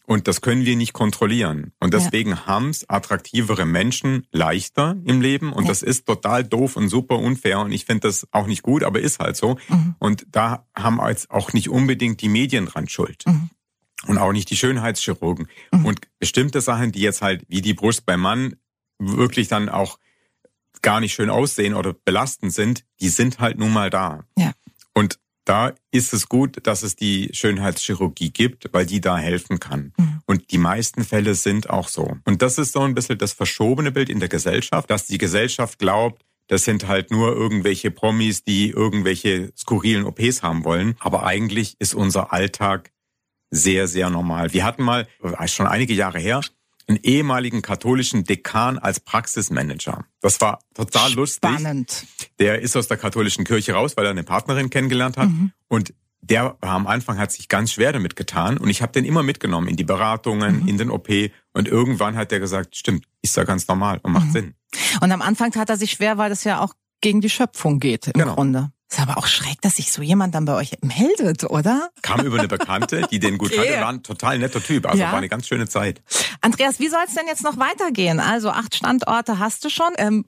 Und 0.06 0.28
das 0.28 0.40
können 0.40 0.64
wir 0.64 0.76
nicht 0.76 0.92
kontrollieren. 0.92 1.72
Und 1.80 1.92
deswegen 1.92 2.30
ja. 2.30 2.46
haben 2.46 2.68
es 2.68 2.88
attraktivere 2.88 3.66
Menschen 3.66 4.26
leichter 4.30 4.96
im 5.04 5.20
Leben. 5.20 5.52
Und 5.52 5.64
ja. 5.64 5.68
das 5.68 5.82
ist 5.82 6.06
total 6.06 6.44
doof 6.44 6.76
und 6.76 6.88
super 6.88 7.18
unfair. 7.18 7.58
Und 7.58 7.72
ich 7.72 7.86
finde 7.86 8.06
das 8.06 8.26
auch 8.30 8.46
nicht 8.46 8.62
gut, 8.62 8.84
aber 8.84 9.00
ist 9.00 9.18
halt 9.18 9.36
so. 9.36 9.58
Mhm. 9.68 9.96
Und 9.98 10.26
da 10.30 10.64
haben 10.76 11.00
jetzt 11.08 11.30
auch 11.32 11.52
nicht 11.52 11.68
unbedingt 11.68 12.20
die 12.22 12.28
Medien 12.28 12.66
dran 12.66 12.88
Schuld. 12.88 13.24
Mhm. 13.26 13.50
Und 14.06 14.18
auch 14.18 14.32
nicht 14.32 14.48
die 14.50 14.56
Schönheitschirurgen. 14.56 15.48
Mhm. 15.72 15.84
Und 15.84 16.00
bestimmte 16.20 16.60
Sachen, 16.60 16.92
die 16.92 17.00
jetzt 17.00 17.20
halt 17.20 17.44
wie 17.48 17.60
die 17.60 17.74
Brust 17.74 18.06
beim 18.06 18.20
Mann 18.20 18.54
wirklich 18.98 19.48
dann 19.48 19.68
auch 19.68 19.98
gar 20.82 21.00
nicht 21.00 21.14
schön 21.14 21.30
aussehen 21.30 21.74
oder 21.74 21.94
belastend 21.94 22.52
sind, 22.52 22.84
die 23.00 23.08
sind 23.08 23.40
halt 23.40 23.58
nun 23.58 23.72
mal 23.72 23.90
da. 23.90 24.24
Ja. 24.38 24.52
Und 24.94 25.18
da 25.46 25.72
ist 25.92 26.12
es 26.12 26.28
gut, 26.28 26.66
dass 26.66 26.82
es 26.82 26.96
die 26.96 27.30
Schönheitschirurgie 27.32 28.30
gibt, 28.30 28.68
weil 28.72 28.84
die 28.84 29.00
da 29.00 29.16
helfen 29.16 29.60
kann. 29.60 29.92
Mhm. 29.96 30.20
Und 30.26 30.50
die 30.50 30.58
meisten 30.58 31.04
Fälle 31.04 31.34
sind 31.34 31.70
auch 31.70 31.88
so. 31.88 32.16
Und 32.24 32.42
das 32.42 32.58
ist 32.58 32.72
so 32.72 32.80
ein 32.80 32.94
bisschen 32.94 33.16
das 33.18 33.32
verschobene 33.32 33.92
Bild 33.92 34.10
in 34.10 34.20
der 34.20 34.28
Gesellschaft, 34.28 34.90
dass 34.90 35.06
die 35.06 35.18
Gesellschaft 35.18 35.78
glaubt, 35.78 36.22
das 36.48 36.64
sind 36.64 36.86
halt 36.86 37.10
nur 37.10 37.34
irgendwelche 37.34 37.90
Promis, 37.90 38.44
die 38.44 38.70
irgendwelche 38.70 39.52
skurrilen 39.56 40.04
OPs 40.04 40.42
haben 40.42 40.64
wollen. 40.64 40.96
Aber 41.00 41.24
eigentlich 41.24 41.76
ist 41.80 41.94
unser 41.94 42.32
Alltag 42.32 42.92
sehr, 43.50 43.88
sehr 43.88 44.10
normal. 44.10 44.52
Wir 44.52 44.64
hatten 44.64 44.82
mal, 44.82 45.06
schon 45.46 45.66
einige 45.66 45.94
Jahre 45.94 46.18
her, 46.18 46.40
einen 46.88 46.98
ehemaligen 47.02 47.62
katholischen 47.62 48.24
Dekan 48.24 48.78
als 48.78 49.00
Praxismanager. 49.00 50.04
Das 50.20 50.40
war 50.40 50.60
total 50.74 51.12
lustig. 51.14 51.50
Spannend. 51.50 52.06
Der 52.38 52.60
ist 52.60 52.76
aus 52.76 52.88
der 52.88 52.96
katholischen 52.96 53.44
Kirche 53.44 53.72
raus, 53.72 53.96
weil 53.96 54.04
er 54.04 54.12
eine 54.12 54.22
Partnerin 54.22 54.70
kennengelernt 54.70 55.16
hat. 55.16 55.28
Mhm. 55.28 55.52
Und 55.68 55.94
der 56.20 56.56
war 56.60 56.74
am 56.74 56.86
Anfang 56.86 57.18
hat 57.18 57.32
sich 57.32 57.48
ganz 57.48 57.72
schwer 57.72 57.92
damit 57.92 58.16
getan 58.16 58.58
und 58.58 58.68
ich 58.68 58.82
habe 58.82 58.92
den 58.92 59.04
immer 59.04 59.22
mitgenommen 59.22 59.68
in 59.68 59.76
die 59.76 59.84
Beratungen, 59.84 60.62
mhm. 60.62 60.68
in 60.68 60.78
den 60.78 60.90
OP 60.90 61.08
und 61.52 61.68
irgendwann 61.68 62.16
hat 62.16 62.30
der 62.32 62.40
gesagt, 62.40 62.76
stimmt, 62.76 63.06
ist 63.22 63.36
ja 63.36 63.44
ganz 63.44 63.68
normal 63.68 64.00
und 64.02 64.12
macht 64.12 64.26
mhm. 64.28 64.32
Sinn. 64.32 64.54
Und 65.00 65.12
am 65.12 65.22
Anfang 65.22 65.52
tat 65.52 65.68
er 65.70 65.76
sich 65.76 65.92
schwer, 65.92 66.18
weil 66.18 66.28
das 66.28 66.44
ja 66.44 66.60
auch 66.60 66.74
gegen 67.00 67.20
die 67.20 67.30
Schöpfung 67.30 67.78
geht 67.78 68.08
im 68.08 68.14
genau. 68.14 68.34
Grunde. 68.34 68.72
Ist 68.88 69.00
aber 69.00 69.18
auch 69.18 69.26
schräg, 69.26 69.60
dass 69.62 69.76
sich 69.76 69.90
so 69.90 70.00
jemand 70.00 70.34
dann 70.34 70.44
bei 70.44 70.54
euch 70.54 70.78
meldet, 70.80 71.44
oder? 71.44 71.90
Kam 72.02 72.24
über 72.24 72.38
eine 72.38 72.46
Bekannte, 72.46 73.08
die 73.10 73.18
den 73.18 73.36
gut 73.36 73.52
okay. 73.52 73.66
kannte, 73.66 73.80
war 73.80 73.88
ein 73.88 74.02
total 74.02 74.38
netter 74.38 74.62
Typ. 74.62 74.86
Also 74.86 74.98
ja. 74.98 75.10
war 75.10 75.18
eine 75.18 75.28
ganz 75.28 75.48
schöne 75.48 75.68
Zeit. 75.68 76.02
Andreas, 76.40 76.78
wie 76.78 76.88
soll 76.88 77.02
es 77.06 77.14
denn 77.14 77.26
jetzt 77.26 77.42
noch 77.42 77.58
weitergehen? 77.58 78.20
Also 78.20 78.50
acht 78.50 78.76
Standorte 78.76 79.38
hast 79.38 79.64
du 79.64 79.70
schon. 79.70 79.92
Ähm, 79.98 80.24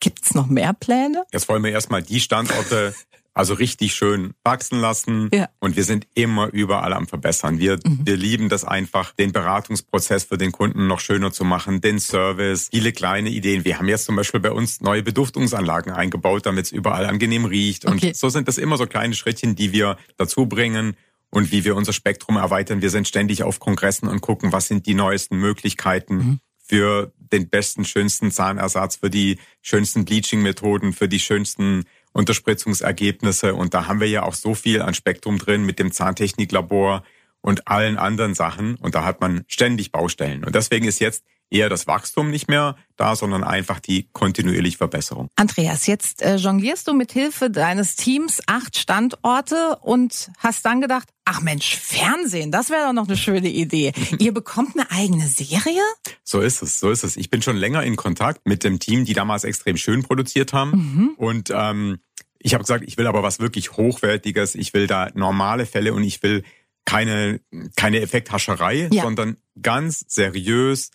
Gibt 0.00 0.22
es 0.22 0.34
noch 0.34 0.46
mehr 0.48 0.74
Pläne? 0.74 1.24
Jetzt 1.32 1.48
wollen 1.48 1.64
wir 1.64 1.72
erstmal 1.72 2.02
die 2.02 2.20
Standorte 2.20 2.94
also 3.34 3.54
richtig 3.54 3.94
schön 3.94 4.34
wachsen 4.44 4.80
lassen. 4.80 5.28
Ja. 5.34 5.48
Und 5.58 5.76
wir 5.76 5.84
sind 5.84 6.06
immer 6.14 6.48
überall 6.52 6.92
am 6.92 7.08
Verbessern. 7.08 7.58
Wir, 7.58 7.78
mhm. 7.84 8.00
wir 8.04 8.16
lieben 8.16 8.48
das 8.48 8.64
einfach, 8.64 9.12
den 9.12 9.32
Beratungsprozess 9.32 10.24
für 10.24 10.38
den 10.38 10.52
Kunden 10.52 10.86
noch 10.86 11.00
schöner 11.00 11.32
zu 11.32 11.44
machen, 11.44 11.80
den 11.80 11.98
Service, 11.98 12.68
viele 12.70 12.92
kleine 12.92 13.30
Ideen. 13.30 13.64
Wir 13.64 13.78
haben 13.78 13.88
jetzt 13.88 14.04
zum 14.04 14.14
Beispiel 14.16 14.40
bei 14.40 14.52
uns 14.52 14.80
neue 14.80 15.02
Beduftungsanlagen 15.02 15.92
eingebaut, 15.92 16.46
damit 16.46 16.66
es 16.66 16.72
überall 16.72 17.06
angenehm 17.06 17.44
riecht. 17.44 17.86
Okay. 17.86 18.08
Und 18.08 18.16
so 18.16 18.28
sind 18.28 18.46
das 18.46 18.56
immer 18.56 18.76
so 18.76 18.86
kleine 18.86 19.14
Schrittchen, 19.14 19.56
die 19.56 19.72
wir 19.72 19.98
dazu 20.16 20.46
bringen 20.46 20.96
und 21.30 21.50
wie 21.50 21.64
wir 21.64 21.74
unser 21.74 21.92
Spektrum 21.92 22.36
erweitern. 22.36 22.82
Wir 22.82 22.90
sind 22.90 23.08
ständig 23.08 23.42
auf 23.42 23.58
Kongressen 23.58 24.08
und 24.08 24.20
gucken, 24.20 24.52
was 24.52 24.68
sind 24.68 24.86
die 24.86 24.94
neuesten 24.94 25.36
Möglichkeiten. 25.38 26.16
Mhm 26.16 26.40
für 26.66 27.12
den 27.18 27.50
besten, 27.50 27.84
schönsten 27.84 28.30
Zahnersatz, 28.30 28.96
für 28.96 29.10
die 29.10 29.38
schönsten 29.60 30.06
Bleaching-Methoden, 30.06 30.94
für 30.94 31.08
die 31.08 31.20
schönsten 31.20 31.84
Unterspritzungsergebnisse. 32.14 33.54
Und 33.54 33.74
da 33.74 33.86
haben 33.86 34.00
wir 34.00 34.08
ja 34.08 34.22
auch 34.22 34.34
so 34.34 34.54
viel 34.54 34.80
an 34.80 34.94
Spektrum 34.94 35.38
drin 35.38 35.66
mit 35.66 35.78
dem 35.78 35.92
Zahntechniklabor 35.92 37.04
und 37.44 37.68
allen 37.68 37.98
anderen 37.98 38.34
Sachen. 38.34 38.76
Und 38.76 38.94
da 38.94 39.04
hat 39.04 39.20
man 39.20 39.44
ständig 39.48 39.92
Baustellen. 39.92 40.44
Und 40.44 40.54
deswegen 40.54 40.86
ist 40.86 40.98
jetzt 40.98 41.24
eher 41.50 41.68
das 41.68 41.86
Wachstum 41.86 42.30
nicht 42.30 42.48
mehr 42.48 42.74
da, 42.96 43.14
sondern 43.14 43.44
einfach 43.44 43.80
die 43.80 44.08
kontinuierliche 44.12 44.78
Verbesserung. 44.78 45.28
Andreas, 45.36 45.86
jetzt 45.86 46.22
äh, 46.22 46.36
jonglierst 46.36 46.88
du 46.88 46.94
mit 46.94 47.12
Hilfe 47.12 47.50
deines 47.50 47.96
Teams 47.96 48.40
acht 48.46 48.78
Standorte 48.78 49.76
und 49.82 50.30
hast 50.38 50.64
dann 50.64 50.80
gedacht, 50.80 51.10
ach 51.26 51.42
Mensch, 51.42 51.76
Fernsehen, 51.76 52.50
das 52.50 52.70
wäre 52.70 52.86
doch 52.86 52.92
noch 52.94 53.08
eine 53.08 53.16
schöne 53.18 53.50
Idee. 53.50 53.92
Ihr 54.18 54.32
bekommt 54.32 54.74
eine 54.74 54.90
eigene 54.90 55.26
Serie? 55.26 55.82
So 56.22 56.40
ist 56.40 56.62
es, 56.62 56.80
so 56.80 56.90
ist 56.90 57.04
es. 57.04 57.18
Ich 57.18 57.28
bin 57.28 57.42
schon 57.42 57.56
länger 57.56 57.82
in 57.82 57.96
Kontakt 57.96 58.46
mit 58.46 58.64
dem 58.64 58.78
Team, 58.78 59.04
die 59.04 59.12
damals 59.12 59.44
extrem 59.44 59.76
schön 59.76 60.02
produziert 60.02 60.54
haben. 60.54 60.70
Mhm. 60.70 61.10
Und 61.18 61.50
ähm, 61.54 61.98
ich 62.38 62.54
habe 62.54 62.64
gesagt, 62.64 62.84
ich 62.86 62.96
will 62.96 63.06
aber 63.06 63.22
was 63.22 63.38
wirklich 63.38 63.72
Hochwertiges. 63.76 64.54
Ich 64.54 64.72
will 64.72 64.86
da 64.86 65.10
normale 65.14 65.66
Fälle 65.66 65.92
und 65.92 66.04
ich 66.04 66.22
will 66.22 66.42
keine, 66.84 67.40
keine 67.76 68.00
Effekthascherei, 68.00 68.88
ja. 68.92 69.02
sondern 69.02 69.36
ganz 69.60 70.04
seriös 70.08 70.90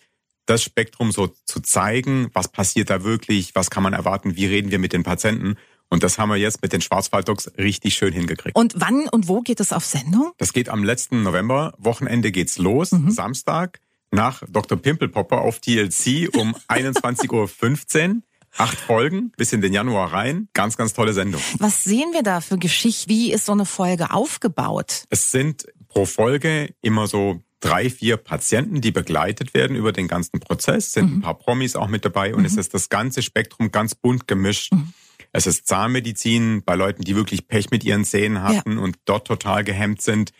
das 0.46 0.62
Spektrum 0.62 1.12
so 1.12 1.28
zu 1.44 1.60
zeigen, 1.60 2.28
was 2.32 2.48
passiert 2.48 2.90
da 2.90 3.04
wirklich, 3.04 3.54
was 3.54 3.70
kann 3.70 3.82
man 3.82 3.92
erwarten, 3.92 4.36
wie 4.36 4.46
reden 4.46 4.70
wir 4.70 4.78
mit 4.78 4.92
den 4.92 5.04
Patienten. 5.04 5.56
Und 5.88 6.02
das 6.02 6.18
haben 6.18 6.28
wir 6.28 6.36
jetzt 6.36 6.62
mit 6.62 6.72
den 6.72 6.80
Schwarzwalddocs 6.80 7.52
richtig 7.58 7.94
schön 7.94 8.12
hingekriegt. 8.12 8.56
Und 8.56 8.74
wann 8.76 9.08
und 9.08 9.28
wo 9.28 9.40
geht 9.40 9.60
es 9.60 9.72
auf 9.72 9.84
Sendung? 9.84 10.32
Das 10.38 10.52
geht 10.52 10.68
am 10.68 10.84
letzten 10.84 11.22
November. 11.22 11.74
Wochenende 11.78 12.32
geht's 12.32 12.58
los, 12.58 12.92
mhm. 12.92 13.10
Samstag, 13.10 13.80
nach 14.10 14.42
Dr. 14.48 14.78
Pimpelpopper 14.78 15.40
auf 15.40 15.60
TLC 15.60 16.28
um 16.34 16.54
21.15 16.68 18.08
Uhr. 18.08 18.22
Acht 18.56 18.78
Folgen 18.78 19.30
bis 19.36 19.52
in 19.52 19.60
den 19.60 19.72
Januar 19.72 20.12
rein. 20.12 20.48
Ganz, 20.54 20.76
ganz 20.76 20.92
tolle 20.92 21.12
Sendung. 21.12 21.40
Was 21.58 21.84
sehen 21.84 22.12
wir 22.12 22.24
da 22.24 22.40
für 22.40 22.58
Geschichte? 22.58 23.08
Wie 23.08 23.32
ist 23.32 23.46
so 23.46 23.52
eine 23.52 23.64
Folge 23.64 24.12
aufgebaut? 24.12 25.04
Es 25.08 25.30
sind 25.30 25.66
pro 25.90 26.06
Folge 26.06 26.72
immer 26.80 27.06
so 27.06 27.42
drei, 27.60 27.90
vier 27.90 28.16
Patienten, 28.16 28.80
die 28.80 28.90
begleitet 28.90 29.52
werden 29.52 29.76
über 29.76 29.92
den 29.92 30.08
ganzen 30.08 30.40
Prozess, 30.40 30.92
sind 30.92 31.10
mhm. 31.10 31.18
ein 31.18 31.20
paar 31.20 31.38
Promis 31.38 31.76
auch 31.76 31.88
mit 31.88 32.04
dabei 32.04 32.34
und 32.34 32.40
mhm. 32.40 32.46
es 32.46 32.56
ist 32.56 32.72
das 32.72 32.88
ganze 32.88 33.22
Spektrum 33.22 33.70
ganz 33.70 33.94
bunt 33.94 34.26
gemischt. 34.26 34.72
Mhm. 34.72 34.94
Es 35.32 35.46
ist 35.46 35.66
Zahnmedizin 35.66 36.62
bei 36.64 36.74
Leuten, 36.74 37.02
die 37.02 37.14
wirklich 37.14 37.46
Pech 37.46 37.70
mit 37.70 37.84
ihren 37.84 38.04
Zähnen 38.04 38.42
hatten 38.42 38.78
ja. 38.78 38.78
und 38.78 38.98
dort 39.04 39.26
total 39.26 39.62
gehemmt 39.62 40.00
sind 40.00 40.32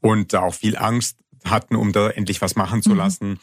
und 0.00 0.34
auch 0.34 0.54
viel 0.54 0.76
Angst 0.76 1.16
hatten, 1.44 1.74
um 1.74 1.92
da 1.92 2.10
endlich 2.10 2.42
was 2.42 2.54
machen 2.54 2.82
zu 2.82 2.90
mhm. 2.90 2.96
lassen. 2.98 3.40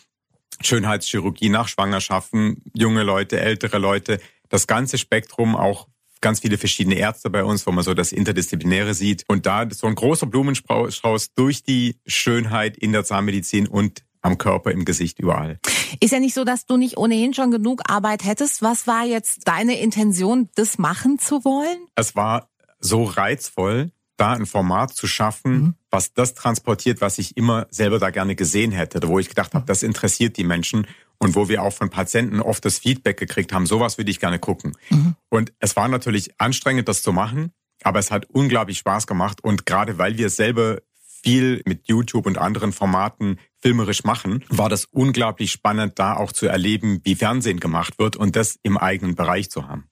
Schönheitschirurgie 0.61 1.49
nach 1.49 1.67
Schwangerschaften, 1.67 2.61
junge 2.73 3.03
Leute, 3.03 3.39
ältere 3.39 3.77
Leute, 3.77 4.21
das 4.49 4.67
ganze 4.67 4.97
Spektrum 4.97 5.55
auch 5.55 5.87
ganz 6.25 6.39
viele 6.39 6.57
verschiedene 6.57 6.95
Ärzte 6.95 7.29
bei 7.29 7.43
uns, 7.43 7.67
wo 7.67 7.71
man 7.71 7.83
so 7.83 7.93
das 7.93 8.11
Interdisziplinäre 8.11 8.95
sieht. 8.95 9.25
Und 9.27 9.45
da 9.45 9.67
so 9.69 9.85
ein 9.85 9.93
großer 9.93 10.25
Blumenstrauß 10.25 11.35
durch 11.35 11.61
die 11.61 11.99
Schönheit 12.07 12.77
in 12.77 12.93
der 12.93 13.05
Zahnmedizin 13.05 13.67
und 13.67 14.03
am 14.23 14.39
Körper, 14.39 14.71
im 14.71 14.85
Gesicht, 14.85 15.19
überall. 15.19 15.59
Ist 15.99 16.13
ja 16.13 16.19
nicht 16.19 16.33
so, 16.33 16.43
dass 16.43 16.65
du 16.65 16.77
nicht 16.77 16.97
ohnehin 16.97 17.35
schon 17.35 17.51
genug 17.51 17.83
Arbeit 17.87 18.25
hättest. 18.25 18.63
Was 18.63 18.87
war 18.87 19.05
jetzt 19.05 19.47
deine 19.47 19.79
Intention, 19.79 20.49
das 20.55 20.79
machen 20.79 21.19
zu 21.19 21.45
wollen? 21.45 21.77
Es 21.93 22.15
war 22.15 22.49
so 22.79 23.03
reizvoll, 23.03 23.91
da 24.17 24.33
ein 24.33 24.45
Format 24.45 24.93
zu 24.93 25.07
schaffen, 25.07 25.51
mhm. 25.51 25.73
was 25.89 26.13
das 26.13 26.33
transportiert, 26.33 27.01
was 27.01 27.17
ich 27.17 27.37
immer 27.37 27.67
selber 27.69 27.99
da 27.99 28.09
gerne 28.09 28.35
gesehen 28.35 28.71
hätte, 28.71 29.05
wo 29.07 29.19
ich 29.19 29.29
gedacht 29.29 29.53
habe, 29.53 29.65
das 29.65 29.83
interessiert 29.83 30.37
die 30.37 30.43
Menschen 30.43 30.87
und 31.17 31.35
wo 31.35 31.49
wir 31.49 31.63
auch 31.63 31.73
von 31.73 31.89
Patienten 31.89 32.41
oft 32.41 32.63
das 32.65 32.79
Feedback 32.79 33.17
gekriegt 33.17 33.53
haben, 33.53 33.65
sowas 33.65 33.97
würde 33.97 34.11
ich 34.11 34.19
gerne 34.19 34.39
gucken. 34.39 34.75
Mhm. 34.89 35.15
Und 35.29 35.53
es 35.59 35.75
war 35.75 35.87
natürlich 35.87 36.39
anstrengend, 36.39 36.87
das 36.87 37.01
zu 37.01 37.13
machen, 37.13 37.51
aber 37.83 37.99
es 37.99 38.11
hat 38.11 38.25
unglaublich 38.29 38.79
Spaß 38.79 39.07
gemacht 39.07 39.43
und 39.43 39.65
gerade 39.65 39.97
weil 39.97 40.17
wir 40.17 40.29
selber 40.29 40.79
viel 41.25 41.61
mit 41.65 41.87
YouTube 41.87 42.27
und 42.27 42.37
anderen 42.37 42.71
Formaten 42.71 43.39
filmerisch 43.59 44.03
machen, 44.03 44.45
war 44.49 44.69
das 44.69 44.85
unglaublich 44.85 45.51
spannend, 45.51 45.97
da 45.97 46.15
auch 46.15 46.31
zu 46.31 46.45
erleben, 46.45 47.01
wie 47.03 47.15
Fernsehen 47.15 47.59
gemacht 47.59 47.97
wird 47.97 48.15
und 48.15 48.35
das 48.35 48.59
im 48.61 48.77
eigenen 48.77 49.15
Bereich 49.15 49.49
zu 49.49 49.67
haben. 49.67 49.89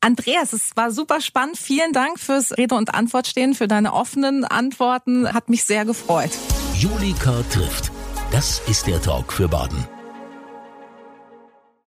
Andreas, 0.00 0.52
es 0.52 0.70
war 0.76 0.90
super 0.90 1.20
spannend. 1.20 1.58
Vielen 1.58 1.92
Dank 1.92 2.18
fürs 2.18 2.56
Rede 2.56 2.74
und 2.74 2.94
Antwort 2.94 3.26
stehen, 3.26 3.54
für 3.54 3.68
deine 3.68 3.92
offenen 3.92 4.44
Antworten. 4.44 5.32
Hat 5.32 5.48
mich 5.50 5.64
sehr 5.64 5.84
gefreut. 5.84 6.30
Julika 6.74 7.42
trifft. 7.50 7.90
Das 8.30 8.62
ist 8.68 8.86
der 8.86 9.02
Talk 9.02 9.32
für 9.32 9.48
Baden. 9.48 9.99